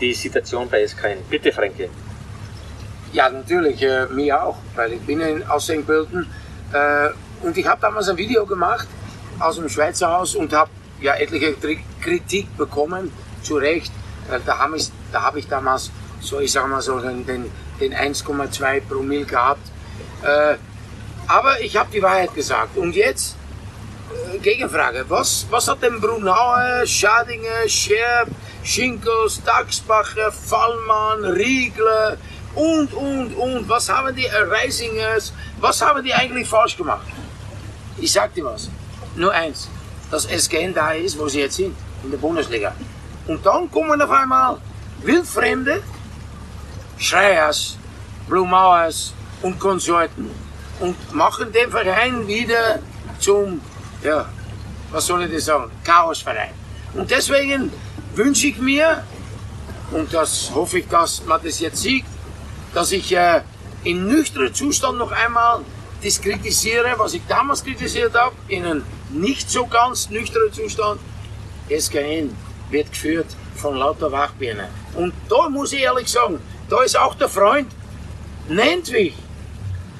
[0.00, 1.22] die Situation bei SKN.
[1.28, 1.88] Bitte, Frankie.
[3.16, 5.86] Ja, natürlich, äh, mir auch, weil ich bin in, aus St.
[5.86, 6.30] Pölten
[6.74, 7.08] äh,
[7.40, 8.86] und ich habe damals ein Video gemacht
[9.38, 10.68] aus dem Schweizer Haus und habe
[11.00, 11.54] ja etliche
[12.02, 13.10] Kritik bekommen,
[13.42, 13.90] zu Recht,
[14.28, 15.90] weil da habe ich, da hab ich damals
[16.20, 17.50] so, ich sag mal so, den, den,
[17.80, 19.66] den 1,2 Promille gehabt.
[20.22, 20.56] Äh,
[21.26, 22.76] aber ich habe die Wahrheit gesagt.
[22.76, 23.34] Und jetzt,
[24.34, 28.28] äh, Gegenfrage, was, was hat denn Brunauer, Schadinger, Scherb,
[28.62, 32.18] Schinkels, Dachsbacher, Fallmann, Riegler
[32.56, 37.06] und, und, und, was haben die Reisingers, was haben die eigentlich falsch gemacht?
[37.98, 38.70] Ich sag dir was,
[39.14, 39.68] nur eins,
[40.10, 42.74] dass SGN da ist, wo sie jetzt sind, in der Bundesliga.
[43.26, 44.56] Und dann kommen auf einmal
[45.02, 45.82] Wildfremde,
[46.96, 47.76] Schreiers,
[48.26, 50.30] Blumauers und Konsorten
[50.80, 52.78] und machen den Verein wieder
[53.18, 53.60] zum,
[54.02, 54.26] ja,
[54.90, 56.52] was soll ich das sagen, Chaosverein.
[56.94, 57.70] Und deswegen
[58.14, 59.04] wünsche ich mir,
[59.90, 62.06] und das hoffe ich, dass man das jetzt sieht,
[62.76, 63.40] dass ich äh,
[63.84, 65.60] in nüchternen Zustand noch einmal
[66.04, 71.00] das kritisiere, was ich damals kritisiert habe, in einem nicht so ganz nüchternen Zustand.
[71.70, 72.36] SKN
[72.68, 74.66] wird geführt von lauter Wachbirnen.
[74.94, 76.38] Und da muss ich ehrlich sagen,
[76.68, 77.72] da ist auch der Freund
[78.46, 79.14] Nentwich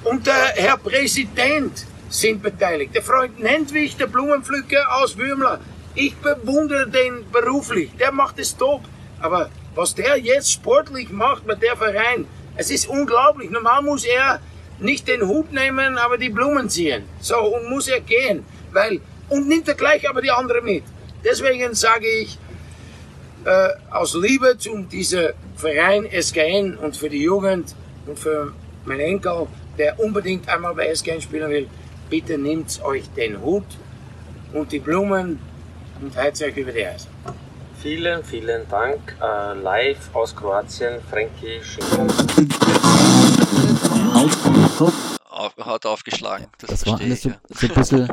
[0.04, 2.94] und der Herr Präsident sind beteiligt.
[2.94, 5.60] Der Freund Nentwich, der Blumenpflücker aus Würmler.
[5.94, 8.82] Ich bewundere den beruflich, der macht es top.
[9.18, 12.26] Aber was der jetzt sportlich macht mit der Verein,
[12.56, 13.50] es ist unglaublich.
[13.50, 14.40] Normal muss er
[14.78, 17.04] nicht den Hut nehmen, aber die Blumen ziehen.
[17.20, 18.44] So, und muss er gehen.
[18.72, 20.84] Weil, und nimmt er gleich aber die andere mit.
[21.24, 22.38] Deswegen sage ich,
[23.44, 27.74] äh, aus Liebe zu diesem Verein SKN und für die Jugend
[28.06, 28.52] und für
[28.84, 29.46] meinen Enkel,
[29.78, 31.68] der unbedingt einmal bei SKN spielen will,
[32.10, 33.66] bitte nehmt euch den Hut
[34.52, 35.38] und die Blumen
[36.00, 37.08] und heizt euch über die Eise.
[37.82, 39.16] Vielen, vielen Dank.
[39.20, 42.06] Äh, live aus Kroatien, Frankie Schinkel.
[45.76, 46.46] hat aufgeschlagen.
[46.58, 48.12] Das, das war alles so, so, ein bisschen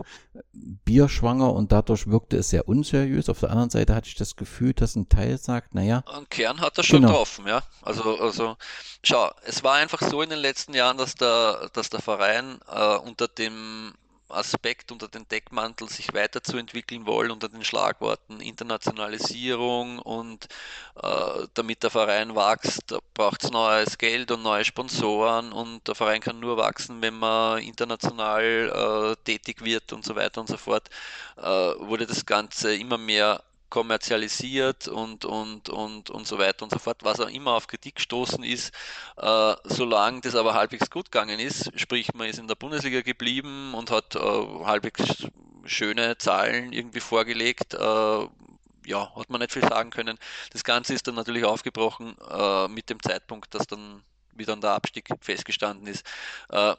[0.52, 3.30] bierschwanger und dadurch wirkte es sehr unseriös.
[3.30, 6.04] Auf der anderen Seite hatte ich das Gefühl, dass ein Teil sagt, naja.
[6.08, 7.10] Ein Kern hat er schon genau.
[7.10, 7.62] getroffen, ja.
[7.82, 8.58] Also, also,
[9.04, 12.98] schau, es war einfach so in den letzten Jahren, dass der, dass der Verein äh,
[12.98, 13.94] unter dem
[14.34, 20.48] Aspekt unter den Deckmantel sich weiterzuentwickeln wollen, unter den Schlagworten Internationalisierung und
[21.02, 26.22] äh, damit der Verein wächst, braucht es neues Geld und neue Sponsoren und der Verein
[26.22, 30.90] kann nur wachsen, wenn man international äh, tätig wird und so weiter und so fort,
[31.38, 33.44] äh, wurde das Ganze immer mehr
[33.74, 37.96] kommerzialisiert und, und, und, und so weiter und so fort, was auch immer auf Kritik
[37.96, 38.72] gestoßen ist,
[39.18, 43.74] äh, solange das aber halbwegs gut gegangen ist, sprich man ist in der Bundesliga geblieben
[43.74, 45.26] und hat äh, halbwegs
[45.66, 47.78] schöne Zahlen irgendwie vorgelegt, äh,
[48.86, 50.20] ja, hat man nicht viel sagen können.
[50.52, 55.10] Das Ganze ist dann natürlich aufgebrochen äh, mit dem Zeitpunkt, dass dann wieder der Abstieg
[55.20, 56.06] festgestanden ist.
[56.50, 56.76] Äh,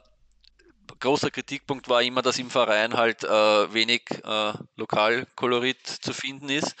[0.99, 6.75] großer Kritikpunkt war immer, dass im Verein halt äh, wenig äh, Lokalkolorit zu finden ist.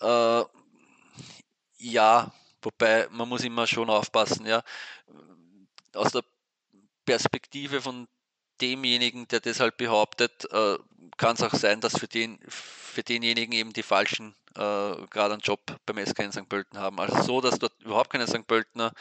[0.00, 0.42] Äh,
[1.78, 2.32] ja,
[2.62, 4.62] wobei man muss immer schon aufpassen, ja.
[5.94, 6.22] Aus der
[7.04, 8.08] Perspektive von
[8.60, 10.78] demjenigen, der das halt behauptet, äh,
[11.16, 15.40] kann es auch sein, dass für, den, für denjenigen eben die Falschen äh, gerade einen
[15.40, 16.48] Job beim SK in St.
[16.48, 17.00] Pölten haben.
[17.00, 18.46] Also so, dass dort überhaupt keine St.
[18.46, 18.92] Pöltener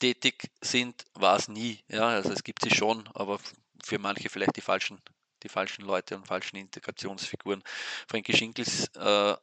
[0.00, 1.78] tätig sind, war es nie.
[1.88, 3.38] Ja, also es gibt sie schon, aber
[3.84, 5.00] für manche vielleicht die falschen,
[5.42, 7.62] die falschen Leute und falschen Integrationsfiguren.
[8.08, 9.36] Frankie Schinkels äh,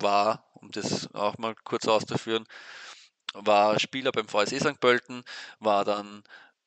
[0.00, 2.46] war, um das auch mal kurz auszuführen,
[3.34, 4.80] war Spieler beim VSE St.
[4.80, 5.22] Pölten,
[5.58, 6.22] war dann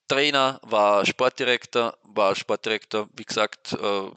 [0.08, 4.12] Trainer, war Sportdirektor, war Sportdirektor, wie gesagt, äh,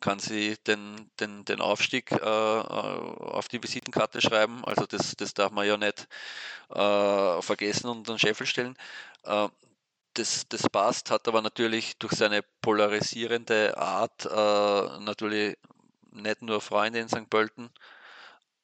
[0.00, 4.64] kann sie den, den, den Aufstieg äh, auf die Visitenkarte schreiben.
[4.64, 6.08] Also das, das darf man ja nicht
[6.70, 8.76] äh, vergessen und an Scheffel stellen.
[9.24, 9.48] Äh,
[10.14, 15.56] das, das passt, hat aber natürlich durch seine polarisierende Art äh, natürlich
[16.10, 17.28] nicht nur Freunde in St.
[17.30, 17.70] Pölten,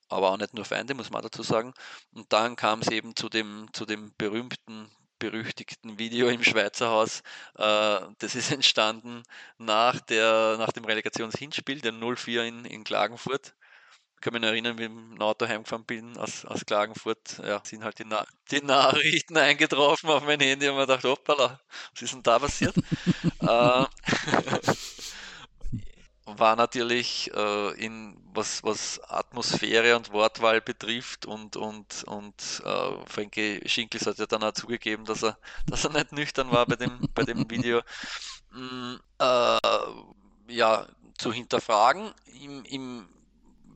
[0.08, 1.74] aber auch nicht nur Feinde, muss man dazu sagen.
[2.14, 7.22] Und dann kam es eben zu dem, zu dem berühmten, berüchtigten Video im Schweizer Haus.
[7.56, 9.22] Äh, das ist entstanden
[9.58, 13.54] nach, der, nach dem Relegationshinspiel, den 0-4 in, in Klagenfurt
[14.20, 17.98] kann mich erinnern, wie ich im Auto heimgefahren bin aus, aus Klagenfurt, ja, sind halt
[17.98, 21.60] die, Na die Nachrichten eingetroffen auf mein Handy und man dachte, hoppala,
[21.92, 22.74] was ist denn da passiert?
[23.40, 23.84] äh,
[26.24, 33.60] war natürlich äh, in was, was Atmosphäre und Wortwahl betrifft und, und, und äh, Frankie
[33.66, 37.08] Schinkels hat ja dann auch zugegeben, dass er, dass er nicht nüchtern war bei dem,
[37.14, 37.80] bei dem Video.
[38.50, 39.58] Mm, äh,
[40.48, 40.86] ja,
[41.18, 42.12] zu hinterfragen.
[42.40, 43.08] Im, im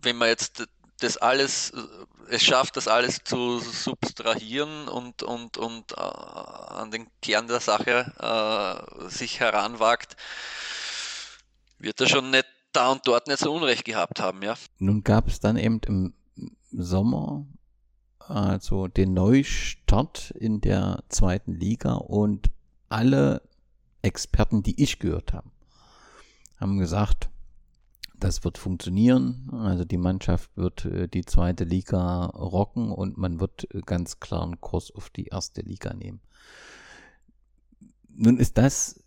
[0.03, 0.67] wenn man jetzt
[1.01, 7.09] das alles, äh, es schafft, das alles zu substrahieren und, und, und äh, an den
[7.21, 10.17] Kern der Sache äh, sich heranwagt,
[11.79, 14.55] wird er schon nicht da und dort nicht so Unrecht gehabt haben, ja.
[14.79, 16.15] Nun gab es dann eben im
[16.71, 17.45] Sommer
[18.19, 22.51] also den Neustart in der zweiten Liga und
[22.89, 23.43] alle
[24.01, 25.51] Experten, die ich gehört habe,
[26.59, 27.29] haben gesagt,
[28.23, 29.51] das wird funktionieren.
[29.53, 34.43] Also die Mannschaft wird äh, die zweite Liga rocken und man wird äh, ganz klar
[34.43, 36.21] einen Kurs auf die erste Liga nehmen.
[38.09, 39.03] Nun ist das,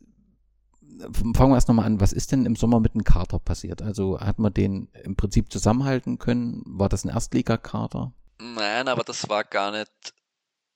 [1.12, 3.82] fangen wir erst nochmal an, was ist denn im Sommer mit dem Kater passiert?
[3.82, 6.64] Also hat man den im Prinzip zusammenhalten können?
[6.66, 8.14] War das ein Erstligakater?
[8.40, 10.14] Nein, aber das war gar nicht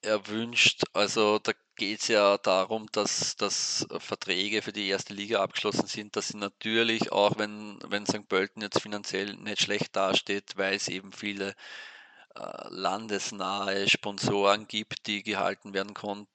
[0.02, 0.84] erwünscht.
[0.94, 6.16] Also da geht es ja darum, dass, dass Verträge für die erste Liga abgeschlossen sind,
[6.16, 8.28] dass sie natürlich auch, wenn, wenn St.
[8.28, 11.56] Pölten jetzt finanziell nicht schlecht dasteht, weil es eben viele
[12.36, 16.28] äh, landesnahe Sponsoren gibt, die gehalten werden konnten,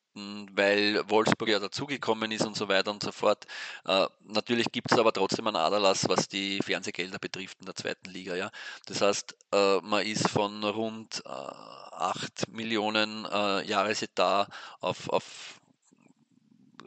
[0.52, 3.46] weil Wolfsburg ja dazugekommen ist und so weiter und so fort.
[3.86, 8.10] Äh, natürlich gibt es aber trotzdem einen Aderlass, was die Fernsehgelder betrifft in der zweiten
[8.10, 8.34] Liga.
[8.34, 8.50] Ja.
[8.86, 14.48] Das heißt, äh, man ist von rund äh, 8 Millionen äh, Jahresetat
[14.80, 15.60] auf, auf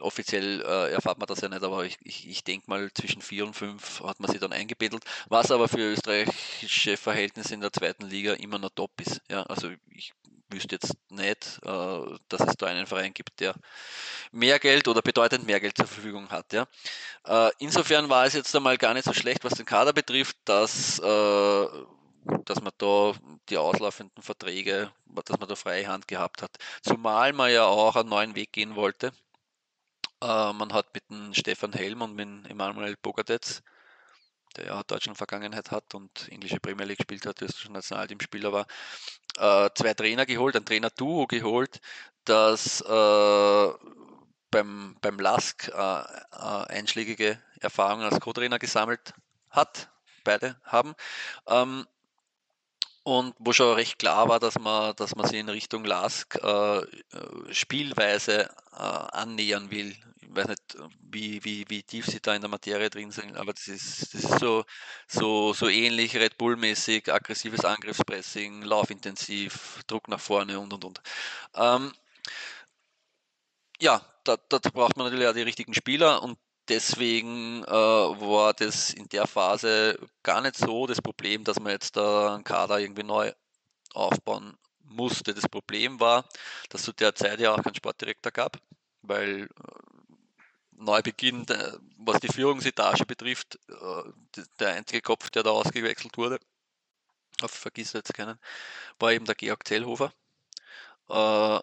[0.00, 3.46] offiziell äh, erfahrt man das ja nicht, aber ich, ich, ich denke mal zwischen 4
[3.46, 8.06] und 5 hat man sie dann eingebettet, was aber für österreichische Verhältnisse in der zweiten
[8.06, 9.20] Liga immer noch top ist.
[9.28, 10.12] Ja, also ich
[10.50, 13.54] wüsste jetzt nicht, äh, dass es da einen Verein gibt, der
[14.32, 16.52] mehr Geld oder bedeutend mehr Geld zur Verfügung hat.
[16.52, 16.66] Ja.
[17.26, 20.98] Äh, insofern war es jetzt einmal gar nicht so schlecht, was den Kader betrifft, dass,
[20.98, 21.66] äh,
[22.44, 23.12] dass man da
[23.48, 26.56] die auslaufenden Verträge, dass man da freie Hand gehabt hat.
[26.82, 29.12] Zumal man ja auch einen neuen Weg gehen wollte.
[30.20, 33.62] man hat mit dem Stefan Helm und mit Emanuel Bogadetz
[34.56, 38.66] der ja Deutschland-Vergangenheit hat und englische Premier League gespielt hat, österreichischer Nationalteamspieler war,
[39.36, 41.80] äh, zwei Trainer geholt, ein Trainer-Duo geholt,
[42.24, 43.72] das äh,
[44.50, 49.14] beim, beim LASK äh, äh, einschlägige Erfahrungen als Co-Trainer gesammelt
[49.50, 49.90] hat,
[50.24, 50.94] beide haben.
[51.46, 51.86] Ähm,
[53.08, 56.82] und wo schon recht klar war, dass man, dass man sich in Richtung LASK äh,
[57.50, 59.96] Spielweise äh, annähern will.
[60.20, 63.54] Ich weiß nicht, wie, wie, wie tief sie da in der Materie drin sind, aber
[63.54, 64.62] das ist, das ist so,
[65.06, 71.00] so, so ähnlich Red Bull-mäßig, aggressives Angriffspressing, laufintensiv, Druck nach vorne und und und.
[71.54, 71.92] Ähm,
[73.80, 76.38] ja, da, da braucht man natürlich auch die richtigen Spieler und
[76.68, 81.96] deswegen äh, war das in der Phase gar nicht so das Problem, dass man jetzt
[81.96, 83.32] da einen Kader irgendwie neu
[83.94, 85.34] aufbauen musste.
[85.34, 86.24] Das Problem war,
[86.70, 88.58] dass zu der Zeit ja auch keinen Sportdirektor gab,
[89.02, 89.48] weil äh,
[90.72, 91.44] Neubeginn,
[91.98, 96.38] was die Führungsetage betrifft, äh, der einzige Kopf, der da ausgewechselt wurde,
[97.42, 98.38] auf vergiss jetzt keinen,
[98.98, 100.12] war eben der Georg Zellhofer.
[101.08, 101.60] Äh,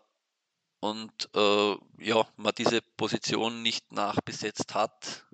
[0.86, 5.26] und äh, ja, man diese Position nicht nachbesetzt hat.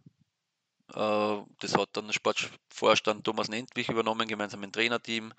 [0.93, 5.33] Äh, das hat dann der Sportvorstand Thomas Nentwich übernommen, gemeinsam mit dem Trainerteam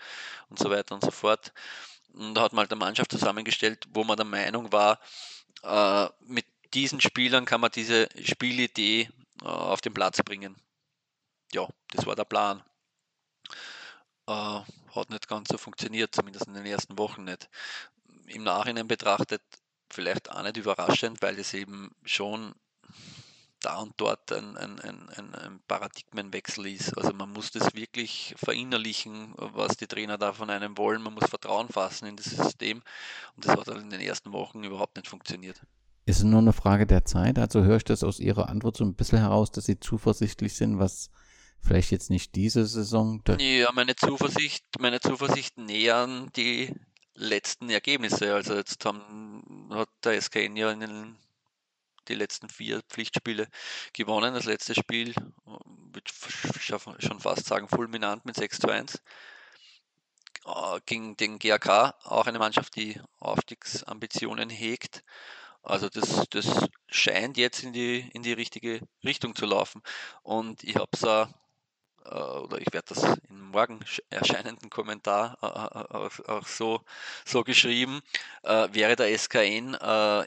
[0.50, 1.52] und so weiter und so fort.
[2.12, 5.00] Und da hat man halt eine Mannschaft zusammengestellt, wo man der Meinung war,
[5.62, 9.08] äh, mit diesen Spielern kann man diese Spielidee
[9.42, 10.56] äh, auf den Platz bringen.
[11.52, 12.62] Ja, das war der Plan.
[14.26, 14.60] Äh,
[14.94, 17.48] hat nicht ganz so funktioniert, zumindest in den ersten Wochen nicht.
[18.26, 19.42] Im Nachhinein betrachtet
[19.94, 22.54] vielleicht auch nicht überraschend, weil es eben schon
[23.60, 26.96] da und dort ein, ein, ein, ein, Paradigmenwechsel ist.
[26.98, 31.02] Also man muss das wirklich verinnerlichen, was die Trainer da von einem wollen.
[31.02, 32.82] Man muss Vertrauen fassen in das System.
[33.36, 35.60] Und das hat halt in den ersten Wochen überhaupt nicht funktioniert.
[36.04, 37.38] Ist es nur eine Frage der Zeit?
[37.38, 40.78] Also höre ich das aus Ihrer Antwort so ein bisschen heraus, dass Sie zuversichtlich sind,
[40.78, 41.10] was
[41.60, 43.22] vielleicht jetzt nicht diese Saison.
[43.38, 46.74] Ja, meine Zuversicht, meine Zuversicht nähern die
[47.14, 48.34] letzten Ergebnisse.
[48.34, 51.16] Also jetzt haben, hat der SKN ja in den,
[52.08, 53.48] die letzten vier Pflichtspiele
[53.92, 54.34] gewonnen.
[54.34, 55.14] Das letzte Spiel,
[55.44, 56.10] würde
[56.98, 59.02] schon fast sagen, fulminant mit 6 zu 1
[60.46, 65.04] äh, gegen den GAK, auch eine Mannschaft, die Aufstiegsambitionen hegt.
[65.62, 69.82] Also das, das scheint jetzt in die, in die richtige Richtung zu laufen.
[70.22, 71.04] Und ich habe es
[72.04, 73.80] äh, oder ich werde das im morgen
[74.10, 76.80] erscheinenden Kommentar äh, äh, auch, auch, so,
[77.24, 78.00] so geschrieben,
[78.42, 79.74] wäre der SKN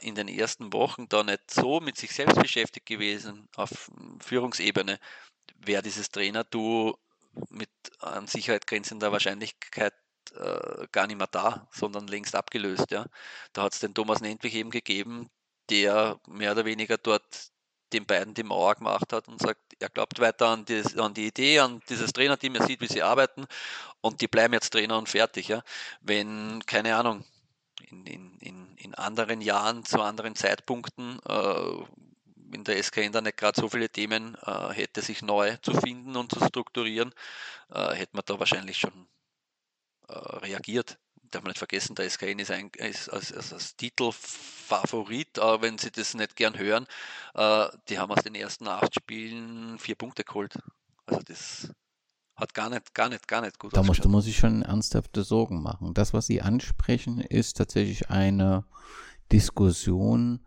[0.00, 3.90] in den ersten Wochen da nicht so mit sich selbst beschäftigt gewesen auf
[4.20, 4.98] Führungsebene,
[5.58, 6.98] wäre dieses Trainer-Duo
[7.50, 7.70] mit
[8.00, 9.94] an Sicherheit grenzender Wahrscheinlichkeit
[10.92, 12.90] gar nicht mehr da, sondern längst abgelöst.
[12.90, 13.06] Ja.
[13.52, 15.30] Da hat es den Thomas Nentwich eben gegeben,
[15.70, 17.50] der mehr oder weniger dort
[17.92, 21.26] den beiden die Mauer gemacht hat und sagt, er glaubt weiter an die, an die
[21.26, 23.46] Idee, an dieses Trainerteam, er sieht, wie sie arbeiten
[24.00, 25.48] und die bleiben jetzt Trainer und fertig.
[25.48, 25.62] Ja.
[26.00, 27.24] Wenn, keine Ahnung,
[27.90, 33.60] in, in, in, anderen Jahren, zu anderen Zeitpunkten, äh, in der SKN da nicht gerade
[33.60, 37.12] so viele Themen äh, hätte, sich neu zu finden und zu strukturieren,
[37.70, 39.08] äh, hätte man da wahrscheinlich schon
[40.08, 40.98] äh, reagiert
[41.30, 45.78] darf man nicht vergessen, der SKN ist, ein, ist als, als, als Titelfavorit, aber wenn
[45.78, 46.86] Sie das nicht gern hören,
[47.34, 50.54] äh, die haben aus den ersten acht Spielen vier Punkte geholt.
[51.06, 51.70] Also das
[52.36, 55.62] hat gar nicht, gar nicht, gar nicht gut Da musste man sich schon ernsthafte Sorgen
[55.62, 55.94] machen.
[55.94, 58.64] Das, was Sie ansprechen, ist tatsächlich eine
[59.32, 60.40] Diskussion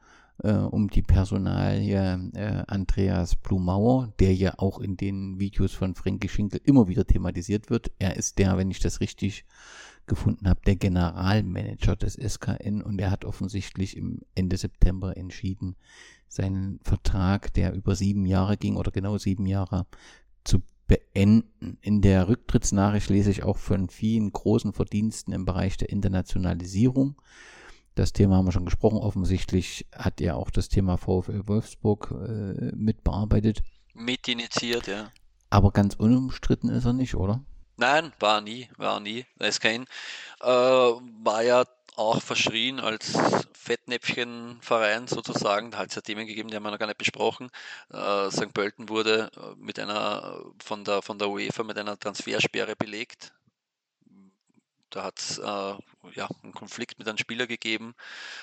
[0.44, 6.30] äh, um die Personalie äh, Andreas Blumauer, der ja auch in den Videos von Frankie
[6.30, 7.92] Schinkel immer wieder thematisiert wird.
[8.00, 9.46] Er ist der, wenn ich das richtig
[10.10, 15.78] gefunden habe, der Generalmanager des SKN und er hat offensichtlich im Ende September entschieden,
[16.28, 19.86] seinen Vertrag, der über sieben Jahre ging oder genau sieben Jahre,
[20.44, 21.78] zu beenden.
[21.82, 27.22] In der Rücktrittsnachricht lese ich auch von vielen großen Verdiensten im Bereich der Internationalisierung.
[27.96, 28.98] Das Thema haben wir schon gesprochen.
[28.98, 33.64] Offensichtlich hat er auch das Thema VfL Wolfsburg äh, mitbearbeitet.
[33.94, 35.12] Mitinitiiert, ja.
[35.50, 37.44] Aber ganz unumstritten ist er nicht, oder?
[37.80, 39.26] Nein, war nie, war nie.
[39.40, 39.86] SKN
[40.42, 41.64] äh, war ja
[41.96, 43.18] auch verschrien als
[43.54, 45.72] Fettnäpfchenverein sozusagen.
[45.72, 47.50] Da hat es ja Themen gegeben, die haben wir noch gar nicht besprochen.
[47.90, 48.54] Äh, St.
[48.54, 53.32] Pölten wurde mit einer von der von der UEFA mit einer Transfersperre belegt.
[54.90, 55.44] Da hat es äh,
[56.16, 57.96] ja, einen Konflikt mit einem Spieler gegeben,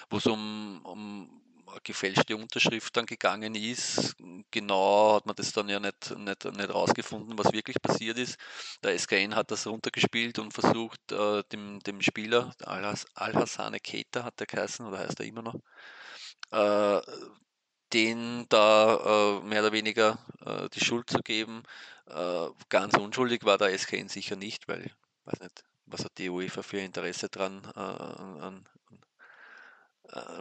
[0.09, 1.43] wo es um, um
[1.85, 4.17] gefälschte Unterschrift dann gegangen ist.
[4.51, 8.39] Genau hat man das dann ja nicht, nicht, nicht rausgefunden, was wirklich passiert ist.
[8.83, 14.47] Der SKN hat das runtergespielt und versucht, äh, dem, dem Spieler, Al-Hassane Keita hat der
[14.47, 15.57] geheißen, oder heißt er immer noch,
[16.51, 17.01] äh,
[17.93, 21.63] den da äh, mehr oder weniger äh, die Schuld zu geben.
[22.07, 24.91] Äh, ganz unschuldig war der SKN sicher nicht, weil,
[25.25, 28.69] weiß nicht, was hat die UEFA für Interesse dran, äh, an,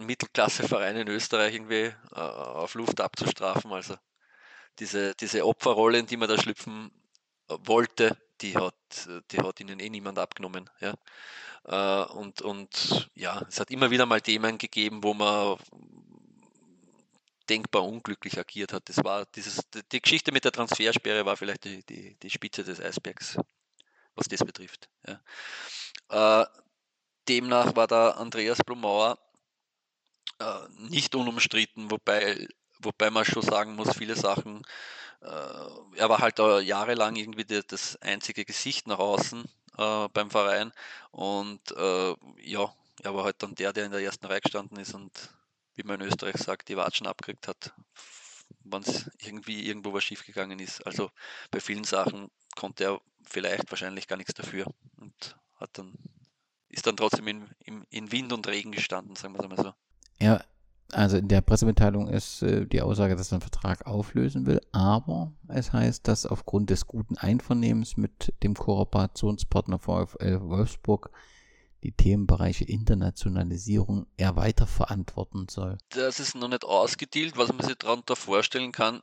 [0.02, 3.72] Mittelklasseverein in Österreich irgendwie äh, auf Luft abzustrafen.
[3.72, 3.96] Also
[4.80, 6.92] diese, diese Opferrolle, in die man da schlüpfen
[7.48, 8.76] wollte, die hat,
[9.32, 10.70] die hat ihnen eh niemand abgenommen.
[10.80, 10.94] Ja.
[11.66, 15.58] Äh, und, und ja, es hat immer wieder mal Themen gegeben, wo man
[17.50, 18.90] denkbar unglücklich agiert hat.
[18.90, 19.62] Das war dieses,
[19.92, 23.38] die Geschichte mit der Transfersperre war vielleicht die, die, die Spitze des Eisbergs,
[24.16, 24.90] was das betrifft.
[25.08, 26.42] Ja.
[26.42, 26.48] Äh,
[27.28, 29.20] demnach war der Andreas Blumauer
[30.40, 32.48] äh, nicht unumstritten, wobei,
[32.80, 34.64] wobei man schon sagen muss, viele Sachen,
[35.22, 39.44] äh, er war halt jahrelang irgendwie das einzige Gesicht nach außen
[39.78, 40.72] äh, beim Verein
[41.12, 44.94] und äh, ja, er war halt dann der, der in der ersten Reihe gestanden ist
[44.94, 45.12] und
[45.76, 47.74] wie man in Österreich sagt, die Watschen abgekriegt hat,
[48.64, 50.86] wenn es irgendwie irgendwo was schiefgegangen ist.
[50.86, 51.12] Also
[51.52, 54.68] bei vielen Sachen konnte er vielleicht wahrscheinlich gar nichts dafür
[54.98, 55.94] und hat dann
[56.70, 59.85] ist dann trotzdem in, in, in Wind und Regen gestanden, sagen wir es mal so.
[60.22, 60.42] Ja,
[60.92, 65.34] also in der Pressemitteilung ist äh, die Aussage, dass er den Vertrag auflösen will, aber
[65.48, 71.10] es heißt, dass aufgrund des guten Einvernehmens mit dem Kooperationspartner VfL Wolfsburg
[71.84, 75.78] die Themenbereiche Internationalisierung er weiter verantworten soll.
[75.90, 79.02] Das ist noch nicht ausgedealt, was man sich darunter vorstellen kann,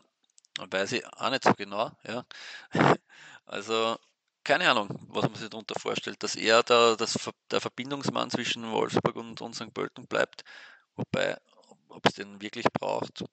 [0.58, 1.90] weiß ich auch nicht so genau.
[2.06, 2.24] Ja.
[3.44, 3.96] Also
[4.44, 7.18] keine Ahnung, was man sich darunter vorstellt, dass er da, das,
[7.50, 9.74] der Verbindungsmann zwischen Wolfsburg und, und St.
[9.74, 10.44] Pölten bleibt,
[10.96, 11.36] wobei
[11.88, 13.24] ob es den wirklich braucht,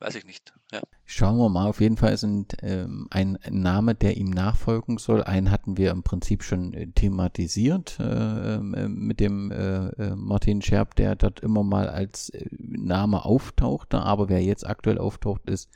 [0.00, 0.52] weiß ich nicht.
[0.72, 0.80] Ja.
[1.04, 5.22] Schauen wir mal, auf jeden Fall sind ähm, ein Name, der ihm nachfolgen soll.
[5.22, 10.62] Einen hatten wir im Prinzip schon äh, thematisiert äh, äh, mit dem äh, äh, Martin
[10.62, 14.00] Scherb, der dort immer mal als äh, Name auftauchte.
[14.00, 15.70] Aber wer jetzt aktuell auftaucht, ist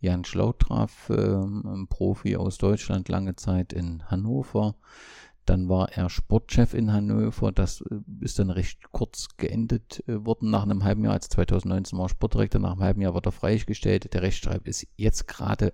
[0.00, 4.76] Jan Schlautraff, ähm, ein Profi aus Deutschland, lange Zeit in Hannover.
[5.48, 7.52] Dann war er Sportchef in Hannover.
[7.52, 11.14] Das äh, ist dann recht kurz geendet äh, worden nach einem halben Jahr.
[11.14, 12.60] Als 2019 war er Sportdirektor.
[12.60, 14.12] Nach einem halben Jahr wurde er freigestellt.
[14.12, 15.72] Der Rechtsstreit ist jetzt gerade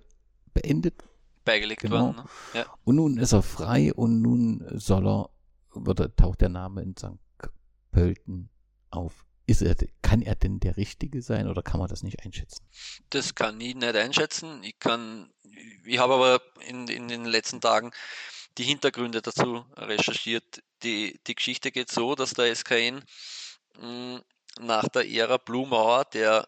[0.53, 1.03] beendet.
[1.43, 2.05] Beigelegt genau.
[2.05, 2.15] worden.
[2.15, 2.25] Ne?
[2.53, 2.65] Ja.
[2.85, 5.29] Und nun ist er frei und nun soll er,
[5.73, 7.19] wird, taucht der Name in St.
[7.91, 8.49] Pölten
[8.91, 9.25] auf.
[9.45, 12.63] Ist er, kann er denn der Richtige sein oder kann man das nicht einschätzen?
[13.09, 14.63] Das kann ich nicht einschätzen.
[14.63, 15.29] Ich kann,
[15.83, 17.91] ich habe aber in, in den letzten Tagen
[18.57, 20.63] die Hintergründe dazu recherchiert.
[20.83, 23.03] Die, die Geschichte geht so, dass der SKN
[23.77, 24.21] hm,
[24.59, 26.47] nach der Ära Blumauer, der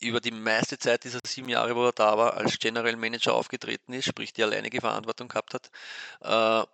[0.00, 3.92] über die meiste Zeit dieser sieben Jahre, wo er da war, als General Manager aufgetreten
[3.92, 5.70] ist, sprich die alleinige Verantwortung gehabt hat,
[6.20, 6.66] äh,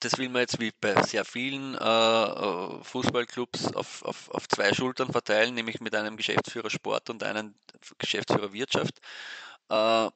[0.00, 4.72] das will man jetzt wie bei sehr vielen äh, äh Fußballclubs auf, auf, auf zwei
[4.72, 7.54] Schultern verteilen, nämlich mit einem Geschäftsführer Sport und einem
[7.98, 8.98] Geschäftsführer Wirtschaft.
[9.68, 10.10] Äh,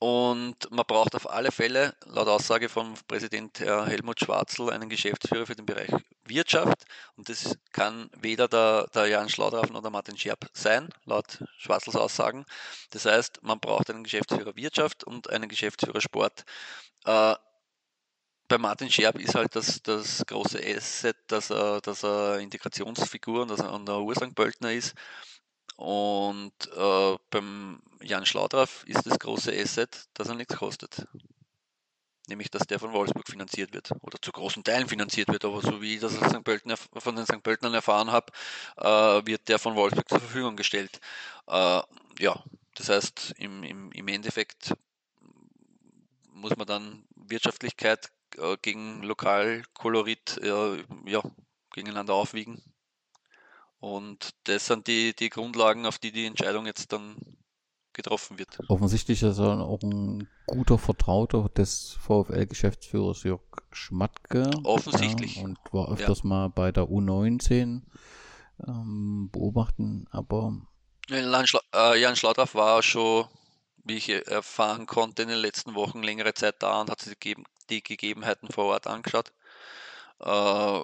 [0.00, 5.56] und man braucht auf alle Fälle, laut Aussage von Präsident Helmut Schwarzl, einen Geschäftsführer für
[5.56, 5.90] den Bereich
[6.24, 6.84] Wirtschaft.
[7.16, 11.96] Und das kann weder der, der Jan Schlaudraff noch der Martin Scherb sein, laut Schwarzls
[11.96, 12.44] Aussagen.
[12.90, 16.44] Das heißt, man braucht einen Geschäftsführer Wirtschaft und einen Geschäftsführer Sport.
[17.04, 17.34] Äh,
[18.48, 23.50] bei Martin Scherb ist halt das, das große Asset, dass er, dass er Integrationsfigur und
[23.50, 24.94] dass er an der Ursang Böltner ist.
[25.78, 31.06] Und äh, beim Jan Schlaudraff ist das große Asset, dass er nichts kostet.
[32.26, 35.44] Nämlich, dass der von Wolfsburg finanziert wird oder zu großen Teilen finanziert wird.
[35.44, 37.44] Aber so wie ich das von den St.
[37.44, 38.32] Pöltenern erfahren habe,
[38.76, 41.00] äh, wird der von Wolfsburg zur Verfügung gestellt.
[41.46, 41.80] Äh,
[42.18, 42.42] ja,
[42.74, 44.74] das heißt, im, im, im Endeffekt
[46.32, 51.22] muss man dann Wirtschaftlichkeit äh, gegen Lokalkolorit äh, ja,
[51.72, 52.60] gegeneinander aufwiegen.
[53.80, 57.16] Und das sind die, die Grundlagen, auf die die Entscheidung jetzt dann
[57.92, 58.58] getroffen wird.
[58.68, 63.42] Offensichtlich ist er auch ein guter Vertrauter des VfL-Geschäftsführers Jörg
[63.72, 64.50] Schmatke.
[64.64, 65.36] Offensichtlich.
[65.36, 66.28] Ja, und war öfters ja.
[66.28, 67.82] mal bei der U19
[68.66, 70.60] ähm, beobachten, aber.
[71.08, 73.26] Jan, Schla äh, Jan Schlaudraff war schon,
[73.84, 77.36] wie ich erfahren konnte, in den letzten Wochen längere Zeit da und hat sich die,
[77.70, 79.32] die Gegebenheiten vor Ort angeschaut.
[80.20, 80.82] Äh,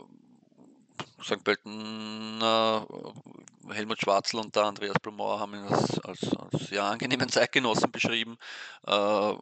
[1.23, 1.43] St.
[1.43, 7.29] Pölten, äh, Helmut Schwarzl und der Andreas Blumauer haben ihn als, als, als sehr angenehmen
[7.29, 8.37] Zeitgenossen beschrieben,
[8.87, 9.35] äh,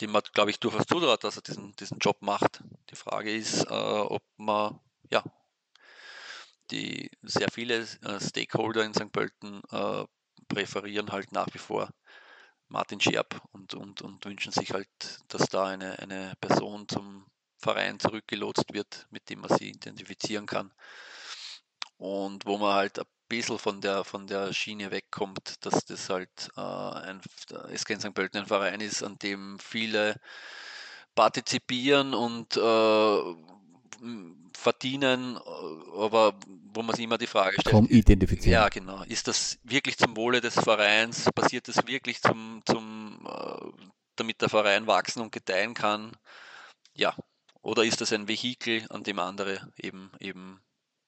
[0.00, 2.62] dem man, glaube ich, durchaus zutraut, dass er diesen, diesen Job macht.
[2.90, 4.78] Die Frage ist, äh, ob man,
[5.10, 5.22] ja,
[6.70, 9.12] die sehr viele äh, Stakeholder in St.
[9.12, 10.04] Pölten äh,
[10.48, 11.88] präferieren halt nach wie vor
[12.68, 14.88] Martin Scherb und, und, und wünschen sich halt,
[15.28, 17.26] dass da eine, eine Person zum
[17.62, 20.72] Verein zurückgelotst wird, mit dem man sie identifizieren kann.
[21.96, 26.50] Und wo man halt ein bisschen von der, von der Schiene wegkommt, dass das halt
[26.56, 27.20] äh, ein
[27.74, 28.14] SK St.
[28.14, 30.16] Pölten ein Verein ist, an dem viele
[31.14, 33.22] partizipieren und äh,
[34.54, 35.38] verdienen,
[35.96, 36.34] aber
[36.74, 37.72] wo man sich immer die Frage stellt.
[37.72, 38.52] Kaum identifizieren.
[38.52, 39.02] Ja, genau.
[39.04, 41.30] Ist das wirklich zum Wohle des Vereins?
[41.32, 43.26] Passiert das wirklich zum, zum,
[44.16, 46.12] damit der Verein wachsen und gedeihen kann?
[47.62, 50.60] Oder ist das ein Vehikel, an dem andere eben, eben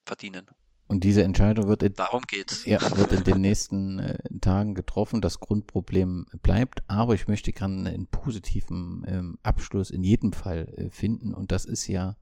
[0.05, 0.47] verdienen?
[0.87, 2.65] Und diese Entscheidung wird in, Darum geht's.
[2.65, 5.19] Ja, wird in den nächsten äh, Tagen getroffen.
[5.19, 10.89] Das Grundproblem bleibt, aber ich möchte gerne einen positiven ähm, Abschluss in jedem Fall äh,
[10.89, 11.33] finden.
[11.33, 12.15] Und das ist ja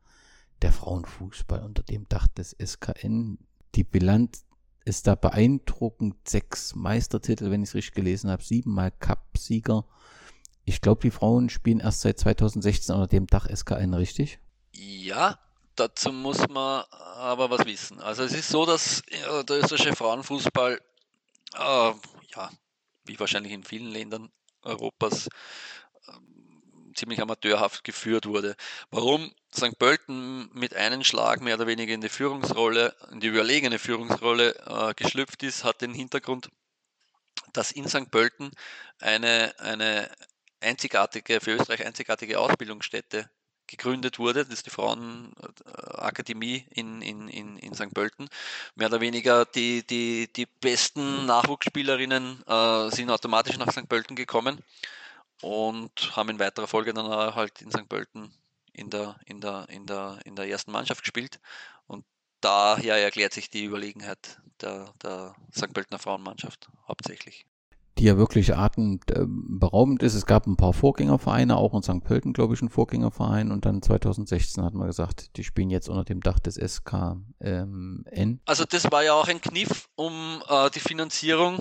[0.61, 3.38] der Frauenfußball unter dem Dach des SKN.
[3.76, 4.45] Die Bilanz
[4.85, 6.15] ist da beeindruckend.
[6.27, 9.85] Sechs Meistertitel, wenn ich es richtig gelesen habe, siebenmal Cup-Sieger.
[10.65, 14.40] Ich glaube, die Frauen spielen erst seit 2016 unter dem Dach SKN, richtig?
[14.72, 15.38] Ja,
[15.76, 17.99] Dazu muss man aber was wissen.
[17.99, 20.80] Also es ist so, dass äh, der österreichische Frauenfußball,
[21.56, 22.52] äh, ja,
[23.06, 24.31] wie wahrscheinlich in vielen Ländern
[24.61, 28.56] Europas, äh, ziemlich amateurhaft geführt wurde.
[28.91, 29.80] Warum St.
[29.80, 34.94] Pölten mit einem Schlag mehr oder weniger in die Führungsrolle, in die überlegene Führungsrolle äh,
[34.94, 36.49] geschlüpft ist, hat den Hintergrund,
[37.52, 38.11] dass in St.
[38.11, 38.52] Pölten
[38.99, 40.11] eine, eine
[40.64, 43.30] einzigartige, für Österreich einzigartige Ausbildungsstätte
[43.68, 47.94] gegründet wurde, das ist die Frauenakademie in, in, in, in St.
[47.94, 48.30] Pölten.
[48.76, 53.88] Mehr oder weniger die, die, die besten Nachwuchsspielerinnen äh, sind automatisch nach St.
[53.88, 54.61] Pölten gekommen
[55.41, 57.88] und haben in weiterer Folge dann halt in St.
[57.88, 58.34] Pölten
[58.73, 61.40] in der, in der, in der, in der ersten Mannschaft gespielt.
[61.88, 62.06] Und
[62.41, 65.73] daher erklärt sich die Überlegenheit der, der St.
[65.73, 67.45] Pöltener Frauenmannschaft hauptsächlich
[68.03, 70.13] die ja wirklich atemberaubend ist.
[70.13, 72.03] Es gab ein paar Vorgängervereine, auch in St.
[72.03, 73.49] Pölten, glaube ich, ein Vorgängerverein.
[73.49, 78.41] Und dann 2016 hat man gesagt, die spielen jetzt unter dem Dach des SKN.
[78.45, 81.59] Also das war ja auch ein Kniff, um äh, die Finanzierung,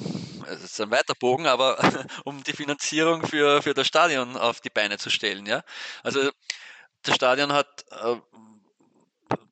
[0.48, 1.78] es ist ein weiter Bogen, aber
[2.24, 5.46] um die Finanzierung für, für das Stadion auf die Beine zu stellen.
[5.46, 5.62] Ja?
[6.02, 6.28] Also
[7.02, 8.16] das Stadion hat äh,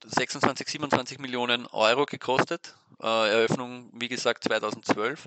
[0.06, 2.74] 26, 27 Millionen Euro gekostet.
[3.00, 5.26] Äh, Eröffnung, wie gesagt, 2012.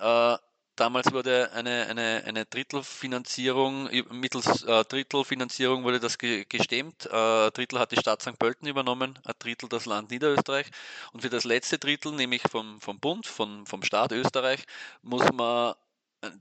[0.00, 0.36] Äh,
[0.76, 7.06] Damals wurde eine, eine, eine Drittelfinanzierung, mittels äh, Drittelfinanzierung wurde das ge gestemmt.
[7.06, 8.38] Äh, Drittel hat die Stadt St.
[8.38, 10.66] Pölten übernommen, ein Drittel das Land Niederösterreich.
[11.12, 14.64] Und für das letzte Drittel, nämlich vom, vom Bund, vom, vom Staat Österreich,
[15.02, 15.74] muss man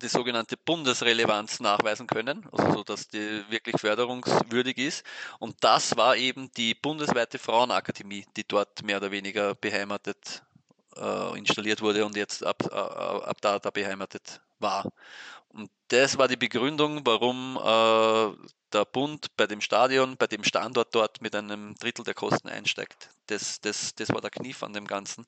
[0.01, 5.05] die sogenannte Bundesrelevanz nachweisen können, also so, dass die wirklich förderungswürdig ist.
[5.39, 10.43] Und das war eben die bundesweite Frauenakademie, die dort mehr oder weniger beheimatet
[10.97, 14.91] äh, installiert wurde und jetzt ab, äh, ab da, da beheimatet war.
[15.49, 20.95] Und das war die Begründung, warum äh, der Bund bei dem Stadion, bei dem Standort
[20.95, 23.09] dort mit einem Drittel der Kosten einsteigt.
[23.27, 25.25] Das, das, das war der Kniff an dem Ganzen.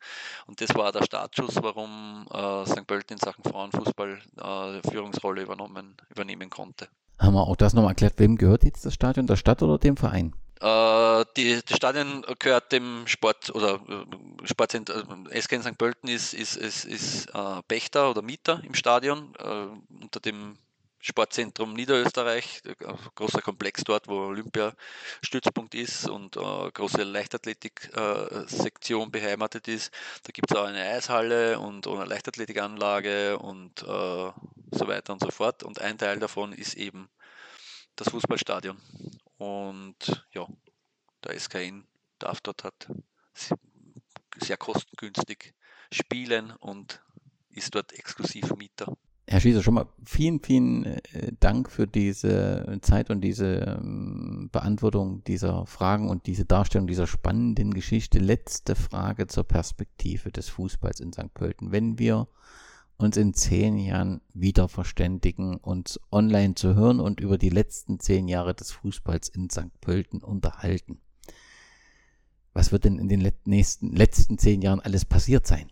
[0.48, 2.88] Und das war der Startschuss, warum äh, St.
[2.88, 6.88] Pölten in Sachen Frauenfußball äh, Führungsrolle übernommen, übernehmen konnte.
[7.20, 9.96] Haben wir auch das nochmal erklärt, wem gehört jetzt das Stadion, der Stadt oder dem
[9.96, 10.34] Verein?
[10.62, 15.78] Äh, die, das Stadion gehört dem Sport oder äh, Sportzentrum SK in St.
[15.78, 19.68] Pölten ist, ist, ist, ist äh, Pächter oder Mieter im Stadion äh,
[20.02, 20.58] unter dem
[21.06, 22.64] Sportzentrum Niederösterreich,
[23.14, 29.94] großer Komplex dort, wo Olympiastützpunkt ist und äh, große Leichtathletik-Sektion äh, beheimatet ist.
[30.24, 35.30] Da gibt es auch eine Eishalle und eine Leichtathletikanlage und äh, so weiter und so
[35.30, 35.62] fort.
[35.62, 37.08] Und ein Teil davon ist eben
[37.96, 38.76] das Fußballstadion.
[39.38, 40.48] Und ja,
[41.24, 41.86] der SKN
[42.20, 42.90] darf dort hat
[44.38, 45.54] sehr kostengünstig
[45.92, 47.02] spielen und
[47.50, 48.96] ist dort exklusiv Mieter.
[49.28, 55.24] Herr Schießer, schon mal vielen, vielen äh, Dank für diese Zeit und diese ähm, Beantwortung
[55.24, 58.20] dieser Fragen und diese Darstellung dieser spannenden Geschichte.
[58.20, 61.34] Letzte Frage zur Perspektive des Fußballs in St.
[61.34, 61.72] Pölten.
[61.72, 62.28] Wenn wir
[62.98, 68.28] uns in zehn Jahren wieder verständigen, uns online zu hören und über die letzten zehn
[68.28, 69.80] Jahre des Fußballs in St.
[69.82, 71.02] Pölten unterhalten.
[72.54, 75.70] Was wird denn in den nächsten, letzten zehn Jahren alles passiert sein?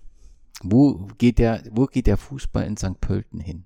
[0.62, 3.00] Wo geht der, wo geht der Fußball in St.
[3.00, 3.66] Pölten hin?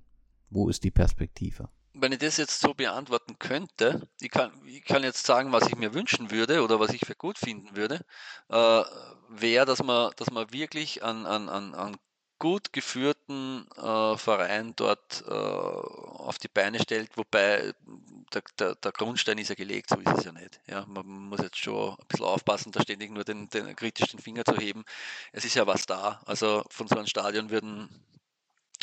[0.50, 1.68] Wo ist die Perspektive?
[1.94, 5.76] Wenn ich das jetzt so beantworten könnte, ich kann, ich kann jetzt sagen, was ich
[5.76, 8.04] mir wünschen würde oder was ich für gut finden würde,
[8.50, 8.82] äh,
[9.28, 11.96] wäre, dass man, dass man wirklich an, an, an, an
[12.38, 17.72] gut geführten äh, Verein dort äh, auf die Beine stellt, wobei
[18.32, 20.60] der, der, der, Grundstein ist ja gelegt, so ist es ja nicht.
[20.66, 24.44] Ja, man muss jetzt schon ein bisschen aufpassen, da ständig nur den, den kritisch Finger
[24.44, 24.84] zu heben.
[25.32, 26.20] Es ist ja was da.
[26.26, 27.88] Also von so einem Stadion würden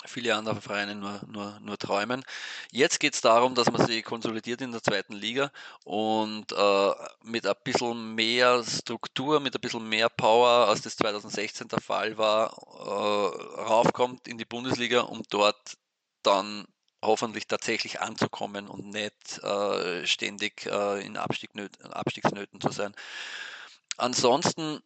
[0.05, 2.23] viele andere Vereine nur, nur, nur träumen.
[2.71, 5.51] Jetzt geht es darum, dass man sich konsolidiert in der zweiten Liga
[5.83, 6.91] und äh,
[7.23, 12.17] mit ein bisschen mehr Struktur, mit ein bisschen mehr Power, als das 2016 der Fall
[12.17, 15.77] war, äh, raufkommt in die Bundesliga, um dort
[16.23, 16.65] dann
[17.01, 22.95] hoffentlich tatsächlich anzukommen und nicht äh, ständig äh, in Abstiegsnöten zu sein.
[23.97, 24.81] ansonsten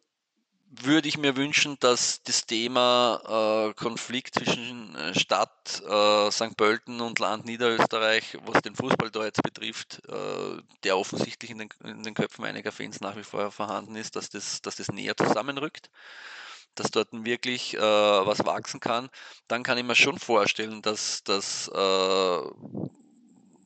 [0.70, 6.56] würde ich mir wünschen, dass das Thema äh, Konflikt zwischen äh, Stadt äh, St.
[6.56, 11.68] Pölten und Land Niederösterreich, was den Fußball da jetzt betrifft, äh, der offensichtlich in den,
[11.84, 15.16] in den, Köpfen einiger Fans nach wie vor vorhanden ist, dass das, dass das näher
[15.16, 15.90] zusammenrückt,
[16.76, 19.10] dass dort wirklich äh, was wachsen kann.
[19.48, 22.40] Dann kann ich mir schon vorstellen, dass, dass äh,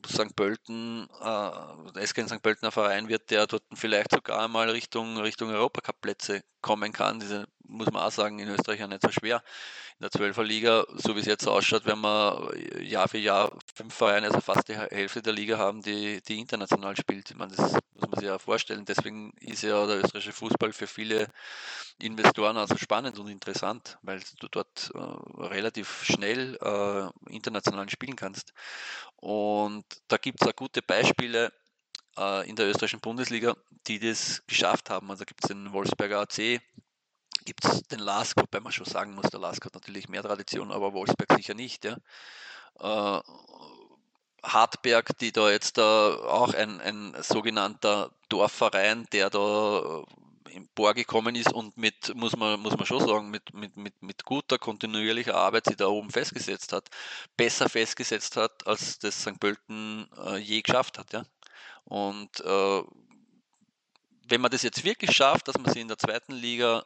[0.07, 0.35] St.
[0.35, 2.41] Pölten, äh, SK St.
[2.41, 7.19] Pöltener Verein wird, der dort vielleicht sogar einmal Richtung, Richtung Europacup-Plätze kommen kann.
[7.19, 9.43] Diese muss man auch sagen, in Österreich ja nicht so schwer.
[9.99, 13.93] In der 12er Liga, so wie es jetzt ausschaut, werden wir Jahr für Jahr fünf
[13.93, 17.29] Vereine, also fast die Hälfte der Liga haben, die, die international spielt.
[17.29, 18.83] Ich meine, das muss man sich ja vorstellen.
[18.83, 21.27] Deswegen ist ja der österreichische Fußball für viele
[21.99, 28.53] Investoren also spannend und interessant, weil du dort äh, relativ schnell äh, international spielen kannst.
[29.17, 31.53] Und da gibt es auch gute Beispiele
[32.17, 33.55] äh, in der österreichischen Bundesliga,
[33.87, 35.09] die das geschafft haben.
[35.09, 36.61] Also gibt es den Wolfsberger AC,
[37.45, 40.71] gibt es den LASK, wobei man schon sagen muss, der LASK hat natürlich mehr Tradition,
[40.71, 41.85] aber Wolfsberg sicher nicht.
[41.85, 41.97] Ja.
[42.79, 43.21] Äh,
[44.43, 50.03] Hartberg, die da jetzt äh, auch ein, ein sogenannter Dorfverein, der da
[50.55, 54.23] empor gekommen ist und mit, muss man, muss man schon sagen, mit, mit, mit, mit
[54.23, 56.89] guter, kontinuierlicher Arbeit sie da oben festgesetzt hat,
[57.35, 59.39] besser festgesetzt hat, als das St.
[59.39, 61.11] Pölten äh, je geschafft hat.
[61.13, 61.25] Ja?
[61.85, 62.83] Und äh,
[64.27, 66.83] wenn man das jetzt wirklich schafft, dass man sie in der zweiten Liga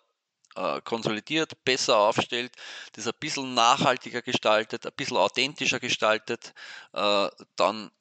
[0.56, 2.54] äh, konsolidiert, besser aufstellt,
[2.94, 6.54] das ein bisschen nachhaltiger gestaltet, ein bisschen authentischer gestaltet,
[6.94, 7.92] äh, dann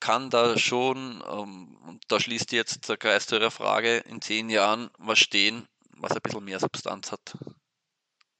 [0.00, 4.50] kann da schon, ähm, und da schließt jetzt der Kreis zu Ihrer Frage, in zehn
[4.50, 7.38] Jahren was stehen, was ein bisschen mehr Substanz hat.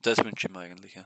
[0.00, 0.94] Das wünsche ich mir eigentlich.
[0.94, 1.04] Ja.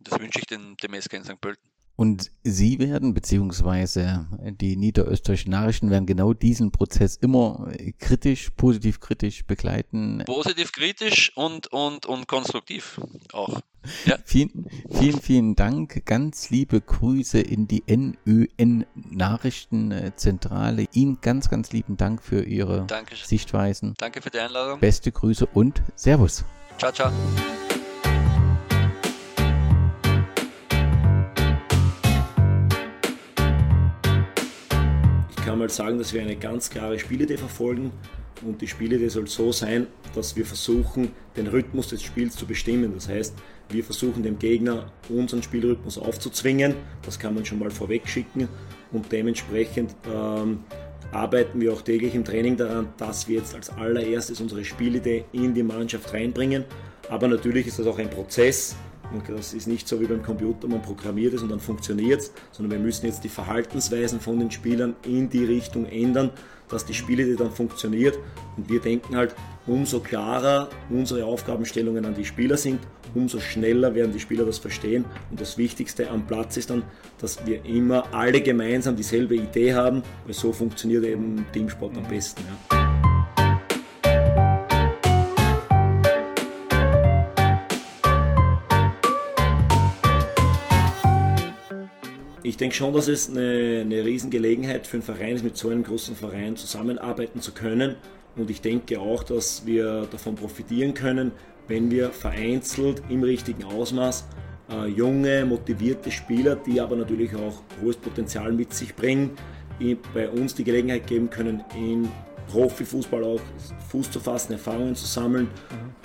[0.00, 1.40] Das wünsche ich dem, dem SK in St.
[1.40, 1.70] Pölten.
[1.96, 9.44] Und Sie werden, beziehungsweise die niederösterreichischen Nachrichten werden genau diesen Prozess immer kritisch, positiv kritisch
[9.44, 10.22] begleiten.
[10.26, 13.00] Positiv kritisch und, und, und konstruktiv
[13.32, 13.60] auch.
[14.06, 14.18] Ja.
[14.24, 16.06] Vielen, vielen, vielen Dank.
[16.06, 20.86] Ganz liebe Grüße in die NÖN Nachrichtenzentrale.
[20.92, 23.28] Ihnen ganz, ganz lieben Dank für Ihre Dankeschön.
[23.28, 23.94] Sichtweisen.
[23.98, 24.80] Danke für die Einladung.
[24.80, 26.46] Beste Grüße und Servus.
[26.78, 27.12] Ciao, ciao.
[35.44, 37.92] Kann mal sagen, dass wir eine ganz klare Spielidee verfolgen
[38.42, 42.92] und die Spielidee soll so sein, dass wir versuchen, den Rhythmus des Spiels zu bestimmen.
[42.94, 43.34] Das heißt,
[43.68, 48.48] wir versuchen dem Gegner unseren Spielrhythmus aufzuzwingen, das kann man schon mal vorweg schicken
[48.90, 50.60] und dementsprechend ähm,
[51.12, 55.52] arbeiten wir auch täglich im Training daran, dass wir jetzt als allererstes unsere Spielidee in
[55.52, 56.64] die Mannschaft reinbringen.
[57.10, 58.76] Aber natürlich ist das auch ein Prozess,
[59.28, 62.78] das ist nicht so wie beim Computer, man programmiert es und dann funktioniert es, sondern
[62.78, 66.30] wir müssen jetzt die Verhaltensweisen von den Spielern in die Richtung ändern,
[66.68, 68.18] dass die Spiele dann funktioniert.
[68.56, 69.34] Und wir denken halt,
[69.66, 72.80] umso klarer unsere Aufgabenstellungen an die Spieler sind,
[73.14, 75.04] umso schneller werden die Spieler das verstehen.
[75.30, 76.82] Und das Wichtigste am Platz ist dann,
[77.20, 82.42] dass wir immer alle gemeinsam dieselbe Idee haben, weil so funktioniert eben Teamsport am besten.
[82.42, 82.73] Ja.
[92.46, 95.82] Ich denke schon, dass es eine, eine Riesengelegenheit für einen Verein ist, mit so einem
[95.82, 97.96] großen Verein zusammenarbeiten zu können.
[98.36, 101.32] Und ich denke auch, dass wir davon profitieren können,
[101.68, 104.26] wenn wir vereinzelt im richtigen Ausmaß
[104.70, 109.30] äh, junge, motivierte Spieler, die aber natürlich auch hohes Potenzial mit sich bringen,
[110.12, 112.10] bei uns die Gelegenheit geben können, im
[112.48, 113.40] Profifußball auch
[113.88, 115.48] Fuß zu fassen, Erfahrungen zu sammeln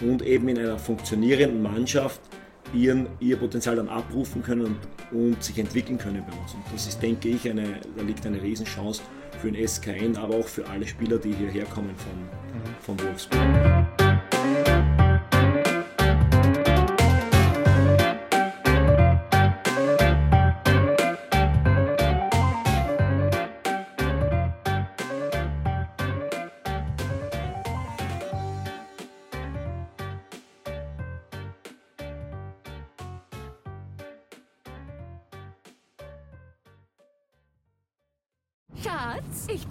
[0.01, 0.09] mhm.
[0.09, 2.21] und eben in einer funktionierenden Mannschaft
[2.73, 4.77] ihren, ihr Potenzial dann abrufen können und,
[5.11, 6.53] und, sich entwickeln können bei uns.
[6.53, 9.01] Und das ist, denke ich, eine, da liegt eine Riesenchance
[9.41, 14.78] für den SKN, aber auch für alle Spieler, die hierher kommen von, von Wolfsburg.